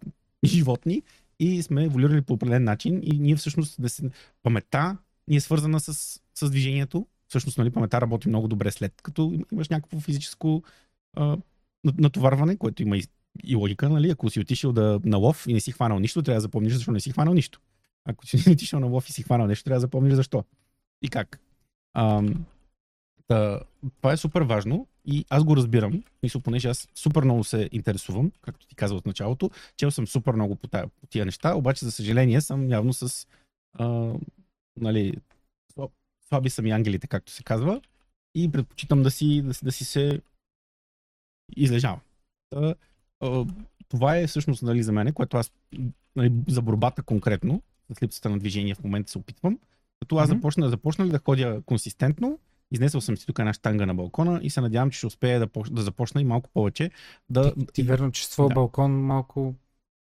животни 0.44 1.02
и 1.38 1.62
сме 1.62 1.84
еволюирали 1.84 2.22
по 2.22 2.32
определен 2.32 2.64
начин 2.64 3.00
и 3.02 3.18
ние 3.18 3.36
всъщност 3.36 3.82
да 3.82 3.88
се... 3.88 4.10
паметта 4.42 4.96
ни 5.28 5.36
е 5.36 5.40
свързана 5.40 5.80
с, 5.80 6.20
с 6.34 6.50
движението. 6.50 7.06
Всъщност 7.28 7.58
нали, 7.58 7.70
паметта 7.70 8.00
работи 8.00 8.28
много 8.28 8.48
добре 8.48 8.70
след 8.70 9.02
като 9.02 9.40
имаш 9.52 9.68
някакво 9.68 10.00
физическо 10.00 10.62
натоварване, 11.84 12.56
което 12.56 12.82
има 12.82 12.96
и, 12.96 13.04
и 13.44 13.56
логика, 13.56 13.88
нали? 13.88 14.10
Ако 14.10 14.30
си 14.30 14.40
отишъл 14.40 14.72
да, 14.72 15.00
на 15.04 15.16
лов 15.16 15.46
и 15.46 15.54
не 15.54 15.60
си 15.60 15.72
хванал 15.72 15.98
нищо, 15.98 16.22
трябва 16.22 16.36
да 16.36 16.40
запомниш 16.40 16.72
защо 16.72 16.92
не 16.92 17.00
си 17.00 17.12
хванал 17.12 17.34
нищо. 17.34 17.60
Ако 18.04 18.26
си 18.26 18.50
отишъл 18.50 18.80
на 18.80 18.86
лов 18.86 19.08
и 19.08 19.12
си 19.12 19.22
хванал 19.22 19.46
нещо, 19.46 19.64
трябва 19.64 19.76
да 19.76 19.80
запомниш 19.80 20.14
защо. 20.14 20.44
И 21.02 21.08
как. 21.08 21.40
А, 21.94 22.22
та, 23.28 23.60
това 23.96 24.12
е 24.12 24.16
супер 24.16 24.42
важно 24.42 24.86
и 25.04 25.24
аз 25.28 25.44
го 25.44 25.56
разбирам, 25.56 26.04
мисля, 26.22 26.40
понеже 26.40 26.68
аз 26.68 26.88
супер 26.94 27.24
много 27.24 27.44
се 27.44 27.68
интересувам, 27.72 28.32
както 28.42 28.66
ти 28.66 28.74
каза 28.74 28.94
от 28.94 29.06
началото, 29.06 29.50
чел 29.76 29.90
съм 29.90 30.06
супер 30.06 30.32
много 30.32 30.56
по, 30.56 30.66
тая, 30.66 30.88
по 30.88 31.06
тия 31.06 31.24
неща, 31.24 31.54
обаче 31.54 31.84
за 31.84 31.92
съжаление 31.92 32.40
съм 32.40 32.70
явно 32.70 32.92
с 32.92 33.26
а, 33.72 34.12
нали, 34.80 35.14
слаби 36.28 36.50
са 36.50 36.62
ми 36.62 36.70
ангелите, 36.70 37.06
както 37.06 37.32
се 37.32 37.42
казва, 37.42 37.80
и 38.34 38.52
предпочитам 38.52 39.02
да 39.02 39.10
си, 39.10 39.42
да, 39.42 39.52
да 39.62 39.72
си 39.72 39.84
се 39.84 40.20
излежава. 41.56 42.00
Това 43.88 44.16
е 44.16 44.26
всъщност 44.26 44.62
нали, 44.62 44.82
за 44.82 44.92
мен, 44.92 45.12
което 45.12 45.36
аз 45.36 45.52
нали, 46.16 46.32
за 46.48 46.62
борбата 46.62 47.02
конкретно, 47.02 47.62
с 47.98 48.02
липсата 48.02 48.30
на 48.30 48.38
движение 48.38 48.74
в 48.74 48.84
момента 48.84 49.10
се 49.10 49.18
опитвам. 49.18 49.58
Като 50.00 50.16
аз 50.16 50.28
mm-hmm. 50.28 50.34
започна, 50.34 50.70
започна 50.70 51.06
ли 51.06 51.10
да 51.10 51.18
ходя 51.18 51.62
консистентно, 51.66 52.38
изнесъл 52.72 53.00
съм 53.00 53.16
си 53.16 53.26
тук 53.26 53.38
една 53.38 53.52
штанга 53.52 53.86
на 53.86 53.94
балкона 53.94 54.40
и 54.42 54.50
се 54.50 54.60
надявам, 54.60 54.90
че 54.90 54.98
ще 54.98 55.06
успея 55.06 55.40
да, 55.40 55.48
да 55.70 55.82
започна 55.82 56.20
и 56.20 56.24
малко 56.24 56.50
повече. 56.54 56.90
Да... 57.30 57.54
Ти, 57.54 57.66
ти 57.66 57.82
верно, 57.82 58.12
че 58.12 58.26
своя 58.26 58.48
да. 58.48 58.54
балкон 58.54 58.92
малко... 58.92 59.54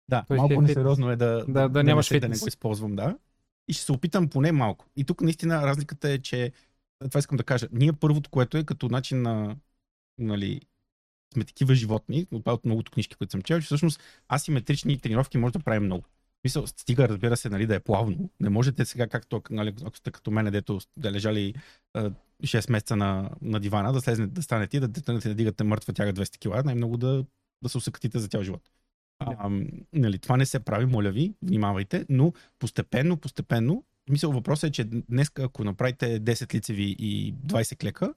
Да, 0.09 0.23
Той 0.27 0.37
малко 0.37 0.53
е 0.53 0.57
несериозно 0.57 1.11
е 1.11 1.15
да, 1.15 1.25
да, 1.25 1.45
да, 1.47 1.69
да, 1.69 1.83
нямаш 1.83 2.09
да 2.19 2.29
не 2.29 2.37
го 2.37 2.47
използвам, 2.47 2.95
да. 2.95 3.17
И 3.67 3.73
ще 3.73 3.83
се 3.83 3.91
опитам 3.91 4.29
поне 4.29 4.51
малко. 4.51 4.85
И 4.95 5.03
тук 5.03 5.21
наистина 5.21 5.61
разликата 5.61 6.09
е, 6.09 6.19
че 6.19 6.51
това 7.09 7.19
искам 7.19 7.37
да 7.37 7.43
кажа. 7.43 7.67
Ние 7.71 7.93
първото, 7.93 8.29
което 8.29 8.57
е 8.57 8.63
като 8.63 8.89
начин 8.89 9.21
на 9.21 9.55
нали, 10.17 10.61
сме 11.35 11.43
такива 11.43 11.75
животни, 11.75 12.27
от 12.31 12.65
многото 12.65 12.91
книжки, 12.91 13.15
които 13.15 13.31
съм 13.31 13.41
чел, 13.41 13.59
че 13.59 13.65
всъщност 13.65 14.01
асиметрични 14.33 14.99
тренировки 14.99 15.37
може 15.37 15.53
да 15.53 15.59
правим 15.59 15.83
много. 15.83 16.03
Мисъл, 16.43 16.67
стига, 16.67 17.09
разбира 17.09 17.37
се, 17.37 17.49
нали, 17.49 17.65
да 17.65 17.75
е 17.75 17.79
плавно. 17.79 18.29
Не 18.39 18.49
можете 18.49 18.85
сега, 18.85 19.07
както 19.07 19.41
нали, 19.49 19.73
ако 19.85 19.97
сте 19.97 20.11
като 20.11 20.31
мене, 20.31 20.51
дето 20.51 20.79
да 20.97 21.11
лежали 21.11 21.53
а, 21.93 22.11
6 22.43 22.71
месеца 22.71 22.95
на, 22.95 23.29
на 23.41 23.59
дивана, 23.59 23.93
да 23.93 24.01
слезнете, 24.01 24.33
да 24.33 24.41
станете 24.41 24.77
и 24.77 24.79
да 24.79 24.91
тръгнете 24.91 25.29
да 25.29 25.35
дигате 25.35 25.63
мъртва 25.63 25.93
тяга 25.93 26.13
200 26.13 26.59
кг, 26.59 26.65
най-много 26.65 26.97
да, 26.97 27.25
да 27.61 27.69
се 27.69 27.77
усъкатите 27.77 28.19
за 28.19 28.27
цял 28.27 28.43
живот. 28.43 28.61
А, 29.19 29.49
нали, 29.93 30.19
това 30.19 30.37
не 30.37 30.45
се 30.45 30.59
прави, 30.59 30.85
моля 30.85 31.11
ви, 31.11 31.33
внимавайте, 31.41 32.05
но 32.09 32.33
постепенно, 32.59 33.17
постепенно 33.17 33.83
Мисъл, 34.09 34.31
въпросът 34.31 34.67
е, 34.67 34.71
че 34.71 34.83
днес, 34.83 35.31
ако 35.39 35.63
направите 35.63 36.21
10 36.21 36.53
лицеви 36.53 36.95
и 36.99 37.33
20 37.33 37.79
клека, 37.79 38.13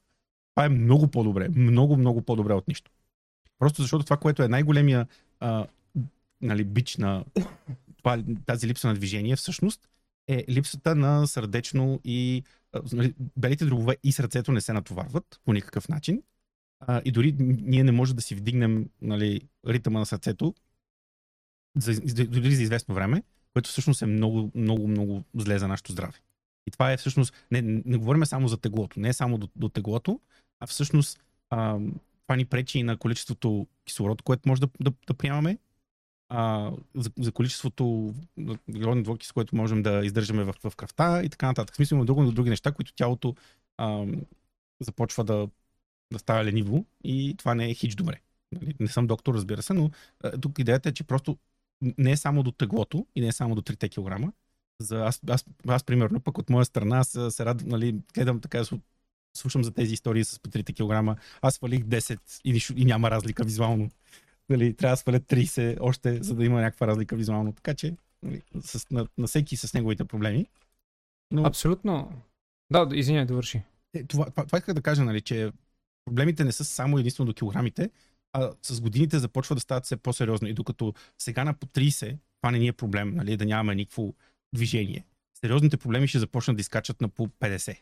това 0.55 0.65
е 0.65 0.69
много 0.69 1.09
по-добре. 1.09 1.49
Много, 1.49 1.97
много 1.97 2.23
по-добре 2.23 2.53
от 2.53 2.69
нищо. 2.69 2.91
Просто 3.59 3.83
защото 3.83 4.05
това, 4.05 4.17
което 4.17 4.43
е 4.43 4.49
най-големия 4.49 5.07
а, 5.41 5.67
нали, 6.41 6.65
бич 6.65 6.97
на 6.97 7.25
това, 7.97 8.23
тази 8.47 8.67
липса 8.67 8.89
на 8.89 8.95
движение, 8.95 9.37
всъщност 9.37 9.89
е 10.29 10.45
липсата 10.49 10.95
на 10.95 11.27
сърдечно 11.27 12.01
и 12.05 12.43
нали, 12.93 13.15
белите 13.37 13.65
дробове 13.65 13.97
и 14.05 14.13
сърцето 14.13 14.53
не 14.53 14.61
се 14.61 14.73
натоварват 14.73 15.41
по 15.45 15.53
никакъв 15.53 15.89
начин. 15.89 16.23
А, 16.81 17.03
и 17.05 17.13
дори 17.13 17.37
ние 17.39 17.85
не 17.85 17.93
можем 17.93 18.17
да 18.17 18.23
си 18.23 18.35
вдигнем 18.35 18.89
нали, 19.03 19.41
ритъма 19.69 19.99
на 19.99 20.07
сърцето 20.07 20.55
за, 21.77 22.01
дори 22.25 22.55
за 22.55 22.63
известно 22.63 22.95
време, 22.95 23.23
което 23.53 23.71
всъщност 23.71 24.03
е 24.03 24.07
много, 24.07 24.51
много, 24.55 24.89
много 24.89 25.25
зле 25.35 25.59
за 25.59 25.69
нашето 25.69 25.93
здраве. 25.93 26.19
И 26.67 26.71
това 26.71 26.93
е 26.93 26.97
всъщност, 26.97 27.35
не, 27.51 27.63
не 27.63 27.97
говорим 27.97 28.27
само 28.27 28.49
за 28.49 28.57
теглото, 28.57 29.01
не 29.01 29.09
е 29.09 29.13
само 29.13 29.39
до, 29.39 29.49
до 29.57 29.69
теглото, 29.69 30.21
а 30.61 30.67
всъщност 30.67 31.21
а, 31.51 31.79
това 32.29 32.37
ни 32.37 32.45
пречи 32.45 32.79
и 32.79 32.83
на 32.83 32.97
количеството 32.97 33.67
кислород, 33.85 34.23
което 34.23 34.49
може 34.49 34.61
да, 34.61 34.69
да, 34.81 34.93
да 35.07 35.15
приемаме, 35.15 35.59
а, 36.29 36.73
за, 36.95 37.11
за 37.19 37.33
количеството 37.33 38.15
въглероден 38.39 39.03
двуокис, 39.03 39.33
което 39.33 39.57
можем 39.57 39.83
да 39.83 40.01
издържаме 40.05 40.45
в, 40.45 40.55
в 40.65 40.77
кръвта 40.77 41.23
и 41.23 41.29
така 41.29 41.47
нататък. 41.47 41.75
В 41.75 41.77
смисъл 41.77 41.97
има 41.97 42.05
други, 42.05 42.33
други 42.33 42.51
неща, 42.51 42.73
които 42.73 42.93
тялото 42.95 43.35
а, 43.77 44.07
започва 44.81 45.25
да, 45.25 45.49
да 46.13 46.19
става 46.19 46.45
лениво 46.45 46.85
и 47.05 47.35
това 47.39 47.55
не 47.55 47.71
е 47.71 47.75
хич 47.75 47.95
добре. 47.95 48.21
Нали, 48.53 48.75
не 48.81 48.89
съм 48.89 49.07
доктор, 49.07 49.35
разбира 49.35 49.63
се, 49.63 49.73
но 49.73 49.91
а, 50.25 50.39
тук 50.39 50.59
идеята 50.59 50.89
е, 50.89 50.93
че 50.93 51.05
просто 51.05 51.39
не 51.99 52.11
е 52.11 52.17
само 52.17 52.43
до 52.43 52.53
теглото 52.53 53.07
и 53.15 53.21
не 53.21 53.29
е 53.29 53.33
само 53.33 53.55
до 53.55 53.63
3 53.63 54.29
кг. 54.29 54.35
За, 54.81 55.05
аз, 55.05 55.21
аз, 55.29 55.45
аз, 55.69 55.85
примерно, 55.85 56.21
пък 56.21 56.39
от 56.39 56.51
моя 56.51 56.65
страна 56.65 57.05
се, 57.05 57.31
се 57.31 57.45
радвам, 57.45 57.69
нали, 57.69 58.01
гледам 58.15 58.41
така, 58.41 58.65
слушам 59.39 59.65
за 59.65 59.71
тези 59.71 59.95
истории 59.95 60.25
с 60.25 60.41
по 60.41 60.51
3 60.51 61.15
кг. 61.15 61.21
Аз 61.43 61.55
свалих 61.55 61.81
10 61.81 62.21
и, 62.45 62.83
и 62.83 62.85
няма 62.85 63.11
разлика 63.11 63.45
визуално. 63.45 63.91
Нали, 64.49 64.75
трябва 64.75 64.93
да 64.93 64.97
сваля 64.97 65.21
30 65.21 65.79
още, 65.81 66.23
за 66.23 66.35
да 66.35 66.45
има 66.45 66.61
някаква 66.61 66.87
разлика 66.87 67.17
визуално. 67.17 67.53
Така 67.53 67.75
че 67.75 67.97
нали, 68.23 68.43
с, 68.61 68.91
на, 68.91 69.07
на 69.19 69.27
всеки 69.27 69.57
с 69.57 69.75
неговите 69.75 70.05
проблеми. 70.05 70.47
Но... 71.31 71.45
Абсолютно. 71.45 72.13
Да, 72.73 72.89
извиняй, 72.93 73.27
да 73.27 73.35
върши. 73.35 73.63
Е, 73.95 74.05
това, 74.05 74.31
това, 74.31 74.47
това 74.47 74.59
исках 74.59 74.75
да 74.75 74.83
кажа, 74.83 75.05
нали, 75.05 75.21
че 75.21 75.53
проблемите 76.05 76.45
не 76.45 76.53
са 76.53 76.65
само 76.65 76.99
единствено 76.99 77.27
до 77.27 77.35
килограмите, 77.35 77.91
а 78.33 78.53
с 78.63 78.81
годините 78.81 79.19
започва 79.19 79.55
да 79.55 79.61
стават 79.61 79.85
все 79.85 79.97
по-сериозно. 79.97 80.49
И 80.49 80.55
докато 80.55 80.95
сега 81.19 81.45
на 81.45 81.55
по 81.55 81.67
30, 81.67 82.17
това 82.41 82.51
не 82.51 82.59
ни 82.59 82.69
е 82.69 82.73
проблем, 82.73 83.15
нали, 83.15 83.37
да 83.37 83.47
нямаме 83.47 83.75
никакво 83.75 84.15
движение. 84.55 85.05
Сериозните 85.41 85.77
проблеми 85.77 86.09
ще 86.09 86.19
започнат 86.19 86.57
да 86.57 86.61
изкачат 86.61 87.01
на 87.01 87.09
по 87.09 87.29
50. 87.29 87.79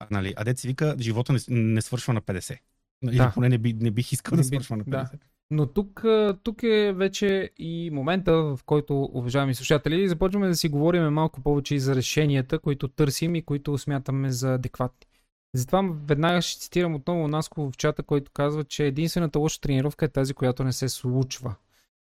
А, 0.00 0.06
нали, 0.10 0.34
а 0.36 0.44
дете 0.44 0.68
вика, 0.68 0.96
живота 1.00 1.32
не, 1.32 1.38
не 1.48 1.82
свършва 1.82 2.12
на 2.12 2.22
50. 2.22 2.58
Нали, 3.02 3.16
да. 3.16 3.30
поне 3.34 3.48
не, 3.48 3.58
би, 3.58 3.72
не 3.72 3.90
бих 3.90 4.12
искал 4.12 4.36
не 4.36 4.42
да 4.42 4.44
свършва 4.44 4.76
на 4.76 4.84
50. 4.84 4.90
Да. 4.90 5.10
Но 5.50 5.66
тук, 5.66 6.04
тук 6.42 6.62
е 6.62 6.92
вече 6.92 7.50
и 7.58 7.90
момента, 7.92 8.32
в 8.32 8.60
който, 8.66 9.02
уважаеми 9.02 9.54
слушатели, 9.54 10.08
започваме 10.08 10.48
да 10.48 10.56
си 10.56 10.68
говорим 10.68 11.02
малко 11.02 11.40
повече 11.40 11.74
и 11.74 11.80
за 11.80 11.94
решенията, 11.94 12.58
които 12.58 12.88
търсим 12.88 13.34
и 13.34 13.42
които 13.42 13.78
смятаме 13.78 14.30
за 14.30 14.54
адекватни. 14.54 15.06
Затова 15.54 15.90
веднага 16.06 16.42
ще 16.42 16.60
цитирам 16.60 16.94
отново 16.94 17.28
Наско 17.28 17.70
в 17.70 17.76
чата, 17.76 18.02
който 18.02 18.32
казва, 18.32 18.64
че 18.64 18.86
единствената 18.86 19.38
лоша 19.38 19.60
тренировка 19.60 20.04
е 20.04 20.08
тази, 20.08 20.34
която 20.34 20.64
не 20.64 20.72
се 20.72 20.88
случва. 20.88 21.54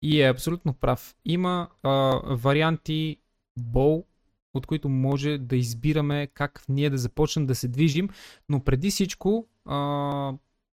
И 0.02 0.22
е 0.22 0.30
абсолютно 0.30 0.74
прав. 0.74 1.16
Има 1.26 1.68
а, 1.84 1.90
варианти 2.24 3.18
бол, 3.60 4.06
от 4.54 4.66
които 4.66 4.90
може 4.90 5.38
да 5.38 5.56
избираме 5.56 6.28
как 6.28 6.64
ние 6.70 6.90
да 6.90 6.98
започнем 6.98 7.46
да 7.46 7.56
се 7.56 7.68
движим, 7.68 8.10
но 8.50 8.60
преди 8.60 8.90
всичко, 8.90 9.48
а, 9.66 10.34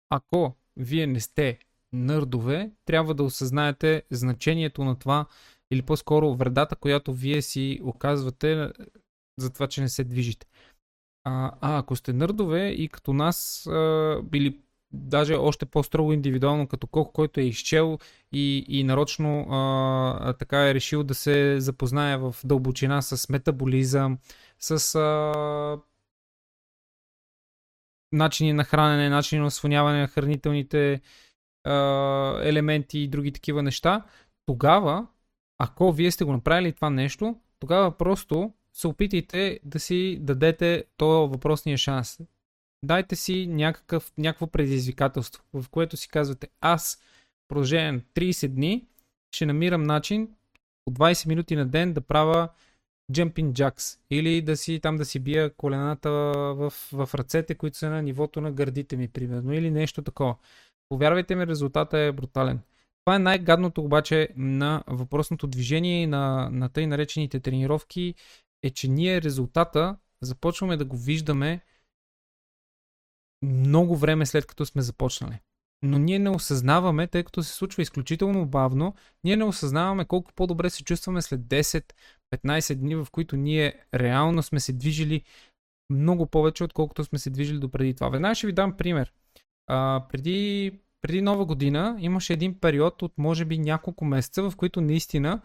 ако 0.09 0.55
вие 0.77 1.07
не 1.07 1.19
сте 1.19 1.59
нърдове, 1.93 2.71
трябва 2.85 3.13
да 3.13 3.23
осъзнаете 3.23 4.03
значението 4.11 4.83
на 4.83 4.95
това 4.99 5.25
или 5.71 5.81
по-скоро 5.81 6.35
вредата, 6.35 6.75
която 6.75 7.13
вие 7.13 7.41
си 7.41 7.79
оказвате 7.83 8.71
за 9.37 9.53
това, 9.53 9.67
че 9.67 9.81
не 9.81 9.89
се 9.89 10.03
движите. 10.03 10.47
А, 11.23 11.51
а 11.61 11.77
ако 11.77 11.95
сте 11.95 12.13
нърдове 12.13 12.69
и 12.69 12.89
като 12.89 13.13
нас, 13.13 13.67
а, 13.67 14.21
или 14.33 14.59
даже 14.95 15.35
още 15.35 15.65
по-строго 15.65 16.13
индивидуално, 16.13 16.67
като 16.67 16.87
колко 16.87 17.11
който 17.11 17.39
е 17.39 17.43
изчел 17.43 17.99
и, 18.31 18.65
и 18.67 18.83
нарочно 18.83 19.47
а, 19.49 20.33
така 20.33 20.69
е 20.69 20.73
решил 20.73 21.03
да 21.03 21.15
се 21.15 21.59
запознае 21.59 22.17
в 22.17 22.35
дълбочина 22.43 23.01
с 23.01 23.29
метаболизъм, 23.29 24.17
с 24.59 24.95
а, 24.95 25.79
начини 28.11 28.53
на 28.53 28.63
хранене, 28.63 29.09
начини 29.09 29.41
на 29.41 29.47
освоняване 29.47 30.01
на 30.01 30.07
хранителните 30.07 31.01
а, 31.63 31.73
елементи 32.43 32.99
и 32.99 33.07
други 33.07 33.31
такива 33.31 33.63
неща, 33.63 34.03
тогава, 34.45 35.07
ако 35.57 35.91
вие 35.91 36.11
сте 36.11 36.23
го 36.23 36.33
направили 36.33 36.73
това 36.73 36.89
нещо, 36.89 37.35
тогава 37.59 37.97
просто 37.97 38.53
се 38.73 38.87
опитайте 38.87 39.59
да 39.63 39.79
си 39.79 40.17
дадете 40.21 40.83
този 40.97 41.31
въпросния 41.31 41.77
шанс. 41.77 42.19
Дайте 42.85 43.15
си 43.15 43.47
някакъв, 43.47 44.13
някакво 44.17 44.47
предизвикателство, 44.47 45.43
в 45.53 45.69
което 45.69 45.97
си 45.97 46.09
казвате, 46.09 46.47
аз 46.61 46.99
в 47.45 47.47
продължение 47.47 47.91
на 47.91 47.99
30 47.99 48.47
дни 48.47 48.85
ще 49.35 49.45
намирам 49.45 49.83
начин 49.83 50.29
по 50.85 50.93
20 50.93 51.27
минути 51.27 51.55
на 51.55 51.65
ден 51.65 51.93
да 51.93 52.01
правя 52.01 52.49
jumping 53.11 53.51
jacks 53.51 53.99
или 54.09 54.41
да 54.41 54.57
си 54.57 54.79
там 54.79 54.95
да 54.95 55.05
си 55.05 55.19
бия 55.19 55.53
колената 55.53 56.09
в, 56.55 56.73
в 56.91 57.09
ръцете, 57.13 57.55
които 57.55 57.77
са 57.77 57.89
на 57.89 58.01
нивото 58.01 58.41
на 58.41 58.51
гърдите 58.51 58.97
ми, 58.97 59.07
примерно, 59.07 59.53
или 59.53 59.71
нещо 59.71 60.01
такова. 60.01 60.35
Повярвайте 60.89 61.35
ми, 61.35 61.47
резултата 61.47 61.97
е 61.99 62.11
брутален. 62.11 62.59
Това 63.05 63.15
е 63.15 63.19
най-гадното 63.19 63.81
обаче 63.81 64.29
на 64.35 64.83
въпросното 64.87 65.47
движение 65.47 66.03
и 66.03 66.07
на, 66.07 66.49
на 66.51 66.69
тъй 66.69 66.87
наречените 66.87 67.39
тренировки 67.39 68.13
е, 68.63 68.69
че 68.69 68.87
ние 68.87 69.21
резултата 69.21 69.95
започваме 70.21 70.77
да 70.77 70.85
го 70.85 70.97
виждаме 70.97 71.61
много 73.45 73.97
време 73.97 74.25
след 74.25 74.45
като 74.45 74.65
сме 74.65 74.81
започнали. 74.81 75.39
Но 75.83 75.97
ние 75.97 76.19
не 76.19 76.29
осъзнаваме, 76.29 77.07
тъй 77.07 77.23
като 77.23 77.43
се 77.43 77.53
случва 77.53 77.81
изключително 77.81 78.45
бавно, 78.45 78.95
ние 79.23 79.35
не 79.35 79.43
осъзнаваме 79.43 80.05
колко 80.05 80.31
по-добре 80.35 80.69
се 80.69 80.83
чувстваме 80.83 81.21
след 81.21 81.41
10-15 81.41 82.75
дни, 82.75 82.95
в 82.95 83.07
които 83.11 83.37
ние 83.37 83.73
реално 83.93 84.43
сме 84.43 84.59
се 84.59 84.73
движили 84.73 85.21
много 85.89 86.25
повече, 86.25 86.63
отколкото 86.63 87.03
сме 87.03 87.19
се 87.19 87.29
движили 87.29 87.59
допреди 87.59 87.93
това. 87.93 88.09
Веднага 88.09 88.35
ще 88.35 88.47
ви 88.47 88.53
дам 88.53 88.77
пример. 88.77 89.13
А, 89.67 90.05
преди, 90.09 90.71
преди 91.01 91.21
нова 91.21 91.45
година 91.45 91.97
имаше 91.99 92.33
един 92.33 92.59
период 92.59 93.01
от 93.01 93.13
може 93.17 93.45
би 93.45 93.57
няколко 93.57 94.05
месеца, 94.05 94.49
в 94.49 94.55
които 94.55 94.81
наистина 94.81 95.41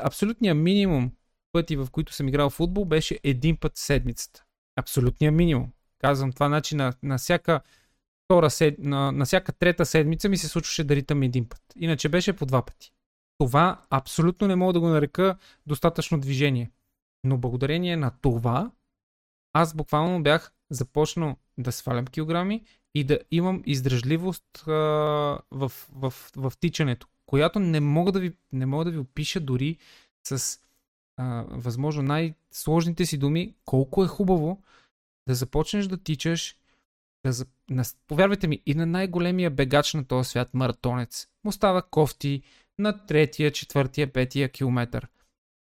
абсолютният 0.00 0.58
минимум 0.58 1.12
пъти, 1.52 1.76
в 1.76 1.88
които 1.92 2.12
съм 2.12 2.28
играл 2.28 2.50
в 2.50 2.54
футбол, 2.54 2.84
беше 2.84 3.20
един 3.22 3.56
път 3.56 3.76
седмицата. 3.76 4.44
Абсолютният 4.76 5.34
минимум. 5.34 5.72
Казвам 5.98 6.32
това, 6.32 6.46
значи 6.46 6.76
на, 6.76 6.92
на 7.02 7.18
всяка 7.18 7.60
втора 8.24 8.50
сед... 8.50 8.78
на, 8.78 9.12
на 9.12 9.24
всяка 9.24 9.52
трета 9.52 9.86
седмица 9.86 10.28
ми 10.28 10.36
се 10.36 10.48
случваше 10.48 10.84
да 10.84 10.96
ритам 10.96 11.22
един 11.22 11.48
път. 11.48 11.62
Иначе 11.76 12.08
беше 12.08 12.32
по 12.32 12.46
два 12.46 12.62
пъти. 12.62 12.92
Това 13.38 13.80
абсолютно 13.90 14.46
не 14.46 14.56
мога 14.56 14.72
да 14.72 14.80
го 14.80 14.88
нарека 14.88 15.36
достатъчно 15.66 16.20
движение. 16.20 16.70
Но 17.24 17.38
благодарение 17.38 17.96
на 17.96 18.12
това, 18.22 18.70
аз 19.52 19.74
буквално 19.74 20.22
бях 20.22 20.52
започнал 20.70 21.36
да 21.58 21.72
свалям 21.72 22.06
килограми 22.06 22.64
и 22.94 23.04
да 23.04 23.18
имам 23.30 23.62
издръжливост 23.66 24.64
а, 24.66 24.70
в, 25.50 25.72
в, 25.92 26.14
в, 26.36 26.52
тичането, 26.60 27.06
която 27.26 27.58
не 27.58 27.80
мога 27.80 28.12
да 28.12 28.20
ви, 28.20 28.32
не 28.52 28.66
мога 28.66 28.84
да 28.84 28.90
ви 28.90 28.98
опиша 28.98 29.40
дори 29.40 29.76
с 30.26 30.60
а, 31.16 31.44
възможно 31.48 32.02
най-сложните 32.02 33.06
си 33.06 33.18
думи, 33.18 33.54
колко 33.64 34.04
е 34.04 34.08
хубаво 34.08 34.62
да 35.28 35.34
започнеш 35.34 35.86
да 35.86 36.02
тичаш, 36.02 36.56
да, 37.26 37.44
на, 37.70 37.84
повярвайте 38.06 38.46
ми, 38.46 38.62
и 38.66 38.74
на 38.74 38.86
най-големия 38.86 39.50
бегач 39.50 39.94
на 39.94 40.04
този 40.04 40.30
свят, 40.30 40.54
маратонец, 40.54 41.28
му 41.44 41.52
става 41.52 41.82
кофти 41.82 42.42
на 42.78 43.06
третия, 43.06 43.52
четвъртия, 43.52 44.12
петия 44.12 44.48
километър. 44.48 45.08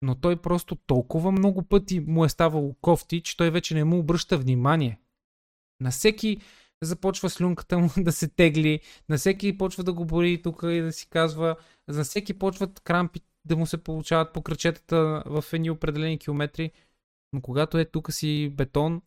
Но 0.02 0.14
той 0.14 0.36
просто 0.36 0.74
толкова 0.74 1.32
много 1.32 1.62
пъти 1.62 2.00
му 2.00 2.24
е 2.24 2.28
ставало 2.28 2.74
кофти, 2.80 3.22
че 3.22 3.36
той 3.36 3.50
вече 3.50 3.74
не 3.74 3.84
му 3.84 3.98
обръща 3.98 4.38
внимание. 4.38 5.00
На 5.80 5.90
всеки 5.90 6.40
започва 6.82 7.30
слюнката 7.30 7.78
му 7.78 7.90
да 7.96 8.12
се 8.12 8.28
тегли, 8.28 8.80
на 9.08 9.16
всеки 9.16 9.58
почва 9.58 9.84
да 9.84 9.92
го 9.92 10.04
бори 10.04 10.42
тук 10.42 10.62
и 10.62 10.80
да 10.80 10.92
си 10.92 11.08
казва, 11.10 11.56
за 11.88 12.04
всеки 12.04 12.34
почват 12.34 12.80
крампи 12.80 13.20
да 13.44 13.56
му 13.56 13.66
се 13.66 13.84
получават 13.84 14.32
по 14.32 14.42
кръчетата 14.42 15.22
в 15.26 15.44
едни 15.52 15.70
определени 15.70 16.18
километри. 16.18 16.70
Но 17.32 17.40
когато 17.40 17.78
е 17.78 17.84
тук 17.84 18.12
си 18.12 18.52
бетон, 18.56 19.02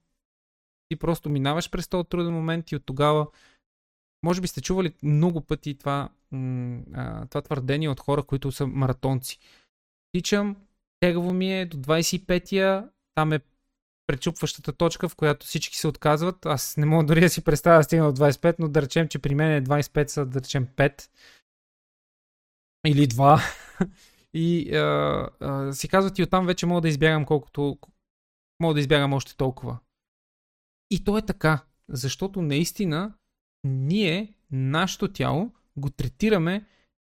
ти 0.91 0.95
просто 0.95 1.29
минаваш 1.29 1.69
през 1.69 1.87
този 1.87 2.09
труден 2.09 2.33
момент 2.33 2.71
и 2.71 2.75
от 2.75 2.85
тогава 2.85 3.27
може 4.23 4.41
би 4.41 4.47
сте 4.47 4.61
чували 4.61 4.93
много 5.03 5.41
пъти 5.41 5.77
това, 5.77 6.09
това 7.29 7.41
твърдение 7.41 7.89
от 7.89 7.99
хора, 7.99 8.23
които 8.23 8.51
са 8.51 8.67
маратонци. 8.67 9.39
Тичам, 10.11 10.55
тегаво 10.99 11.33
ми 11.33 11.59
е 11.59 11.65
до 11.65 11.77
25-я 11.77 12.89
там 13.15 13.33
е 13.33 13.39
пречупващата 14.07 14.73
точка, 14.73 15.09
в 15.09 15.15
която 15.15 15.45
всички 15.45 15.77
се 15.77 15.87
отказват. 15.87 16.45
Аз 16.45 16.77
не 16.77 16.85
мога 16.85 17.05
дори 17.05 17.21
да 17.21 17.29
си 17.29 17.43
представя 17.43 17.77
да 17.77 17.83
стигна 17.83 18.13
до 18.13 18.21
25, 18.21 18.55
но 18.59 18.67
да 18.67 18.81
речем, 18.81 19.07
че 19.07 19.19
при 19.19 19.35
мен 19.35 19.51
е 19.51 19.63
25 19.63 20.07
са 20.07 20.25
да 20.25 20.39
речем 20.39 20.67
5 20.67 21.09
или 22.87 23.07
2. 23.07 23.41
и 24.33 24.75
а, 24.75 25.29
а, 25.39 25.73
си 25.73 25.87
казват 25.87 26.19
и 26.19 26.23
оттам 26.23 26.45
вече 26.45 26.65
мога 26.65 26.81
да 26.81 26.89
избягам 26.89 27.25
колкото 27.25 27.77
мога 28.59 28.73
да 28.73 28.79
избягам 28.79 29.13
още 29.13 29.37
толкова. 29.37 29.79
И 30.91 31.03
то 31.03 31.17
е 31.17 31.21
така, 31.21 31.63
защото 31.89 32.41
наистина 32.41 33.13
ние, 33.63 34.33
нашето 34.51 35.13
тяло, 35.13 35.51
го 35.77 35.89
третираме 35.89 36.65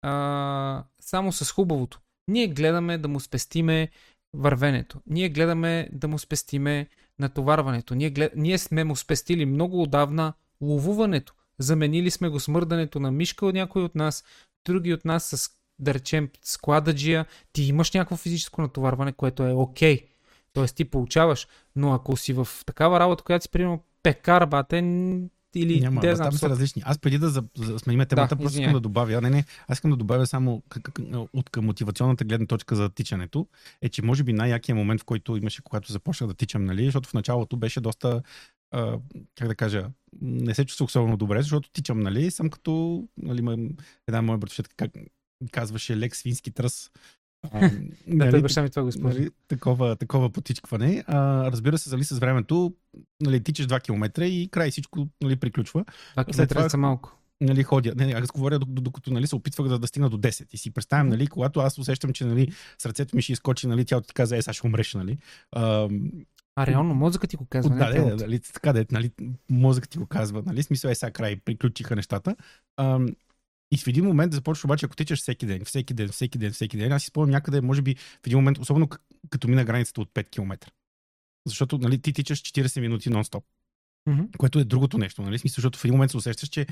а, 0.01 0.83
само 0.99 1.31
с 1.31 1.51
хубавото. 1.51 1.99
Ние 2.27 2.47
гледаме 2.47 2.97
да 2.97 3.07
му 3.07 3.19
спестиме 3.19 3.89
вървенето. 4.33 5.01
Ние 5.07 5.29
гледаме 5.29 5.89
да 5.91 6.07
му 6.07 6.19
спестиме 6.19 6.87
натоварването. 7.19 7.95
Ние, 7.95 8.09
глед... 8.09 8.33
Ние 8.35 8.57
сме 8.57 8.83
му 8.83 8.95
спестили 8.95 9.45
много 9.45 9.81
отдавна 9.81 10.33
ловуването. 10.61 11.33
Заменили 11.59 12.11
сме 12.11 12.29
го 12.29 12.39
смърдането 12.39 12.99
на 12.99 13.11
мишка 13.11 13.45
от 13.45 13.53
някой 13.53 13.83
от 13.83 13.95
нас, 13.95 14.23
други 14.65 14.93
от 14.93 15.05
нас 15.05 15.25
с, 15.25 15.49
да 15.79 15.93
речем, 15.93 16.29
склададжия. 16.41 17.25
Ти 17.53 17.63
имаш 17.63 17.91
някакво 17.91 18.17
физическо 18.17 18.61
натоварване, 18.61 19.13
което 19.13 19.43
е 19.43 19.53
окей. 19.53 19.97
Okay. 19.97 20.12
Тоест 20.53 20.75
ти 20.75 20.85
получаваш. 20.85 21.47
Но 21.75 21.93
ако 21.93 22.17
си 22.17 22.33
в 22.33 22.47
такава 22.65 22.99
работа, 22.99 23.23
която 23.23 23.43
си, 23.43 23.49
примерно, 23.49 23.83
пекар, 24.03 24.45
бате, 24.45 24.81
или 25.55 25.79
Няма, 25.79 26.01
да, 26.01 26.15
знам, 26.15 26.29
там 26.29 26.37
са 26.37 26.49
различни. 26.49 26.81
Аз 26.85 26.99
преди 26.99 27.17
да, 27.17 27.29
за, 27.29 27.43
за 27.57 27.79
сменим 27.79 28.05
темата, 28.05 28.35
Да, 28.35 28.41
просто 28.41 28.59
искам 28.59 28.73
да 28.73 28.79
добавя. 28.79 29.21
Не, 29.21 29.29
не, 29.29 29.45
аз 29.67 29.77
искам 29.77 29.91
да 29.91 29.97
добавя 29.97 30.27
само 30.27 30.63
к- 30.69 30.79
к- 30.81 30.91
к- 30.91 31.27
от 31.33 31.49
към 31.49 31.65
мотивационната 31.65 32.25
гледна 32.25 32.47
точка 32.47 32.75
за 32.75 32.89
тичането, 32.89 33.47
е, 33.81 33.89
че 33.89 34.01
може 34.01 34.23
би 34.23 34.33
най-якият 34.33 34.77
момент, 34.77 35.01
в 35.01 35.05
който 35.05 35.37
имаше, 35.37 35.61
когато 35.61 35.91
започнах 35.91 36.27
да 36.27 36.33
тичам, 36.33 36.65
нали, 36.65 36.85
защото 36.85 37.09
в 37.09 37.13
началото 37.13 37.57
беше 37.57 37.81
доста, 37.81 38.21
а, 38.71 38.97
как 39.35 39.47
да 39.47 39.55
кажа, 39.55 39.89
не 40.21 40.55
се 40.55 40.65
чувствах 40.65 40.87
особено 40.87 41.17
добре, 41.17 41.41
защото 41.41 41.69
тичам, 41.71 41.99
нали, 41.99 42.31
съм 42.31 42.49
като, 42.49 43.03
нали, 43.17 43.69
една 44.07 44.21
моя 44.21 44.37
братовчетка, 44.37 44.75
как 44.77 44.91
казваше 45.51 45.97
лек 45.97 46.15
свински 46.15 46.51
тръс. 46.51 46.91
А, 47.51 47.69
Да, 48.07 48.31
той 48.31 48.41
баща 48.41 48.61
ми 48.61 48.69
това 48.69 48.83
го 48.83 48.89
използва. 48.89 49.19
нали, 49.19 49.29
такова, 49.47 49.95
такова 49.95 50.29
потичкване. 50.29 51.03
А, 51.07 51.17
разбира 51.51 51.77
се, 51.77 51.89
нали, 51.89 52.03
с 52.03 52.19
времето 52.19 52.73
нали, 53.21 53.43
тичаш 53.43 53.67
2 53.67 53.81
км 53.81 54.21
и 54.21 54.49
край 54.51 54.71
всичко 54.71 55.07
нали, 55.23 55.35
приключва. 55.35 55.83
Да, 55.83 55.93
след 56.15 56.27
километри 56.27 56.55
това- 56.55 56.69
са 56.69 56.77
малко. 56.77 57.17
Нали, 57.41 57.63
ходя. 57.63 57.93
Не, 57.95 58.05
не, 58.05 58.13
аз 58.13 58.27
говоря 58.27 58.59
док- 58.59 58.81
докато 58.81 59.13
нали, 59.13 59.27
се 59.27 59.35
опитвах 59.35 59.67
да, 59.67 59.79
да 59.79 59.87
стигна 59.87 60.09
до 60.09 60.17
10. 60.17 60.45
И 60.51 60.57
си 60.57 60.71
представям, 60.71 61.09
нали, 61.09 61.27
когато 61.27 61.59
аз 61.59 61.77
усещам, 61.77 62.13
че 62.13 62.25
нали, 62.25 62.51
сърцето 62.77 63.15
ми 63.15 63.21
ще 63.21 63.31
изкочи, 63.33 63.67
нали, 63.67 63.85
тялото 63.85 64.07
ти 64.07 64.13
каза, 64.13 64.37
е, 64.37 64.41
сега 64.41 64.53
ще 64.53 64.67
умреш, 64.67 64.93
нали. 64.93 65.17
А, 65.51 65.89
А 66.55 66.67
реално 66.67 66.93
мозъкът 66.95 67.29
ти 67.29 67.35
го 67.35 67.45
казва, 67.45 67.69
да, 67.69 67.75
не 67.75 67.85
да, 67.85 67.93
тялото. 67.93 68.15
нали, 68.15 68.39
така 68.39 68.73
да 68.73 68.79
е, 68.81 68.85
нали, 68.91 69.11
мозъкът 69.49 69.89
ти 69.89 69.97
го 69.97 70.05
казва, 70.05 70.43
нали, 70.45 70.63
смисъл 70.63 70.89
е 70.89 70.95
сега 70.95 71.11
край, 71.11 71.35
приключиха 71.35 71.95
нещата. 71.95 72.35
А, 72.77 72.99
и 73.73 73.77
в 73.77 73.87
един 73.87 74.05
момент 74.05 74.33
започваш 74.33 74.65
обаче, 74.65 74.85
ако 74.85 74.95
тичаш 74.95 75.19
всеки 75.19 75.45
ден, 75.45 75.65
всеки 75.65 75.93
ден, 75.93 76.09
всеки 76.09 76.37
ден, 76.37 76.51
всеки 76.51 76.77
ден, 76.77 76.91
аз 76.91 77.01
си 77.01 77.07
спомням 77.07 77.29
някъде, 77.29 77.61
може 77.61 77.81
би 77.81 77.95
в 77.95 78.27
един 78.27 78.37
момент, 78.37 78.57
особено 78.57 78.87
като 79.29 79.47
мина 79.47 79.65
границата 79.65 80.01
от 80.01 80.09
5 80.13 80.29
км. 80.29 80.71
Защото 81.47 81.77
нали, 81.77 82.01
ти 82.01 82.13
тичаш 82.13 82.41
40 82.41 82.81
минути 82.81 83.09
нон-стоп, 83.09 83.43
Мгм. 84.07 84.23
което 84.37 84.59
е 84.59 84.63
другото 84.63 84.97
нещо, 84.97 85.21
нали, 85.21 85.39
смисъл, 85.39 85.55
защото 85.55 85.79
в 85.79 85.85
един 85.85 85.93
момент 85.93 86.11
се 86.11 86.17
усещаш, 86.17 86.49
че 86.49 86.67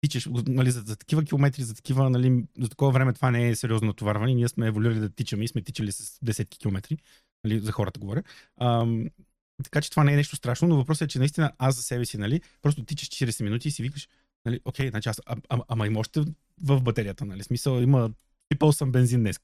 тичаш 0.00 0.28
нали, 0.46 0.70
за, 0.70 0.80
за, 0.80 0.96
такива 0.96 1.24
километри, 1.24 1.62
за 1.62 1.74
такива, 1.74 2.10
нали, 2.10 2.44
за 2.58 2.68
такова 2.68 2.92
време 2.92 3.12
това 3.12 3.30
не 3.30 3.48
е 3.48 3.56
сериозно 3.56 3.86
натоварване. 3.86 4.34
Ние 4.34 4.48
сме 4.48 4.66
еволюирали 4.66 5.00
да 5.00 5.10
тичаме 5.10 5.44
и 5.44 5.48
сме 5.48 5.62
тичали 5.62 5.92
с 5.92 6.18
десетки 6.22 6.58
километри, 6.58 6.96
нали, 7.44 7.60
за 7.60 7.72
хората 7.72 8.00
говоря. 8.00 8.22
Ам, 8.60 9.10
така 9.64 9.80
че 9.80 9.90
това 9.90 10.04
не 10.04 10.12
е 10.12 10.16
нещо 10.16 10.36
страшно, 10.36 10.68
но 10.68 10.76
въпросът 10.76 11.02
е, 11.02 11.08
че 11.08 11.18
наистина 11.18 11.52
аз 11.58 11.76
за 11.76 11.82
себе 11.82 12.04
си, 12.04 12.18
нали, 12.18 12.40
просто 12.62 12.84
тичаш 12.84 13.08
40 13.08 13.42
минути 13.42 13.68
и 13.68 13.70
си 13.70 13.82
викаш, 13.82 14.08
нали, 14.46 14.60
окей, 14.64 14.90
значи 14.90 15.08
аз, 15.08 15.20
а, 15.26 15.36
а, 15.48 15.60
ама 15.68 15.86
има 15.86 16.00
още 16.00 16.20
в 16.62 16.80
батерията, 16.80 17.24
нали, 17.24 17.42
смисъл 17.42 17.80
има 17.80 18.10
пипал 18.48 18.72
съм 18.72 18.92
бензин 18.92 19.20
днес. 19.20 19.40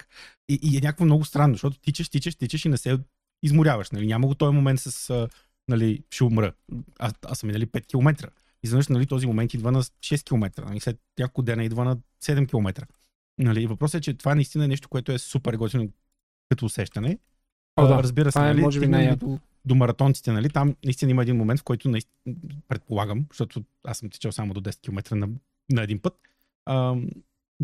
И, 0.48 0.58
и 0.62 0.76
е 0.76 0.80
някакво 0.80 1.04
много 1.04 1.24
странно, 1.24 1.54
защото 1.54 1.80
тичаш, 1.80 2.08
тичаш, 2.08 2.34
тичаш 2.34 2.64
и 2.64 2.68
не 2.68 2.76
се 2.76 2.98
изморяваш, 3.42 3.90
нали, 3.90 4.06
няма 4.06 4.26
го 4.26 4.34
този 4.34 4.54
момент 4.54 4.80
с, 4.80 5.10
а, 5.10 5.28
нали, 5.68 6.02
ще 6.10 6.24
умра. 6.24 6.52
Аз, 6.98 7.12
аз 7.26 7.38
съм 7.38 7.46
минали 7.46 7.66
5 7.66 7.86
км. 7.86 8.30
Изведнъж, 8.62 8.88
нали, 8.88 9.06
този 9.06 9.26
момент 9.26 9.54
идва 9.54 9.72
на 9.72 9.82
6 9.82 10.24
км, 10.24 10.64
нали, 10.64 10.80
след 10.80 11.00
няколко 11.18 11.42
дена 11.42 11.64
идва 11.64 11.84
на 11.84 11.96
7 12.24 12.48
км. 12.48 12.86
Нали, 13.38 13.66
въпросът 13.66 13.98
е, 13.98 14.04
че 14.04 14.14
това 14.14 14.34
наистина 14.34 14.64
е 14.64 14.68
нещо, 14.68 14.88
което 14.88 15.12
е 15.12 15.18
супер 15.18 15.54
готино 15.54 15.88
като 16.48 16.66
усещане. 16.66 17.18
О, 17.76 17.86
да. 17.86 17.94
А, 17.94 18.02
Разбира 18.02 18.32
се, 18.32 18.36
Това 18.36 18.48
е, 18.48 18.52
нали, 18.52 18.62
може 18.62 18.80
би, 18.80 18.84
стигнали 18.84 19.02
най-яко. 19.02 19.26
до, 19.26 19.38
до 19.64 19.74
маратонците, 19.74 20.32
нали, 20.32 20.50
там 20.50 20.76
наистина 20.84 21.10
има 21.10 21.22
един 21.22 21.36
момент, 21.36 21.60
в 21.60 21.64
който 21.64 21.88
наистина, 21.88 22.34
предполагам, 22.68 23.26
защото 23.30 23.64
аз 23.84 23.98
съм 23.98 24.10
тичал 24.10 24.32
само 24.32 24.54
до 24.54 24.60
10 24.60 24.80
км 24.80 25.16
на, 25.16 25.28
на 25.72 25.82
един 25.82 26.00
път, 26.00 26.20
а, 26.66 26.96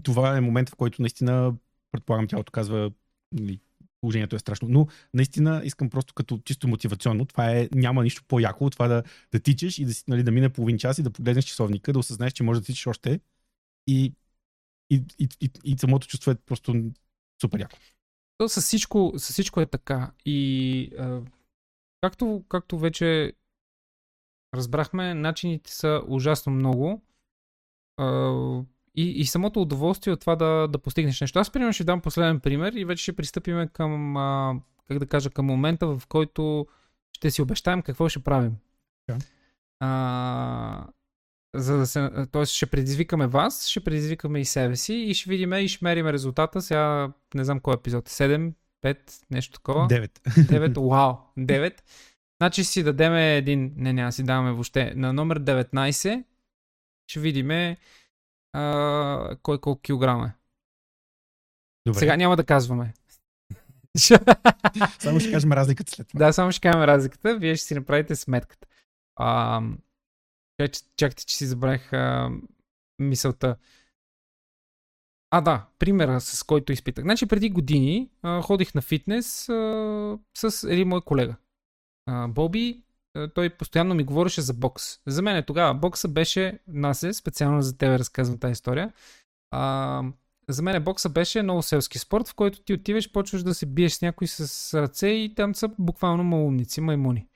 това 0.03 0.37
е 0.37 0.41
момент, 0.41 0.71
в 0.71 0.77
който 0.77 1.03
наистина, 1.03 1.55
предполагам, 1.93 2.29
тялото 2.29 2.53
казва, 2.53 2.91
нали, 3.33 3.61
положението 4.01 4.37
е 4.37 4.39
страшно. 4.39 4.69
Но 4.69 4.87
наистина 5.15 5.63
искам 5.65 5.91
просто 5.91 6.15
като 6.15 6.39
чисто 6.45 6.69
мотивационно, 6.69 7.25
това 7.25 7.51
е, 7.51 7.69
няма 7.75 8.03
нищо 8.03 8.23
по-яко 8.29 8.65
от 8.65 8.73
това 8.73 8.89
да, 8.89 9.03
да 9.33 9.41
тичаш 9.41 9.79
и 9.79 9.85
да, 9.85 9.93
нали, 10.09 10.23
да 10.23 10.31
мине 10.31 10.49
половин 10.49 10.79
час 10.79 10.99
и 10.99 11.03
да 11.03 11.11
погледнеш 11.11 11.45
часовника, 11.45 11.93
да 11.93 11.99
осъзнаеш, 11.99 12.33
че 12.33 12.43
можеш 12.43 12.61
да 12.61 12.67
тичаш 12.67 12.87
още 12.87 13.21
и, 13.87 14.15
и, 14.91 15.03
и, 15.19 15.29
и, 15.41 15.51
и 15.65 15.79
самото 15.79 16.07
чувство 16.07 16.31
е 16.31 16.35
просто 16.35 16.85
супер 17.41 17.61
яко. 17.61 17.79
То 18.39 18.49
с 18.49 18.61
всичко, 18.61 19.13
с 19.17 19.33
всичко 19.33 19.61
е 19.61 19.67
така. 19.67 20.13
И 20.25 20.91
а, 20.99 21.21
както, 22.05 22.45
както 22.49 22.79
вече 22.79 23.33
разбрахме, 24.55 25.15
начините 25.15 25.75
са 25.75 26.03
ужасно 26.09 26.53
много. 26.53 27.03
И, 28.95 29.11
и 29.11 29.27
самото 29.27 29.63
удоволствие 29.63 30.13
от 30.13 30.21
това 30.21 30.37
да, 30.37 30.69
да 30.69 30.79
постигнеш 30.79 31.21
нещо. 31.21 31.39
Аз, 31.39 31.51
примерно, 31.51 31.73
ще 31.73 31.85
дам 31.85 32.01
последен 32.01 32.41
пример 32.41 32.73
и 32.73 32.85
вече 32.85 33.03
ще 33.03 33.17
пристъпим 33.17 33.69
към, 33.73 34.17
а, 34.17 34.55
как 34.89 34.99
да 34.99 35.07
кажа, 35.07 35.31
към 35.31 35.47
момента, 35.47 35.87
в 35.87 36.03
който 36.09 36.67
ще 37.13 37.31
си 37.31 37.43
обещаем 37.43 37.83
какво 37.83 38.09
ще 38.09 38.23
правим. 38.23 38.57
Да. 39.09 39.19
А, 39.81 40.87
за 41.55 41.79
да 41.79 41.87
се, 41.87 42.11
т.е. 42.33 42.47
ще 42.47 42.67
предизвикаме 42.67 43.27
вас, 43.27 43.67
ще 43.67 43.85
предизвикаме 43.85 44.41
и 44.41 44.45
себе 44.45 44.77
си 44.77 44.95
и 44.95 45.15
ще 45.15 45.31
видим 45.31 45.53
и 45.53 45.69
ще 45.69 45.85
мерим 45.85 46.07
резултата. 46.07 46.63
Сега 46.63 47.13
не 47.35 47.45
знам 47.45 47.61
кой 47.61 47.75
епизод. 47.75 48.09
7, 48.09 48.53
5, 48.85 49.25
нещо 49.31 49.53
такова. 49.53 49.89
9. 49.89 50.21
9, 50.21 50.89
вау, 50.91 51.17
9. 51.39 51.81
Значи 52.43 52.65
си 52.65 52.83
дадеме 52.83 53.37
един, 53.37 53.73
не, 53.77 53.93
няма 53.93 54.09
да 54.09 54.13
си 54.13 54.23
даваме 54.23 54.53
въобще, 54.53 54.95
на 54.97 55.13
номер 55.13 55.41
19 55.41 56.25
ще 57.07 57.21
видиме 57.21 57.77
а, 58.53 59.37
кой 59.43 59.61
колко 59.61 59.83
килограма 59.83 60.27
е. 60.27 60.33
Добре. 61.87 61.99
Сега 61.99 62.17
няма 62.17 62.37
да 62.37 62.45
казваме. 62.45 62.95
Само 64.99 65.21
ще 65.21 65.33
кажем 65.33 65.53
разликата 65.53 65.93
след 65.93 66.09
това. 66.09 66.27
да, 66.27 66.33
само 66.33 66.53
ще 66.53 66.61
кажем 66.61 66.83
разликата, 66.83 67.39
вие 67.39 67.57
ще 67.57 67.67
си 67.67 67.75
направите 67.75 68.17
сметката. 68.17 68.69
А, 69.17 69.61
чак- 70.61 70.97
чакайте, 70.97 71.25
че 71.25 71.37
си 71.37 71.47
забравих 71.47 71.93
а, 71.93 72.31
мисълта. 72.99 73.57
А, 75.37 75.41
да, 75.41 75.67
примера, 75.79 76.21
с 76.21 76.43
който 76.43 76.73
изпитах. 76.73 77.05
Значи 77.05 77.27
преди 77.27 77.51
години 77.51 78.11
а, 78.23 78.43
ходих 78.43 78.75
на 78.75 78.83
фитнес 78.83 79.49
а, 79.49 80.19
с 80.35 80.69
един 80.71 80.89
мой 80.89 81.01
колега. 81.01 81.37
А, 82.07 82.29
Боби, 82.29 82.83
а, 83.15 83.29
той 83.29 83.51
постоянно 83.51 83.95
ми 83.95 84.05
говореше 84.05 84.41
за 84.41 84.55
бокс. 84.55 84.85
За 85.07 85.23
мен 85.23 85.45
тогава 85.47 85.75
бокса 85.75 86.09
беше, 86.09 86.59
насе, 86.69 87.13
специално 87.13 87.63
за 87.63 87.79
тебе 87.79 87.99
разказвам 87.99 88.39
тази 88.39 88.53
история. 88.53 88.93
А, 89.51 90.03
за 90.49 90.63
мен 90.63 90.85
бокса 90.85 91.09
беше 91.09 91.43
много 91.43 91.63
селски 91.63 91.99
спорт, 91.99 92.29
в 92.29 92.35
който 92.35 92.61
ти 92.61 92.75
отиваш, 92.75 93.13
почваш 93.13 93.43
да 93.43 93.55
се 93.55 93.67
биеш 93.67 93.93
с 93.93 94.03
някой 94.03 94.27
с 94.27 94.75
ръце 94.83 95.09
и 95.09 95.35
там 95.35 95.55
са 95.55 95.71
буквално 95.79 96.25
малумници, 96.25 96.81
маймуни. 96.81 97.27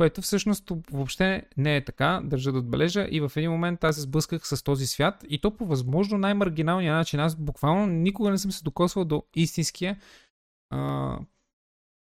Което 0.00 0.22
всъщност 0.22 0.72
въобще 0.90 1.42
не 1.56 1.76
е 1.76 1.84
така, 1.84 2.20
държа 2.24 2.52
да 2.52 2.58
отбележа. 2.58 3.08
И 3.10 3.20
в 3.20 3.32
един 3.36 3.50
момент 3.50 3.84
аз 3.84 3.94
се 3.94 4.00
сблъсках 4.00 4.46
с 4.46 4.64
този 4.64 4.86
свят 4.86 5.24
и 5.28 5.40
то 5.40 5.56
по 5.56 5.66
възможно 5.66 6.18
най-маргиналния 6.18 6.94
начин. 6.94 7.20
Аз 7.20 7.36
буквално 7.36 7.86
никога 7.86 8.30
не 8.30 8.38
съм 8.38 8.52
се 8.52 8.62
докосвал 8.62 9.04
до 9.04 9.22
истинския 9.36 10.00
а, 10.70 11.18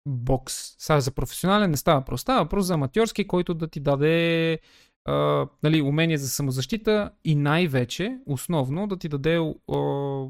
бокс. 0.07 0.75
Сега 0.79 0.99
за 0.99 1.11
професионален 1.11 1.71
не 1.71 1.77
става 1.77 1.99
въпрос. 1.99 2.21
Става 2.21 2.43
въпрос 2.43 2.65
за 2.65 2.73
аматьорски, 2.73 3.27
който 3.27 3.53
да 3.53 3.67
ти 3.67 3.79
даде 3.79 4.59
а, 5.05 5.47
нали, 5.63 5.81
умение 5.81 6.17
за 6.17 6.29
самозащита 6.29 7.11
и 7.23 7.35
най-вече, 7.35 8.19
основно, 8.25 8.87
да 8.87 8.97
ти 8.97 9.09
даде 9.09 9.37
а, 9.71 10.25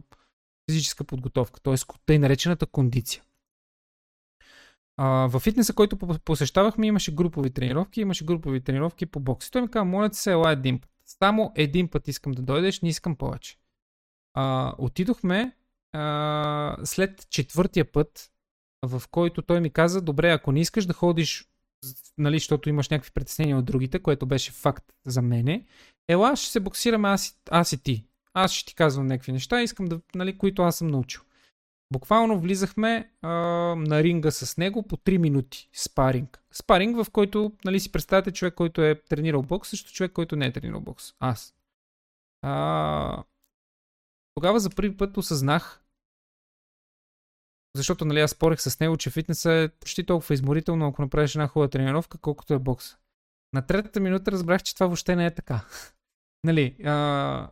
физическа 0.71 1.03
подготовка, 1.03 1.59
т.е. 1.59 1.75
тъй 2.05 2.19
наречената 2.19 2.65
кондиция. 2.65 3.23
А, 4.97 5.27
във 5.27 5.43
фитнеса, 5.43 5.73
който 5.73 5.97
по- 5.97 6.19
посещавахме, 6.19 6.87
имаше 6.87 7.15
групови 7.15 7.49
тренировки, 7.49 8.01
имаше 8.01 8.25
групови 8.25 8.61
тренировки 8.61 9.05
по 9.05 9.19
бокс. 9.19 9.47
И 9.47 9.51
той 9.51 9.61
ми 9.61 9.71
каза, 9.71 9.85
моля 9.85 10.09
ти 10.09 10.17
се, 10.17 10.31
ела 10.31 10.51
един 10.51 10.79
път. 10.79 10.89
Само 11.05 11.51
един 11.55 11.87
път 11.87 12.07
искам 12.07 12.31
да 12.31 12.41
дойдеш, 12.41 12.81
не 12.81 12.89
искам 12.89 13.15
повече. 13.15 13.57
А, 14.33 14.73
отидохме 14.77 15.55
а, 15.93 16.77
след 16.83 17.29
четвъртия 17.29 17.91
път 17.91 18.31
в 18.87 19.03
който 19.11 19.41
той 19.41 19.61
ми 19.61 19.69
каза, 19.69 20.01
добре, 20.01 20.31
ако 20.31 20.51
не 20.51 20.59
искаш 20.59 20.85
да 20.85 20.93
ходиш, 20.93 21.49
нали, 22.17 22.39
защото 22.39 22.69
имаш 22.69 22.89
някакви 22.89 23.11
притеснения 23.11 23.57
от 23.57 23.65
другите, 23.65 23.99
което 23.99 24.25
беше 24.25 24.51
факт 24.51 24.85
за 25.05 25.21
мене, 25.21 25.65
ела, 26.07 26.35
ще 26.35 26.51
се 26.51 26.59
боксираме 26.59 27.07
аз, 27.07 27.37
аз 27.51 27.71
и 27.73 27.83
ти. 27.83 28.05
Аз 28.33 28.51
ще 28.51 28.65
ти 28.65 28.75
казвам 28.75 29.07
някакви 29.07 29.31
неща, 29.31 29.61
искам 29.61 29.85
да, 29.85 29.99
нали, 30.15 30.37
които 30.37 30.61
аз 30.61 30.77
съм 30.77 30.87
научил. 30.87 31.21
Буквално 31.93 32.39
влизахме 32.39 33.11
а, 33.21 33.29
на 33.75 34.03
ринга 34.03 34.31
с 34.31 34.57
него 34.57 34.87
по 34.87 34.97
3 34.97 35.17
минути 35.17 35.69
спаринг. 35.73 36.43
Спаринг, 36.51 37.03
в 37.03 37.11
който, 37.11 37.53
нали 37.65 37.79
си 37.79 37.91
представяте 37.91 38.31
човек, 38.31 38.53
който 38.53 38.81
е 38.81 39.01
тренирал 39.01 39.41
бокс, 39.41 39.69
също 39.69 39.91
човек, 39.91 40.11
който 40.11 40.35
не 40.35 40.45
е 40.45 40.53
тренирал 40.53 40.81
бокс. 40.81 41.13
Аз. 41.19 41.55
А, 42.41 43.23
тогава 44.35 44.59
за 44.59 44.69
първи 44.69 44.97
път 44.97 45.17
осъзнах, 45.17 45.85
защото 47.75 48.05
нали, 48.05 48.19
аз 48.19 48.31
спорех 48.31 48.61
с 48.61 48.79
него, 48.79 48.97
че 48.97 49.09
фитнеса 49.09 49.51
е 49.51 49.69
почти 49.69 50.05
толкова 50.05 50.33
изморително, 50.33 50.87
ако 50.87 51.01
направиш 51.01 51.35
една 51.35 51.47
хубава 51.47 51.69
тренировка, 51.69 52.17
колкото 52.17 52.53
е 52.53 52.59
бокс. 52.59 52.97
На 53.53 53.67
третата 53.67 53.99
минута 53.99 54.31
разбрах, 54.31 54.63
че 54.63 54.73
това 54.73 54.87
въобще 54.87 55.15
не 55.15 55.25
е 55.25 55.35
така. 55.35 55.65
нали, 56.43 56.75
а... 56.85 57.51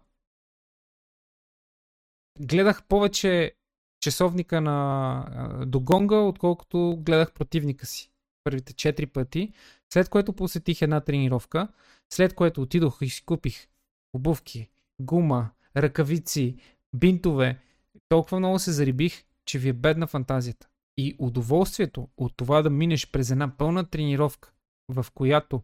гледах 2.40 2.84
повече 2.88 3.56
часовника 4.04 4.62
на 4.62 5.66
до 5.68 5.80
гонга, 5.80 6.16
отколкото 6.16 6.98
гледах 7.00 7.34
противника 7.34 7.86
си 7.86 8.12
първите 8.44 8.74
4 8.74 9.06
пъти, 9.06 9.54
след 9.94 10.10
което 10.10 10.34
посетих 10.34 10.82
една 10.82 11.02
тренировка, 11.02 11.68
след 12.14 12.36
което 12.36 12.62
отидох 12.62 12.98
и 13.02 13.10
си 13.10 13.26
купих 13.26 13.68
обувки, 14.14 14.70
гума, 15.02 15.50
ръкавици, 15.78 16.56
бинтове. 16.96 17.60
Толкова 18.10 18.40
много 18.40 18.60
се 18.60 18.72
зарибих, 18.72 19.24
че 19.46 19.60
ви 19.60 19.70
е 19.70 19.74
бедна 19.74 20.08
фантазията. 20.08 20.68
И 20.98 21.16
удоволствието 21.20 22.08
от 22.18 22.34
това 22.38 22.62
да 22.62 22.70
минеш 22.70 23.12
през 23.12 23.32
една 23.32 23.58
пълна 23.58 23.86
тренировка, 23.86 24.54
в 24.90 25.06
която 25.14 25.64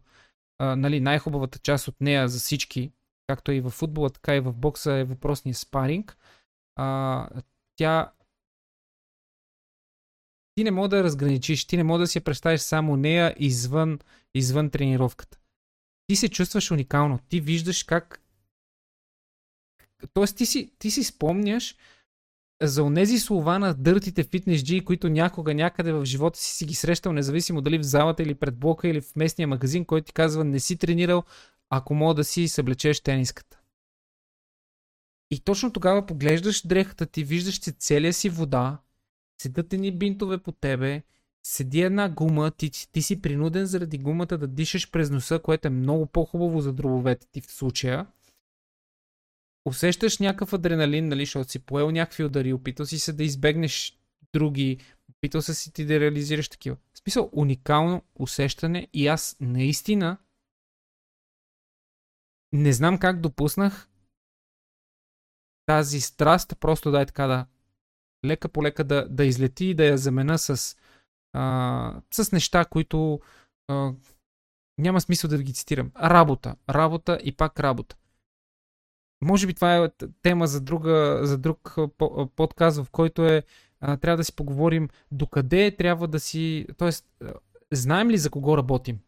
а, 0.58 0.76
нали, 0.76 1.00
най-хубавата 1.00 1.58
част 1.58 1.88
от 1.88 2.00
нея 2.00 2.28
за 2.28 2.38
всички, 2.38 2.92
както 3.26 3.52
и 3.52 3.60
в 3.60 3.70
футбола, 3.70 4.10
така 4.10 4.36
и 4.36 4.40
в 4.40 4.52
бокса 4.52 4.92
е 4.92 5.04
въпросния 5.04 5.54
спаринг, 5.54 6.16
а, 6.76 7.28
тя 7.76 8.12
ти 10.60 10.64
не 10.64 10.70
мога 10.70 10.88
да 10.88 11.04
разграничиш, 11.04 11.64
ти 11.64 11.76
не 11.76 11.84
мога 11.84 11.98
да 11.98 12.06
си 12.06 12.20
представиш 12.20 12.60
само 12.60 12.96
нея 12.96 13.34
извън, 13.38 13.98
извън 14.34 14.70
тренировката. 14.70 15.38
Ти 16.06 16.16
се 16.16 16.28
чувстваш 16.28 16.70
уникално, 16.70 17.18
ти 17.28 17.40
виждаш 17.40 17.82
как... 17.82 18.22
Тоест 20.12 20.36
ти 20.36 20.46
си, 20.46 20.72
ти 20.78 20.90
си 20.90 21.04
спомняш 21.04 21.76
за 22.62 22.82
онези 22.82 23.18
слова 23.18 23.58
на 23.58 23.74
дъртите 23.74 24.24
фитнес 24.24 24.64
джи, 24.64 24.84
които 24.84 25.08
някога 25.08 25.54
някъде 25.54 25.92
в 25.92 26.04
живота 26.04 26.38
си 26.38 26.52
си 26.54 26.64
ги 26.64 26.74
срещал, 26.74 27.12
независимо 27.12 27.60
дали 27.60 27.78
в 27.78 27.82
залата 27.82 28.22
или 28.22 28.34
пред 28.34 28.56
блока 28.56 28.88
или 28.88 29.00
в 29.00 29.16
местния 29.16 29.48
магазин, 29.48 29.84
който 29.84 30.06
ти 30.06 30.12
казва 30.12 30.44
не 30.44 30.60
си 30.60 30.76
тренирал, 30.76 31.24
ако 31.70 31.94
мога 31.94 32.14
да 32.14 32.24
си 32.24 32.48
съблечеш 32.48 33.00
тениската. 33.00 33.60
И 35.30 35.40
точно 35.40 35.72
тогава 35.72 36.06
поглеждаш 36.06 36.66
дрехата 36.66 37.06
ти, 37.06 37.24
виждаш, 37.24 37.54
че 37.54 37.72
целия 37.72 38.12
си 38.12 38.28
вода, 38.28 38.78
седат 39.40 39.72
едни 39.72 39.92
бинтове 39.92 40.38
по 40.38 40.52
тебе, 40.52 41.02
седи 41.46 41.80
една 41.80 42.08
гума, 42.08 42.50
ти, 42.50 42.70
ти 42.92 43.02
си 43.02 43.22
принуден 43.22 43.66
заради 43.66 43.98
гумата 43.98 44.26
да 44.26 44.46
дишаш 44.46 44.90
през 44.90 45.10
носа, 45.10 45.38
което 45.38 45.68
е 45.68 45.70
много 45.70 46.06
по-хубаво 46.06 46.60
за 46.60 46.72
дробовете 46.72 47.26
ти 47.32 47.40
в 47.40 47.52
случая. 47.52 48.06
Усещаш 49.64 50.18
някакъв 50.18 50.52
адреналин, 50.52 51.08
нали, 51.08 51.24
защото 51.24 51.50
си 51.50 51.58
поел 51.58 51.90
някакви 51.90 52.24
удари, 52.24 52.52
опитал 52.52 52.86
си 52.86 52.98
се 52.98 53.12
да 53.12 53.24
избегнеш 53.24 53.98
други, 54.32 54.78
опитал 55.10 55.42
се 55.42 55.54
си 55.54 55.72
ти 55.72 55.84
да 55.84 56.00
реализираш 56.00 56.48
такива. 56.48 56.76
В 56.92 56.98
смисъл, 56.98 57.30
уникално 57.32 58.02
усещане 58.14 58.88
и 58.92 59.06
аз 59.06 59.36
наистина 59.40 60.18
не 62.52 62.72
знам 62.72 62.98
как 62.98 63.20
допуснах 63.20 63.88
тази 65.66 66.00
страст, 66.00 66.54
просто 66.60 66.90
да 66.90 67.00
е 67.00 67.06
така 67.06 67.26
да 67.26 67.46
лека 68.24 68.48
по 68.48 68.62
лека 68.62 68.84
да, 68.84 69.08
да 69.08 69.24
излети 69.24 69.64
и 69.64 69.74
да 69.74 69.84
я 69.84 69.98
замена 69.98 70.38
с, 70.38 70.76
а, 71.32 72.00
с 72.10 72.32
неща, 72.32 72.64
които 72.64 73.20
а, 73.68 73.92
няма 74.78 75.00
смисъл 75.00 75.30
да 75.30 75.42
ги 75.42 75.54
цитирам. 75.54 75.92
Работа, 76.02 76.56
работа 76.70 77.18
и 77.24 77.32
пак 77.32 77.60
работа. 77.60 77.96
Може 79.24 79.46
би 79.46 79.54
това 79.54 79.76
е 79.76 79.90
тема 80.22 80.46
за, 80.46 80.60
друга, 80.60 81.20
за 81.22 81.38
друг 81.38 81.76
подкаст, 82.36 82.84
в 82.84 82.90
който 82.90 83.26
е 83.26 83.42
а, 83.80 83.96
трябва 83.96 84.16
да 84.16 84.24
си 84.24 84.36
поговорим 84.36 84.88
докъде 85.12 85.76
трябва 85.76 86.08
да 86.08 86.20
си... 86.20 86.66
Тоест, 86.78 87.06
знаем 87.72 88.10
ли 88.10 88.18
за 88.18 88.30
кого 88.30 88.56
работим? 88.56 88.98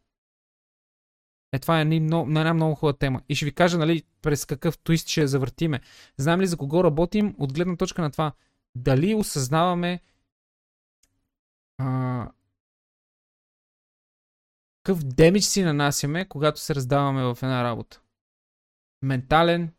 Е, 1.53 1.59
това 1.59 1.79
е 1.79 1.83
една, 1.83 2.21
една 2.21 2.55
много 2.55 2.75
хубава 2.75 2.99
тема. 2.99 3.23
И 3.29 3.35
ще 3.35 3.45
ви 3.45 3.53
кажа, 3.53 3.79
нали, 3.79 4.03
през 4.23 4.45
какъв 4.45 4.79
твист 4.79 5.09
ще 5.09 5.27
завъртиме. 5.27 5.81
Знаем 6.17 6.41
ли 6.41 6.47
за 6.47 6.57
кого 6.57 6.85
работим 6.85 7.35
от 7.39 7.53
гледна 7.53 7.77
точка 7.77 8.03
на 8.03 8.11
това 8.11 8.33
дали 8.75 9.15
осъзнаваме 9.15 10.01
а, 11.79 12.31
какъв 14.83 15.05
демидж 15.05 15.45
си 15.45 15.63
нанасяме, 15.63 16.29
когато 16.29 16.61
се 16.61 16.75
раздаваме 16.75 17.23
в 17.23 17.39
една 17.43 17.65
работа. 17.65 18.01
Ментален, 19.03 19.73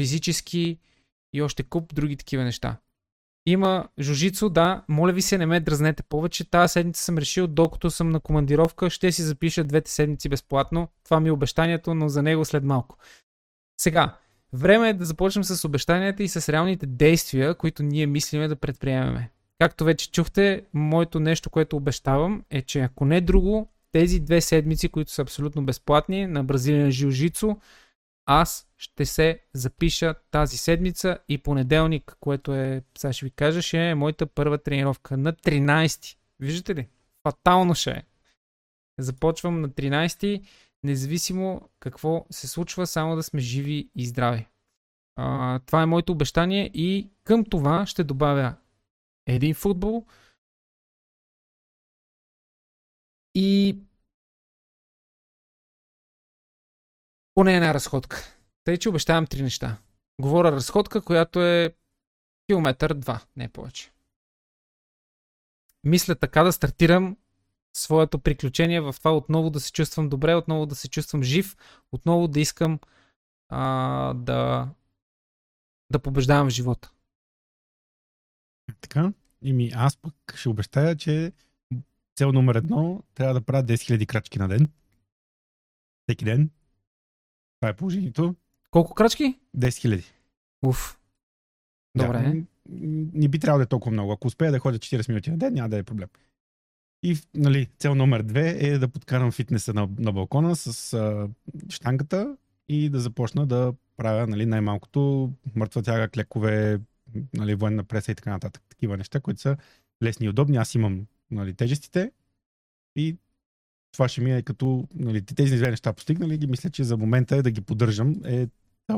физически 0.00 0.78
и 1.32 1.42
още 1.42 1.62
куп 1.62 1.94
други 1.94 2.16
такива 2.16 2.44
неща. 2.44 2.76
Има 3.48 3.88
жужицо, 4.00 4.48
да, 4.48 4.84
моля 4.88 5.12
ви 5.12 5.22
се, 5.22 5.38
не 5.38 5.46
ме 5.46 5.60
дразнете 5.60 6.02
повече. 6.02 6.50
Тази 6.50 6.72
седмица 6.72 7.02
съм 7.02 7.18
решил, 7.18 7.46
докато 7.46 7.90
съм 7.90 8.10
на 8.10 8.20
командировка, 8.20 8.90
ще 8.90 9.12
си 9.12 9.22
запиша 9.22 9.64
двете 9.64 9.90
седмици 9.90 10.28
безплатно. 10.28 10.88
Това 11.04 11.20
ми 11.20 11.28
е 11.28 11.32
обещанието, 11.32 11.94
но 11.94 12.08
за 12.08 12.22
него 12.22 12.44
след 12.44 12.64
малко. 12.64 12.98
Сега, 13.80 14.18
Време 14.52 14.88
е 14.88 14.94
да 14.94 15.04
започнем 15.04 15.44
с 15.44 15.64
обещанията 15.64 16.22
и 16.22 16.28
с 16.28 16.52
реалните 16.52 16.86
действия, 16.86 17.54
които 17.54 17.82
ние 17.82 18.06
мислиме 18.06 18.48
да 18.48 18.56
предприемеме. 18.56 19.30
Както 19.58 19.84
вече 19.84 20.10
чухте, 20.10 20.64
моето 20.74 21.20
нещо, 21.20 21.50
което 21.50 21.76
обещавам 21.76 22.44
е, 22.50 22.62
че 22.62 22.80
ако 22.80 23.04
не 23.04 23.20
друго, 23.20 23.68
тези 23.92 24.20
две 24.20 24.40
седмици, 24.40 24.88
които 24.88 25.10
са 25.10 25.22
абсолютно 25.22 25.64
безплатни 25.64 26.26
на 26.26 26.44
Бразилия 26.44 26.90
Жилжицо, 26.90 27.56
аз 28.26 28.66
ще 28.76 29.06
се 29.06 29.40
запиша 29.54 30.14
тази 30.30 30.56
седмица 30.56 31.18
и 31.28 31.38
понеделник, 31.38 32.16
което 32.20 32.54
е, 32.54 32.82
сега 32.98 33.12
ще 33.12 33.26
ви 33.26 33.30
кажа, 33.30 33.62
ще 33.62 33.88
е 33.88 33.94
моята 33.94 34.26
първа 34.26 34.58
тренировка 34.58 35.16
на 35.16 35.32
13. 35.32 36.16
Виждате 36.40 36.74
ли? 36.74 36.88
Фатално 37.22 37.74
ще 37.74 37.90
е. 37.90 38.02
Започвам 38.98 39.60
на 39.60 39.68
13 39.68 40.42
независимо 40.86 41.68
какво 41.80 42.26
се 42.30 42.48
случва, 42.48 42.86
само 42.86 43.16
да 43.16 43.22
сме 43.22 43.40
живи 43.40 43.90
и 43.94 44.06
здрави. 44.06 44.48
А, 45.16 45.58
това 45.58 45.82
е 45.82 45.86
моето 45.86 46.12
обещание 46.12 46.70
и 46.74 47.10
към 47.24 47.44
това 47.44 47.86
ще 47.86 48.04
добавя 48.04 48.54
един 49.26 49.54
футбол 49.54 50.06
и 53.34 53.78
поне 57.34 57.56
една 57.56 57.74
разходка. 57.74 58.22
Тъй, 58.64 58.78
че 58.78 58.88
обещавам 58.88 59.26
три 59.26 59.42
неща. 59.42 59.78
Говоря 60.20 60.52
разходка, 60.52 61.02
която 61.02 61.42
е 61.42 61.74
километър 62.46 62.94
два, 62.94 63.20
не 63.36 63.48
повече. 63.48 63.92
Мисля 65.84 66.14
така 66.14 66.42
да 66.42 66.52
стартирам 66.52 67.16
своето 67.76 68.18
приключение 68.18 68.80
в 68.80 68.94
това 68.98 69.16
отново 69.16 69.50
да 69.50 69.60
се 69.60 69.72
чувствам 69.72 70.08
добре, 70.08 70.34
отново 70.34 70.66
да 70.66 70.74
се 70.74 70.88
чувствам 70.88 71.22
жив, 71.22 71.56
отново 71.92 72.28
да 72.28 72.40
искам 72.40 72.78
а, 73.48 74.14
да, 74.14 74.68
да 75.92 75.98
побеждавам 75.98 76.48
в 76.48 76.52
живота. 76.52 76.92
Така, 78.80 79.12
и 79.42 79.52
ми 79.52 79.70
аз 79.74 79.96
пък 79.96 80.14
ще 80.36 80.48
обещая, 80.48 80.96
че 80.96 81.32
цел 82.16 82.32
номер 82.32 82.54
едно 82.54 83.02
трябва 83.14 83.34
да 83.34 83.40
правя 83.40 83.64
10 83.64 83.74
000 83.74 84.06
крачки 84.06 84.38
на 84.38 84.48
ден. 84.48 84.68
Всеки 86.02 86.24
ден. 86.24 86.50
Това 87.60 87.70
е 87.70 87.76
положението. 87.76 88.34
Колко 88.70 88.94
крачки? 88.94 89.38
10 89.56 89.68
000. 89.68 90.04
Уф. 90.66 90.98
Добре. 91.96 92.18
Да, 92.18 92.42
не 93.18 93.28
би 93.28 93.38
трябвало 93.38 93.58
да 93.58 93.64
е 93.64 93.66
толкова 93.66 93.92
много. 93.92 94.12
Ако 94.12 94.26
успея 94.26 94.52
да 94.52 94.58
ходя 94.58 94.78
40 94.78 95.08
минути 95.08 95.30
на 95.30 95.38
ден, 95.38 95.54
няма 95.54 95.68
да 95.68 95.78
е 95.78 95.82
проблем. 95.82 96.08
И 97.06 97.16
нали, 97.34 97.68
цел 97.78 97.94
номер 97.94 98.22
две 98.22 98.56
е 98.60 98.78
да 98.78 98.88
подкарам 98.88 99.32
фитнеса 99.32 99.74
на, 99.74 99.88
на 99.98 100.12
балкона 100.12 100.56
с 100.56 100.92
а, 100.92 101.28
штангата 101.70 102.36
и 102.68 102.88
да 102.88 103.00
започна 103.00 103.46
да 103.46 103.74
правя 103.96 104.26
нали, 104.26 104.46
най-малкото 104.46 105.32
мъртва 105.54 105.82
тяга, 105.82 106.08
клекове, 106.08 106.80
нали, 107.34 107.54
военна 107.54 107.84
преса 107.84 108.12
и 108.12 108.14
така 108.14 108.30
нататък. 108.30 108.62
Такива 108.68 108.96
неща, 108.96 109.20
които 109.20 109.40
са 109.40 109.56
лесни 110.02 110.26
и 110.26 110.28
удобни. 110.28 110.56
Аз 110.56 110.74
имам 110.74 111.06
нали, 111.30 111.54
тежестите 111.54 112.12
и 112.96 113.16
това 113.92 114.08
ще 114.08 114.20
ми 114.20 114.32
е 114.32 114.42
като 114.42 114.88
нали, 114.94 115.24
тези 115.24 115.56
две 115.56 115.70
неща 115.70 115.92
постигнали 115.92 116.38
и 116.42 116.46
мисля, 116.46 116.70
че 116.70 116.84
за 116.84 116.96
момента 116.96 117.36
е 117.36 117.42
да 117.42 117.50
ги 117.50 117.60
поддържам 117.60 118.14
е 118.24 118.48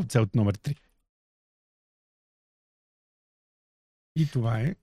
цел 0.08 0.26
номер 0.34 0.58
3. 0.58 0.76
И 4.16 4.30
това 4.30 4.60
е 4.60 4.74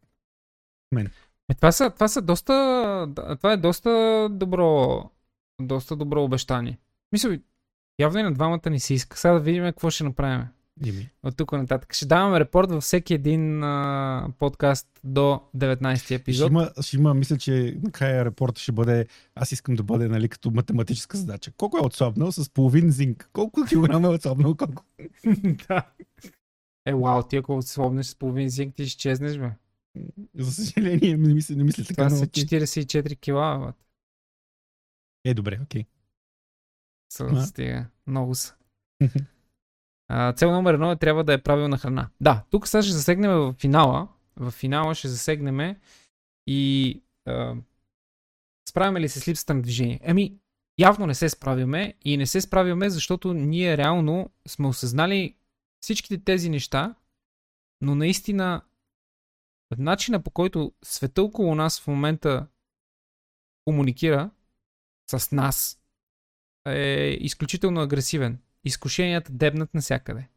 мен. 0.92 1.12
Е, 1.52 1.54
това, 1.54 1.72
са, 1.72 1.90
това 1.90 2.08
са 2.08 2.22
доста. 2.22 3.08
Това 3.38 3.54
е 3.54 3.58
доста 3.58 4.28
добро. 4.32 5.04
Доста 5.62 5.96
добро 5.96 6.24
обещание. 6.24 6.78
Мисля, 7.12 7.40
явно 8.00 8.20
и 8.20 8.24
на 8.24 8.34
двамата 8.34 8.70
ни 8.70 8.80
се 8.80 8.94
иска. 8.94 9.18
Сега 9.18 9.34
да 9.34 9.40
видим 9.40 9.64
какво 9.64 9.90
ще 9.90 10.04
направим. 10.04 10.48
Ими. 10.86 11.10
От 11.24 11.38
тук 11.38 11.52
нататък. 11.52 11.94
Ще 11.94 12.06
даваме 12.06 12.40
репорт 12.40 12.72
във 12.72 12.84
всеки 12.84 13.14
един 13.14 13.64
а, 13.64 14.28
подкаст 14.40 14.88
до 15.04 15.42
19 15.58 15.96
Ще 15.96 16.16
епизод. 16.16 16.50
има, 16.50 16.72
ще 16.82 16.96
има, 16.96 17.14
мисля, 17.14 17.38
че 17.38 17.78
накрая 17.84 18.26
репорта 18.26 18.62
ще 18.62 18.72
бъде, 18.72 19.08
аз 19.36 19.52
искам 19.52 19.76
да 19.76 19.84
бъде, 19.84 20.08
нали, 20.08 20.30
като 20.30 20.52
математическа 20.52 21.18
задача. 21.18 21.52
Колко 21.58 21.78
е 21.78 21.86
отслабнал 21.86 22.32
с 22.32 22.50
половин 22.50 22.92
зинк? 22.92 23.30
Колко 23.34 23.66
килограма 23.70 24.08
е 24.08 24.12
отслабнал? 24.12 24.56
Колко? 24.56 24.84
да. 25.68 25.84
Е, 26.86 26.94
вау, 26.94 27.24
ти 27.24 27.38
ако 27.38 27.62
се 27.62 27.74
слобнеш 27.74 28.06
с 28.06 28.16
половин 28.16 28.50
зинк, 28.50 28.76
ти 28.76 28.84
ще 28.84 28.88
изчезнеш, 28.88 29.38
бе. 29.38 29.52
За 30.36 30.52
съжаление, 30.52 31.18
не 31.18 31.34
мисля, 31.34 31.56
не 31.56 31.64
мисля 31.64 31.84
така. 31.84 32.08
Това 32.08 32.10
са 32.10 32.24
окей. 32.26 32.44
44 32.44 33.20
кила. 33.20 33.74
Е, 35.26 35.34
добре, 35.34 35.60
окей. 35.64 35.86
Са, 37.14 37.30
А. 37.32 37.46
стига. 37.46 37.86
Много 38.08 38.36
са. 38.36 38.56
А, 40.08 40.34
цел 40.34 40.52
номер 40.52 40.74
едно 40.74 40.92
е 40.92 40.96
трябва 40.96 41.24
да 41.24 41.34
е 41.34 41.44
правилна 41.44 41.78
храна. 41.78 42.10
Да, 42.22 42.44
тук 42.50 42.68
сега 42.68 42.82
ще 42.82 42.94
засегнем 42.94 43.32
в 43.32 43.56
финала. 43.60 44.08
В 44.36 44.52
финала 44.52 44.96
ще 44.96 45.08
засегнем 45.08 45.76
и 46.48 47.02
а, 47.26 47.56
справяме 48.70 49.02
ли 49.02 49.10
се 49.10 49.20
с 49.20 49.28
липсата 49.28 49.54
на 49.54 49.62
движение. 49.62 50.00
Ами, 50.06 50.38
явно 50.80 51.08
не 51.08 51.16
се 51.16 51.30
справяме 51.30 51.94
и 52.06 52.18
не 52.18 52.26
се 52.26 52.42
справяме, 52.42 52.90
защото 52.90 53.34
ние 53.34 53.78
реално 53.78 54.30
сме 54.48 54.68
осъзнали 54.68 55.36
всичките 55.84 56.24
тези 56.24 56.50
неща, 56.50 56.96
но 57.82 57.96
наистина 57.96 58.62
начина 59.78 60.24
по 60.24 60.32
който 60.32 60.74
света 60.84 61.24
около 61.24 61.56
нас 61.56 61.82
в 61.82 61.88
момента 61.88 62.48
комуникира 63.66 64.30
с 65.12 65.32
нас 65.32 65.80
е 66.68 67.18
изключително 67.20 67.82
агресивен. 67.82 68.40
Изкушенията 68.64 69.32
дебнат 69.32 69.74
навсякъде. 69.74 70.28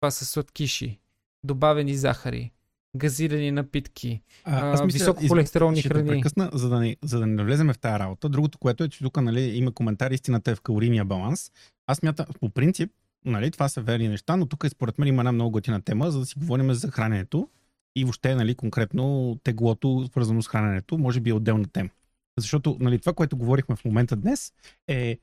Това 0.00 0.10
са 0.10 0.26
сладкиши, 0.26 1.00
добавени 1.44 1.94
захари, 1.94 2.52
газирани 2.96 3.50
напитки. 3.50 4.22
А, 4.44 4.84
високохолестеролни 4.84 5.80
ще 5.80 5.88
те 5.88 5.94
храни. 5.94 6.08
прекъсна, 6.08 6.50
за 6.52 6.68
да, 6.68 6.80
не, 6.80 6.96
за 7.02 7.18
да 7.18 7.26
не 7.26 7.34
навлеземе 7.34 7.72
в 7.72 7.78
тази 7.78 7.98
работа. 7.98 8.28
Другото, 8.28 8.58
което 8.58 8.84
е, 8.84 8.88
че 8.88 8.98
тук 8.98 9.22
нали, 9.22 9.40
има 9.40 9.72
коментар, 9.72 10.10
истината 10.10 10.50
е 10.50 10.54
в 10.54 10.60
калорийния 10.60 11.04
баланс. 11.04 11.50
Аз 11.86 12.02
мятам, 12.02 12.26
по 12.40 12.50
принцип, 12.50 12.92
нали, 13.24 13.50
това 13.50 13.68
са 13.68 13.80
верни 13.80 14.08
неща, 14.08 14.36
но 14.36 14.46
тук 14.46 14.66
според 14.70 14.98
мен 14.98 15.08
има 15.08 15.22
една 15.22 15.32
много 15.32 15.50
готина 15.50 15.82
тема, 15.82 16.10
за 16.10 16.18
да 16.18 16.26
си 16.26 16.38
говорим 16.38 16.74
за 16.74 16.90
храненето 16.90 17.48
и 17.96 18.04
въобще 18.04 18.34
нали, 18.34 18.54
конкретно 18.54 19.36
теглото, 19.44 20.06
свързано 20.10 20.42
с 20.42 20.48
храненето, 20.48 20.98
може 20.98 21.20
би 21.20 21.30
е 21.30 21.34
отделна 21.34 21.68
тема. 21.68 21.90
Защото 22.38 22.76
нали, 22.80 22.98
това, 22.98 23.12
което 23.12 23.36
говорихме 23.36 23.76
в 23.76 23.84
момента 23.84 24.16
днес, 24.16 24.52
е 24.88 25.18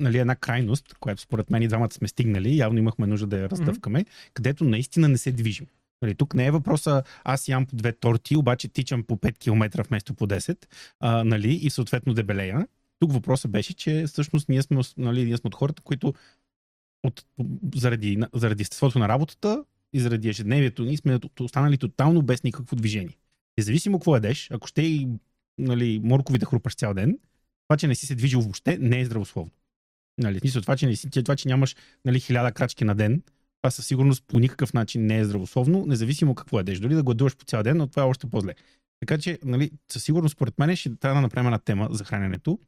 нали, 0.00 0.18
една 0.18 0.36
крайност, 0.36 0.94
която 1.00 1.22
според 1.22 1.50
мен 1.50 1.62
и 1.62 1.68
двамата 1.68 1.92
сме 1.92 2.08
стигнали, 2.08 2.56
явно 2.56 2.78
имахме 2.78 3.06
нужда 3.06 3.26
да 3.26 3.38
я 3.38 3.50
раздъвкаме, 3.50 4.04
където 4.34 4.64
наистина 4.64 5.08
не 5.08 5.18
се 5.18 5.32
движим. 5.32 5.66
Нали, 6.02 6.14
тук 6.14 6.34
не 6.34 6.46
е 6.46 6.50
въпроса 6.50 7.02
аз 7.24 7.48
ям 7.48 7.66
по 7.66 7.76
две 7.76 7.92
торти, 7.92 8.36
обаче 8.36 8.68
тичам 8.68 9.02
по 9.02 9.16
5 9.16 9.38
км 9.38 9.82
вместо 9.88 10.14
по 10.14 10.26
10 10.26 10.66
а, 11.00 11.24
нали, 11.24 11.54
и 11.54 11.70
съответно 11.70 12.14
дебелея. 12.14 12.66
Тук 12.98 13.12
въпросът 13.12 13.50
беше, 13.50 13.74
че 13.74 14.04
всъщност 14.06 14.48
ние 14.48 14.62
сме, 14.62 14.80
нали, 14.96 15.24
ние 15.24 15.36
сме 15.36 15.48
от 15.48 15.54
хората, 15.54 15.82
които 15.82 16.14
от, 17.04 17.24
заради, 17.74 18.18
заради 18.34 18.62
естеството 18.62 18.98
на 18.98 19.08
работата 19.08 19.64
и 19.96 20.00
заради 20.00 20.28
ежедневието 20.28 20.84
ни 20.84 20.96
сме 20.96 21.18
останали 21.40 21.78
тотално 21.78 22.22
без 22.22 22.42
никакво 22.42 22.76
движение. 22.76 23.16
Независимо 23.58 23.98
какво 23.98 24.14
ядеш, 24.14 24.50
ако 24.50 24.66
ще 24.66 24.82
и 24.82 25.08
нали, 25.58 26.00
моркови 26.04 26.38
да 26.38 26.46
хрупаш 26.46 26.74
цял 26.74 26.94
ден, 26.94 27.18
това, 27.68 27.76
че 27.76 27.88
не 27.88 27.94
си 27.94 28.06
се 28.06 28.14
движил 28.14 28.40
въобще, 28.40 28.78
не 28.78 29.00
е 29.00 29.04
здравословно. 29.04 29.50
Нали, 30.18 30.40
смисъл, 30.40 30.62
това, 30.62 30.76
че, 30.76 30.86
не 30.86 30.96
си, 30.96 31.10
това, 31.10 31.36
че 31.36 31.48
нямаш 31.48 31.76
нали, 32.04 32.20
хиляда 32.20 32.52
крачки 32.52 32.84
на 32.84 32.94
ден, 32.94 33.22
това 33.62 33.70
със 33.70 33.86
сигурност 33.86 34.24
по 34.26 34.38
никакъв 34.38 34.74
начин 34.74 35.06
не 35.06 35.18
е 35.18 35.24
здравословно, 35.24 35.86
независимо 35.86 36.34
какво 36.34 36.58
ядеш. 36.58 36.78
Дори 36.78 36.94
да 36.94 37.02
гладуваш 37.02 37.36
по 37.36 37.44
цял 37.44 37.62
ден, 37.62 37.76
но 37.76 37.86
това 37.86 38.02
е 38.02 38.06
още 38.06 38.26
по-зле. 38.26 38.54
Така 39.00 39.18
че, 39.18 39.38
нали, 39.44 39.70
със 39.92 40.04
сигурност, 40.04 40.32
според 40.32 40.58
мен, 40.58 40.76
ще 40.76 40.96
трябва 40.96 41.14
да 41.14 41.20
направим 41.20 41.46
една 41.46 41.58
тема 41.58 41.88
за 41.90 42.04
храненето 42.04 42.58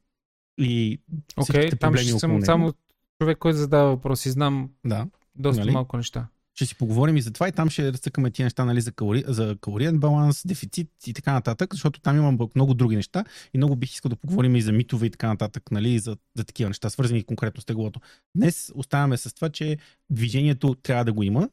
и 0.59 0.99
всичките 1.41 1.75
там 1.75 1.95
ще 1.95 2.19
съм 2.19 2.31
него. 2.31 2.45
само 2.45 2.73
човек, 3.21 3.37
който 3.37 3.57
задава 3.57 3.89
въпроси. 3.89 4.29
Знам 4.29 4.69
Да. 4.85 5.07
доста 5.35 5.61
Нали? 5.61 5.71
малко 5.71 5.97
неща. 5.97 6.27
Ще 6.59 6.65
си 6.65 6.75
поговорим 6.75 7.17
и 7.17 7.21
за 7.21 7.31
това 7.31 7.47
и 7.47 7.51
там 7.51 7.69
ще 7.69 7.93
разцъкаме 7.93 8.31
тия 8.31 8.45
неща 8.45 8.65
нали, 8.65 8.81
за, 8.81 8.91
калори... 8.91 9.23
за 9.27 9.57
калориен 9.61 9.99
баланс, 9.99 10.47
дефицит 10.47 10.89
и 11.07 11.13
така 11.13 11.33
нататък, 11.33 11.73
защото 11.73 11.99
там 11.99 12.17
имам 12.17 12.37
много 12.55 12.73
други 12.73 12.95
неща 12.95 13.25
и 13.53 13.57
много 13.57 13.75
бих 13.75 13.91
искал 13.91 14.09
да 14.09 14.15
поговорим 14.15 14.55
и 14.55 14.61
за 14.61 14.71
митове 14.71 15.05
и 15.05 15.09
така 15.09 15.27
нататък, 15.27 15.71
нали, 15.71 15.89
и 15.89 15.99
за, 15.99 16.17
за 16.35 16.43
такива 16.43 16.69
неща, 16.69 16.89
свързани 16.89 17.23
конкретно 17.23 17.61
с 17.61 17.65
теглото. 17.65 17.99
Днес 18.35 18.71
оставаме 18.75 19.17
с 19.17 19.33
това, 19.33 19.49
че 19.49 19.77
движението 20.09 20.75
трябва 20.75 21.05
да 21.05 21.13
го 21.13 21.23
има, 21.23 21.49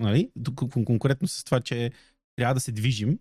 нали, 0.00 0.30
кон- 0.38 0.84
конкретно 0.84 1.28
с 1.28 1.44
това, 1.44 1.60
че 1.60 1.90
трябва 2.36 2.54
да 2.54 2.60
се 2.60 2.72
движим 2.72 3.18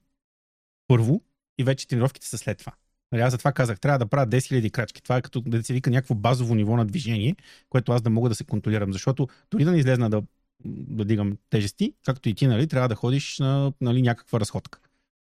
първо 0.87 1.21
и 1.57 1.63
вече 1.63 1.87
тренировките 1.87 2.27
са 2.27 2.37
след 2.37 2.57
това. 2.57 2.73
Нали, 3.11 3.21
аз 3.21 3.31
затова 3.31 3.51
казах, 3.51 3.79
трябва 3.79 3.99
да 3.99 4.07
правя 4.07 4.27
10 4.27 4.37
000 4.37 4.71
крачки. 4.71 5.03
Това 5.03 5.17
е 5.17 5.21
като 5.21 5.41
да 5.41 5.63
се 5.63 5.73
вика 5.73 5.89
някакво 5.89 6.15
базово 6.15 6.55
ниво 6.55 6.77
на 6.77 6.85
движение, 6.85 7.35
което 7.69 7.91
аз 7.91 8.01
да 8.01 8.09
мога 8.09 8.29
да 8.29 8.35
се 8.35 8.43
контролирам. 8.43 8.93
Защото 8.93 9.27
дори 9.51 9.65
да 9.65 9.71
не 9.71 9.77
излезна 9.77 10.09
да 10.09 10.23
да 10.65 11.05
дигам 11.05 11.37
тежести, 11.49 11.93
както 12.05 12.29
и 12.29 12.33
ти, 12.33 12.47
нали, 12.47 12.67
трябва 12.67 12.89
да 12.89 12.95
ходиш 12.95 13.39
на 13.39 13.73
нали, 13.81 14.01
някаква 14.01 14.39
разходка. 14.39 14.79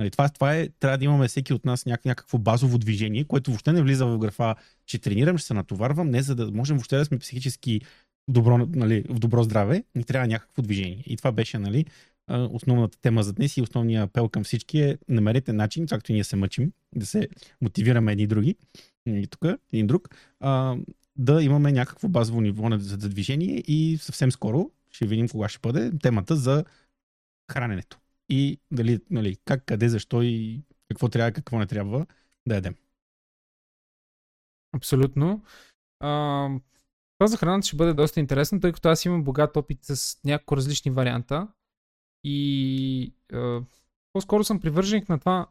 Нали, 0.00 0.10
това, 0.10 0.28
това 0.28 0.56
е, 0.56 0.68
трябва 0.80 0.98
да 0.98 1.04
имаме 1.04 1.28
всеки 1.28 1.54
от 1.54 1.64
нас 1.64 1.86
няк, 1.86 2.04
някакво 2.04 2.38
базово 2.38 2.78
движение, 2.78 3.24
което 3.24 3.50
въобще 3.50 3.72
не 3.72 3.82
влиза 3.82 4.06
в 4.06 4.18
графа, 4.18 4.54
че 4.86 4.98
тренирам, 4.98 5.38
ще 5.38 5.46
се 5.46 5.54
натоварвам, 5.54 6.10
не 6.10 6.22
за 6.22 6.34
да 6.34 6.50
можем 6.50 6.76
въобще 6.76 6.96
да 6.96 7.04
сме 7.04 7.18
психически 7.18 7.80
добро, 8.28 8.58
нали, 8.58 9.04
в 9.08 9.18
добро 9.18 9.42
здраве, 9.42 9.84
ни 9.94 10.04
трябва 10.04 10.26
някакво 10.28 10.62
движение. 10.62 11.02
И 11.06 11.16
това 11.16 11.32
беше 11.32 11.58
нали, 11.58 11.84
основната 12.28 12.98
тема 13.00 13.22
за 13.22 13.32
днес 13.32 13.56
и 13.56 13.62
основният 13.62 14.08
апел 14.08 14.28
към 14.28 14.44
всички 14.44 14.80
е 14.80 14.98
намерете 15.08 15.52
начин, 15.52 15.86
както 15.86 16.12
и 16.12 16.14
ние 16.14 16.24
се 16.24 16.36
мъчим, 16.36 16.72
да 16.96 17.06
се 17.06 17.28
мотивираме 17.60 18.12
едни 18.12 18.26
други, 18.26 18.56
и 19.06 19.26
тук, 19.26 19.44
един 19.72 19.86
друг, 19.86 20.08
а, 20.40 20.76
да 21.16 21.42
имаме 21.42 21.72
някакво 21.72 22.08
базово 22.08 22.40
ниво 22.40 22.68
за 22.78 23.08
движение 23.08 23.62
и 23.66 23.98
съвсем 24.00 24.32
скоро 24.32 24.70
ще 24.94 25.06
видим 25.06 25.28
кога 25.28 25.48
ще 25.48 25.58
бъде 25.58 25.98
темата 25.98 26.36
за 26.36 26.64
храненето. 27.52 27.98
И 28.28 28.60
дали, 28.70 29.00
нали, 29.10 29.36
как, 29.44 29.64
къде, 29.64 29.88
защо 29.88 30.22
и 30.22 30.62
какво 30.88 31.08
трябва, 31.08 31.32
какво 31.32 31.58
не 31.58 31.66
трябва 31.66 32.06
да 32.46 32.54
ядем. 32.54 32.76
Абсолютно. 34.76 35.44
А, 36.00 36.48
това 37.18 37.26
за 37.26 37.36
храната 37.36 37.66
ще 37.66 37.76
бъде 37.76 37.94
доста 37.94 38.20
интересно, 38.20 38.60
тъй 38.60 38.72
като 38.72 38.88
аз 38.88 39.04
имам 39.04 39.24
богат 39.24 39.56
опит 39.56 39.78
с 39.82 40.24
няколко 40.24 40.56
различни 40.56 40.90
варианта. 40.90 41.48
И 42.24 43.14
а, 43.32 43.62
по-скоро 44.12 44.44
съм 44.44 44.60
привърженик 44.60 45.08
на 45.08 45.18
това, 45.18 45.48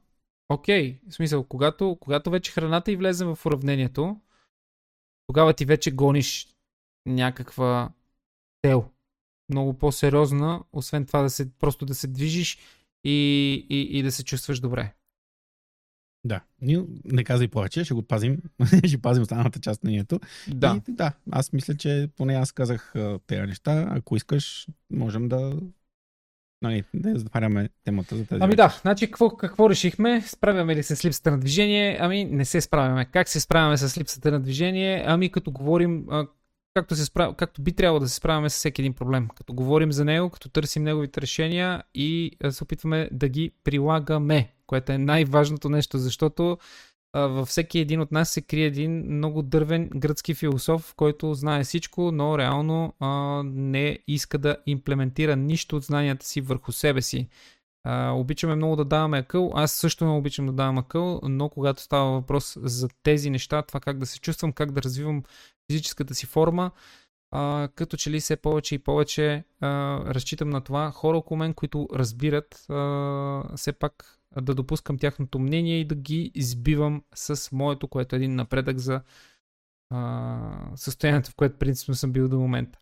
окей, 0.49 0.99
в 1.09 1.13
смисъл, 1.13 1.43
когато, 1.43 1.97
когато 1.99 2.31
вече 2.31 2.51
храната 2.51 2.91
и 2.91 2.95
влезе 2.95 3.25
в 3.25 3.39
уравнението, 3.45 4.21
тогава 5.27 5.53
ти 5.53 5.65
вече 5.65 5.95
гониш 5.95 6.47
някаква 7.05 7.91
цел. 8.65 8.92
Много 9.49 9.73
по-сериозна, 9.73 10.63
освен 10.73 11.05
това 11.05 11.21
да 11.21 11.29
се, 11.29 11.51
просто 11.51 11.85
да 11.85 11.95
се 11.95 12.07
движиш 12.07 12.57
и, 13.03 13.65
и, 13.69 13.99
и 13.99 14.03
да 14.03 14.11
се 14.11 14.23
чувстваш 14.23 14.59
добре. 14.59 14.93
Да, 16.25 16.41
ние 16.61 16.83
не 17.05 17.23
казай 17.23 17.47
повече, 17.47 17.83
ще 17.83 17.93
го 17.93 18.01
пазим, 18.01 18.37
ще 18.85 19.01
пазим 19.01 19.23
останалата 19.23 19.59
част 19.59 19.83
на 19.83 19.89
нието. 19.89 20.19
Да. 20.47 20.81
И, 20.89 20.91
да, 20.91 21.13
аз 21.31 21.53
мисля, 21.53 21.75
че 21.77 22.09
поне 22.15 22.33
аз 22.33 22.51
казах 22.51 22.93
тези 23.27 23.41
неща. 23.41 23.87
Ако 23.89 24.15
искаш, 24.15 24.67
можем 24.89 25.29
да 25.29 25.59
нали, 26.63 26.83
да 26.93 27.19
затваряме 27.19 27.69
темата 27.83 28.15
за 28.15 28.25
тази. 28.25 28.43
Ами 28.43 28.55
да, 28.55 28.79
значи 28.81 29.07
какво, 29.07 29.29
какво 29.29 29.69
решихме? 29.69 30.21
Справяме 30.21 30.75
ли 30.75 30.83
се 30.83 30.95
с 30.95 31.05
липсата 31.05 31.31
на 31.31 31.39
движение? 31.39 31.97
Ами 31.99 32.25
не 32.25 32.45
се 32.45 32.61
справяме. 32.61 33.05
Как 33.05 33.29
се 33.29 33.39
справяме 33.39 33.77
с 33.77 33.97
липсата 33.97 34.31
на 34.31 34.39
движение? 34.39 35.03
Ами 35.07 35.29
като 35.29 35.51
говорим, 35.51 36.05
както, 36.73 36.95
се 36.95 37.05
справ... 37.05 37.35
както 37.35 37.61
би 37.61 37.73
трябвало 37.73 37.99
да 37.99 38.09
се 38.09 38.15
справяме 38.15 38.49
с 38.49 38.55
всеки 38.55 38.81
един 38.81 38.93
проблем. 38.93 39.27
Като 39.35 39.53
говорим 39.53 39.91
за 39.91 40.05
него, 40.05 40.29
като 40.29 40.49
търсим 40.49 40.83
неговите 40.83 41.21
решения 41.21 41.83
и 41.95 42.31
се 42.49 42.63
опитваме 42.63 43.09
да 43.11 43.29
ги 43.29 43.51
прилагаме, 43.63 44.53
което 44.67 44.91
е 44.91 44.97
най-важното 44.97 45.69
нещо, 45.69 45.97
защото 45.97 46.57
във 47.13 47.47
всеки 47.47 47.79
един 47.79 48.01
от 48.01 48.11
нас 48.11 48.29
се 48.29 48.41
крие 48.41 48.65
един 48.65 49.15
много 49.15 49.41
дървен 49.41 49.89
гръцки 49.95 50.33
философ, 50.33 50.93
който 50.95 51.33
знае 51.33 51.63
всичко, 51.63 52.11
но 52.11 52.37
реално 52.37 52.93
а, 52.99 53.41
не 53.45 53.99
иска 54.07 54.37
да 54.37 54.57
имплементира 54.65 55.35
нищо 55.35 55.75
от 55.75 55.83
знанията 55.83 56.25
си 56.25 56.41
върху 56.41 56.71
себе 56.71 57.01
си. 57.01 57.27
А, 57.83 58.11
обичаме 58.11 58.55
много 58.55 58.75
да 58.75 58.85
даваме 58.85 59.17
акъл. 59.17 59.51
Аз 59.55 59.71
също 59.71 60.03
много 60.03 60.19
обичам 60.19 60.45
да 60.45 60.53
давам 60.53 60.77
акъл, 60.77 61.19
но 61.23 61.49
когато 61.49 61.81
става 61.81 62.11
въпрос 62.11 62.57
за 62.61 62.89
тези 63.03 63.29
неща, 63.29 63.61
това 63.61 63.79
как 63.79 63.97
да 63.97 64.05
се 64.05 64.19
чувствам, 64.19 64.53
как 64.53 64.71
да 64.71 64.81
развивам 64.81 65.23
физическата 65.71 66.15
си 66.15 66.25
форма, 66.25 66.71
а, 67.31 67.69
като 67.75 67.97
че 67.97 68.11
ли 68.11 68.19
все 68.19 68.35
повече 68.35 68.75
и 68.75 68.79
повече 68.79 69.43
а, 69.61 69.67
разчитам 70.05 70.49
на 70.49 70.61
това 70.61 70.91
хора 70.91 71.17
около 71.17 71.37
мен, 71.37 71.53
които 71.53 71.87
разбират 71.93 72.65
а, 72.69 73.55
все 73.55 73.73
пак 73.73 74.19
да 74.41 74.55
допускам 74.55 74.97
тяхното 74.97 75.39
мнение 75.39 75.79
и 75.79 75.85
да 75.85 75.95
ги 75.95 76.31
избивам 76.35 77.03
с 77.15 77.51
моето, 77.51 77.87
което 77.87 78.15
е 78.15 78.17
един 78.17 78.35
напредък 78.35 78.77
за 78.77 79.01
а, 79.89 80.71
състоянието, 80.75 81.31
в 81.31 81.35
което 81.35 81.57
принципно 81.57 81.95
съм 81.95 82.11
бил 82.11 82.29
до 82.29 82.39
момента. 82.39 82.79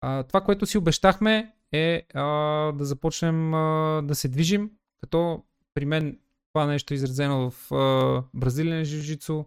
А, 0.00 0.22
това, 0.22 0.40
което 0.40 0.66
си 0.66 0.78
обещахме 0.78 1.52
е 1.72 2.02
а, 2.14 2.24
да 2.72 2.84
започнем 2.84 3.54
а, 3.54 4.02
да 4.02 4.14
се 4.14 4.28
движим, 4.28 4.70
като 5.00 5.42
при 5.74 5.84
мен 5.84 6.18
това 6.52 6.66
нещо 6.66 6.94
е 6.94 6.96
изразено 6.96 7.50
в 7.50 7.72
а, 7.72 8.24
бразилен 8.34 8.84
жижицу, 8.84 9.44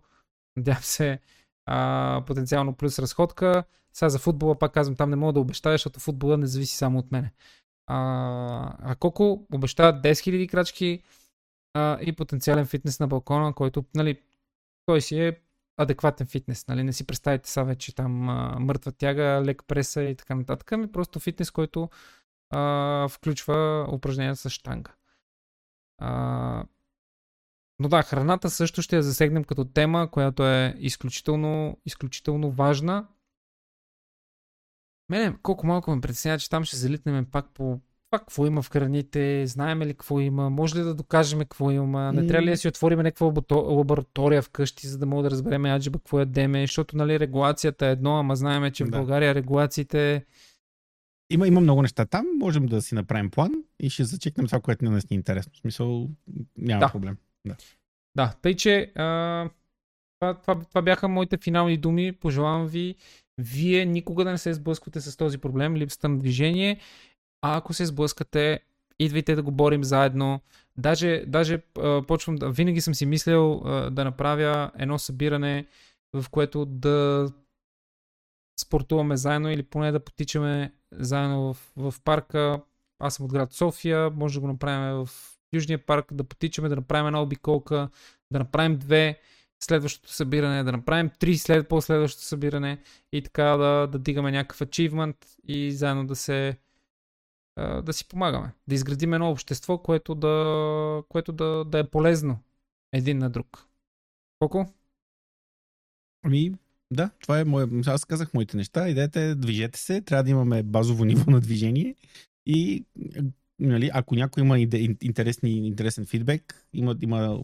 надявам 0.57 0.84
се 0.84 1.19
а, 1.65 2.23
потенциално 2.28 2.76
плюс 2.76 2.99
разходка. 2.99 3.63
Сега 3.93 4.09
за 4.09 4.19
футбола, 4.19 4.59
пак 4.59 4.73
казвам, 4.73 4.95
там 4.95 5.09
не 5.09 5.15
мога 5.15 5.34
да 5.34 5.39
обещая, 5.39 5.73
защото 5.73 5.99
футбола 5.99 6.38
не 6.38 6.45
зависи 6.45 6.78
само 6.78 6.99
от 6.99 7.11
мене. 7.11 7.34
А, 7.88 8.76
а 8.80 8.95
колко 8.95 9.47
обещава 9.53 10.01
10 10.01 10.11
000 10.11 10.49
крачки 10.49 11.03
а, 11.73 11.99
и 12.01 12.15
потенциален 12.15 12.65
фитнес 12.65 12.99
на 12.99 13.07
балкона, 13.07 13.53
който, 13.53 13.86
нали, 13.95 14.21
той 14.86 15.01
си 15.01 15.19
е 15.19 15.39
адекватен 15.78 16.28
фитнес. 16.28 16.67
Нали? 16.67 16.84
Не 16.84 16.93
си 16.93 17.07
представите 17.07 17.49
сега 17.49 17.63
вече 17.63 17.95
там 17.95 18.30
а, 18.30 18.59
мъртва 18.59 18.91
тяга, 18.91 19.41
лек 19.45 19.63
преса 19.67 20.03
и 20.03 20.15
така 20.15 20.36
нататък. 20.36 20.71
Ами 20.71 20.91
просто 20.91 21.19
фитнес, 21.19 21.51
който 21.51 21.89
а, 22.49 23.07
включва 23.07 23.88
упражнения 23.91 24.36
с 24.36 24.49
штанга. 24.49 24.91
А, 25.97 26.65
но 27.80 27.89
да, 27.89 28.03
храната 28.03 28.49
също 28.49 28.82
ще 28.82 28.95
я 28.95 29.03
засегнем 29.03 29.43
като 29.43 29.65
тема, 29.65 30.11
която 30.11 30.47
е 30.47 30.76
изключително, 30.80 31.78
изключително 31.86 32.51
важна. 32.51 33.07
Мене 35.09 35.38
колко 35.41 35.67
малко 35.67 35.95
ме 35.95 36.01
притеснява, 36.01 36.39
че 36.39 36.49
там 36.49 36.63
ще 36.63 36.78
залитнем 36.78 37.26
пак 37.26 37.49
по 37.53 37.80
това 38.16 38.26
какво 38.26 38.45
има 38.45 38.61
в 38.61 38.70
храните, 38.70 39.47
знаем 39.47 39.82
ли 39.82 39.93
какво 39.93 40.20
има, 40.20 40.49
може 40.49 40.76
ли 40.76 40.84
да 40.84 40.95
докажем 40.95 41.39
какво 41.39 41.72
има, 41.72 42.13
не 42.13 42.28
трябва 42.28 42.45
ли 42.45 42.49
да 42.49 42.57
си 42.57 42.68
отворим 42.68 42.99
някаква 42.99 43.34
лаборатория 43.51 44.41
вкъщи, 44.41 44.88
за 44.88 44.97
да 44.97 45.05
мога 45.05 45.24
да 45.24 45.32
разберем 45.32 45.66
аджиба 45.66 45.99
какво 45.99 46.20
е 46.20 46.26
деме, 46.26 46.63
защото 46.63 46.97
нали 46.97 47.20
регулацията 47.20 47.88
е 47.88 47.91
едно, 47.91 48.20
ама 48.20 48.36
знаем, 48.36 48.72
че 48.72 48.84
в 48.84 48.89
да. 48.89 48.97
България 48.97 49.36
регулациите 49.36 50.26
има, 51.30 51.47
има 51.47 51.61
много 51.61 51.82
неща 51.82 52.05
там, 52.05 52.26
можем 52.38 52.66
да 52.66 52.82
си 52.82 52.95
направим 52.95 53.30
план 53.30 53.51
и 53.80 53.89
ще 53.89 54.03
зачекнем 54.03 54.47
това, 54.47 54.59
което 54.59 54.86
не 54.86 54.91
нас 54.91 55.09
ни 55.09 55.16
е 55.16 55.18
интересно. 55.18 55.51
В 55.53 55.57
смисъл, 55.57 56.09
няма 56.57 56.80
да. 56.80 56.91
проблем. 56.91 57.18
Да. 57.47 57.55
да, 58.16 58.34
тъй 58.41 58.55
че 58.55 58.91
а, 58.95 59.49
това, 60.20 60.34
това, 60.34 60.61
това 60.70 60.82
бяха 60.82 61.07
моите 61.07 61.38
финални 61.38 61.78
думи. 61.78 62.11
Пожелавам 62.11 62.68
ви, 62.68 62.95
вие 63.38 63.86
никога 63.86 64.24
да 64.24 64.32
не 64.32 64.38
се 64.38 64.53
сблъсквате 64.53 65.01
с 65.01 65.18
този 65.18 65.38
проблем, 65.38 65.78
липсата 65.78 66.09
на 66.09 66.20
движение 66.20 66.80
а 67.46 67.58
ако 67.58 67.74
се 67.74 67.86
сблъскате, 67.86 68.60
идвайте 69.00 69.36
да 69.36 69.43
го 69.43 69.52
борим 69.52 69.84
заедно. 69.84 70.41
Даже, 70.78 71.24
даже 71.28 71.58
почвам 72.08 72.38
винаги 72.41 72.82
съм 72.82 72.96
си 72.96 73.06
мислил 73.06 73.62
да 73.91 74.04
направя 74.04 74.72
едно 74.78 75.00
събиране, 75.00 75.68
в 76.14 76.30
което 76.30 76.66
да 76.66 77.30
спортуваме 78.60 79.18
заедно 79.18 79.52
или 79.52 79.64
поне 79.64 79.91
да 79.91 80.00
потичаме 80.00 80.74
заедно 80.91 81.54
в, 81.54 81.58
в 81.78 82.02
парка. 82.04 82.62
Аз 83.00 83.16
съм 83.16 83.26
от 83.26 83.34
град 83.34 83.54
София, 83.54 84.10
може 84.10 84.34
да 84.34 84.39
го 84.39 84.48
направим 84.48 85.06
в 85.06 85.10
Южния 85.54 85.86
парк, 85.86 86.14
да 86.14 86.24
потичаме, 86.24 86.70
да 86.70 86.76
направим 86.76 87.08
една 87.08 87.22
обиколка, 87.22 87.89
да 88.32 88.39
направим 88.39 88.78
две 88.78 89.20
следващото 89.64 90.14
събиране, 90.14 90.64
да 90.64 90.72
направим 90.72 91.10
три 91.20 91.38
след 91.38 91.68
последващото 91.68 92.26
събиране 92.26 92.82
и 93.14 93.22
така 93.22 93.43
да, 93.43 93.88
да 93.88 94.00
дигаме 94.00 94.32
някакъв 94.32 94.62
ачивмент 94.62 95.18
и 95.48 95.72
заедно 95.72 96.08
да 96.08 96.16
се 96.16 96.58
да 97.58 97.93
си 97.93 98.08
помагаме. 98.08 98.51
Да 98.68 98.76
изградим 98.76 99.14
едно 99.14 99.32
общество, 99.32 99.78
което 99.78 100.16
да, 100.16 101.03
което 101.10 101.32
да, 101.32 101.66
да 101.66 101.80
е 101.80 101.89
полезно 101.89 102.39
един 102.93 103.18
на 103.18 103.30
друг. 103.30 103.68
Колко? 104.39 104.74
Ами, 106.24 106.53
да, 106.91 107.10
това 107.20 107.39
е 107.39 107.43
мое. 107.43 107.68
Аз 107.88 108.06
казах 108.06 108.34
моите 108.34 108.58
неща. 108.58 108.89
Идете, 108.89 109.30
е, 109.30 109.36
движете 109.36 109.80
се. 109.80 110.01
Трябва 110.01 110.24
да 110.24 110.30
имаме 110.30 110.64
базово 110.64 111.06
ниво 111.06 111.32
на 111.32 111.39
движение. 111.39 111.95
И 112.45 112.86
нали, 113.60 113.91
ако 113.93 114.16
някой 114.16 114.43
има 114.43 114.60
интересни, 115.01 115.68
интересен 115.68 116.06
фидбек, 116.06 116.68
има, 116.74 116.95
има 117.01 117.43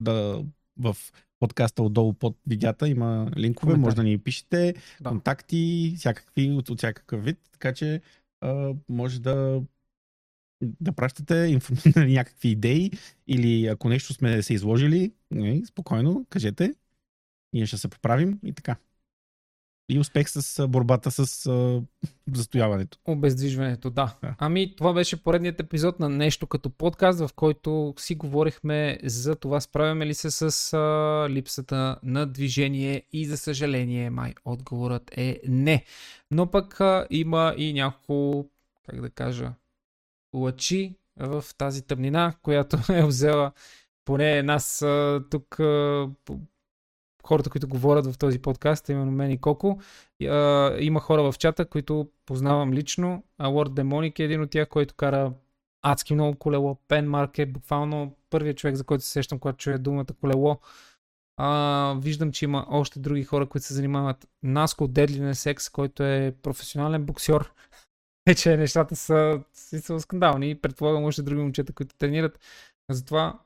да 0.00 0.44
в 0.76 0.96
подкаста 1.40 1.82
отдолу 1.82 2.12
под 2.12 2.36
видеята 2.46 2.88
има 2.88 3.30
линкове, 3.36 3.72
Коментар. 3.72 3.86
може 3.86 3.96
да 3.96 4.02
ни 4.02 4.18
пишете, 4.18 4.74
да. 5.00 5.08
контакти, 5.08 5.94
всякакви, 5.96 6.50
от, 6.50 6.70
от 6.70 6.78
всякакъв 6.78 7.24
вид, 7.24 7.38
така 7.52 7.74
че 7.74 8.00
може 8.88 9.20
да 9.20 9.62
да 10.62 10.92
пращате 10.92 11.34
инф... 11.34 11.70
някакви 11.96 12.48
идеи 12.48 12.90
или 13.26 13.66
ако 13.66 13.88
нещо 13.88 14.14
сме 14.14 14.42
се 14.42 14.54
изложили, 14.54 15.12
нали, 15.30 15.62
спокойно 15.66 16.26
кажете, 16.30 16.74
ние 17.52 17.66
ще 17.66 17.78
се 17.78 17.88
поправим 17.88 18.40
и 18.44 18.52
така. 18.52 18.76
И 19.88 19.98
успех 19.98 20.28
с 20.28 20.68
борбата 20.68 21.10
с 21.10 21.46
а, 21.46 21.82
застояването. 22.32 22.98
Обездвижването, 23.04 23.90
да. 23.90 24.16
да. 24.22 24.34
Ами, 24.38 24.76
това 24.76 24.92
беше 24.92 25.22
поредният 25.24 25.60
епизод 25.60 26.00
на 26.00 26.08
нещо 26.08 26.46
като 26.46 26.70
подкаст, 26.70 27.18
в 27.18 27.30
който 27.36 27.94
си 27.98 28.14
говорихме 28.14 28.98
за 29.02 29.36
това 29.36 29.60
справяме 29.60 30.06
ли 30.06 30.14
се 30.14 30.30
с 30.30 30.72
а, 30.72 31.26
липсата 31.30 31.96
на 32.02 32.26
движение 32.26 33.02
и 33.12 33.26
за 33.26 33.36
съжаление 33.36 34.10
май 34.10 34.34
отговорът 34.44 35.10
е 35.16 35.40
не. 35.48 35.84
Но 36.30 36.50
пък 36.50 36.80
а, 36.80 37.06
има 37.10 37.54
и 37.56 37.72
няколко, 37.72 38.50
как 38.86 39.00
да 39.00 39.10
кажа, 39.10 39.52
лъчи 40.34 40.96
в 41.16 41.44
тази 41.58 41.82
тъмнина, 41.82 42.34
която 42.42 42.78
е 42.92 43.06
взела 43.06 43.52
поне 44.04 44.42
нас 44.42 44.84
тук 45.30 45.56
хората, 47.26 47.50
които 47.50 47.68
говорят 47.68 48.06
в 48.06 48.18
този 48.18 48.38
подкаст, 48.38 48.88
именно 48.88 49.12
мен 49.12 49.30
и 49.30 49.40
Коко. 49.40 49.78
Има 50.78 51.00
хора 51.00 51.32
в 51.32 51.38
чата, 51.38 51.64
които 51.64 52.08
познавам 52.26 52.72
лично. 52.72 53.22
А 53.38 53.48
Demonic 53.48 54.20
е 54.20 54.22
един 54.22 54.42
от 54.42 54.50
тях, 54.50 54.68
който 54.68 54.94
кара 54.94 55.32
адски 55.82 56.14
много 56.14 56.38
колело. 56.38 56.76
Пен 56.88 57.10
Марк 57.10 57.38
е 57.38 57.46
буквално 57.46 58.16
първият 58.30 58.58
човек, 58.58 58.76
за 58.76 58.84
който 58.84 59.04
се 59.04 59.10
сещам, 59.10 59.38
когато 59.38 59.58
чуя 59.58 59.78
думата 59.78 60.06
колело. 60.20 60.58
А, 61.36 61.94
виждам, 61.98 62.32
че 62.32 62.44
има 62.44 62.66
още 62.68 63.00
други 63.00 63.24
хора, 63.24 63.46
които 63.46 63.66
се 63.66 63.74
занимават. 63.74 64.28
Наско 64.42 64.88
Дедлинен 64.88 65.34
Секс, 65.34 65.68
който 65.68 66.02
е 66.02 66.34
професионален 66.42 67.04
боксер. 67.04 67.52
Вече 68.28 68.56
нещата 68.56 68.96
са, 68.96 69.40
са 69.52 70.00
скандални. 70.00 70.54
Предполагам 70.54 71.04
още 71.04 71.22
други 71.22 71.42
момчета, 71.42 71.72
които 71.72 71.96
тренират. 71.96 72.38
Затова 72.90 73.38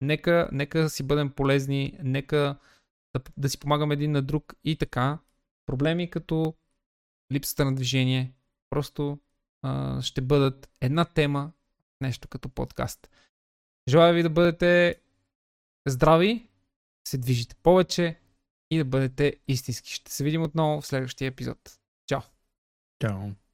нека, 0.00 0.48
нека 0.52 0.88
си 0.88 1.02
бъдем 1.02 1.30
полезни, 1.30 1.98
нека 2.02 2.56
да, 3.18 3.24
да 3.36 3.48
си 3.48 3.58
помагаме 3.58 3.94
един 3.94 4.12
на 4.12 4.22
друг 4.22 4.54
и 4.64 4.78
така. 4.78 5.18
Проблеми 5.66 6.10
като 6.10 6.54
липсата 7.32 7.64
на 7.64 7.74
движение 7.74 8.32
просто 8.70 9.18
а, 9.62 10.02
ще 10.02 10.20
бъдат 10.20 10.70
една 10.80 11.04
тема, 11.04 11.52
нещо 12.00 12.28
като 12.28 12.48
подкаст. 12.48 13.10
Желая 13.88 14.14
ви 14.14 14.22
да 14.22 14.30
бъдете 14.30 15.00
здрави, 15.88 16.48
се 17.08 17.18
движите 17.18 17.54
повече 17.62 18.20
и 18.70 18.78
да 18.78 18.84
бъдете 18.84 19.36
истински. 19.48 19.92
Ще 19.92 20.12
се 20.12 20.24
видим 20.24 20.42
отново 20.42 20.80
в 20.80 20.86
следващия 20.86 21.28
епизод. 21.28 21.78
Чао! 22.06 22.20
Чао! 23.00 23.45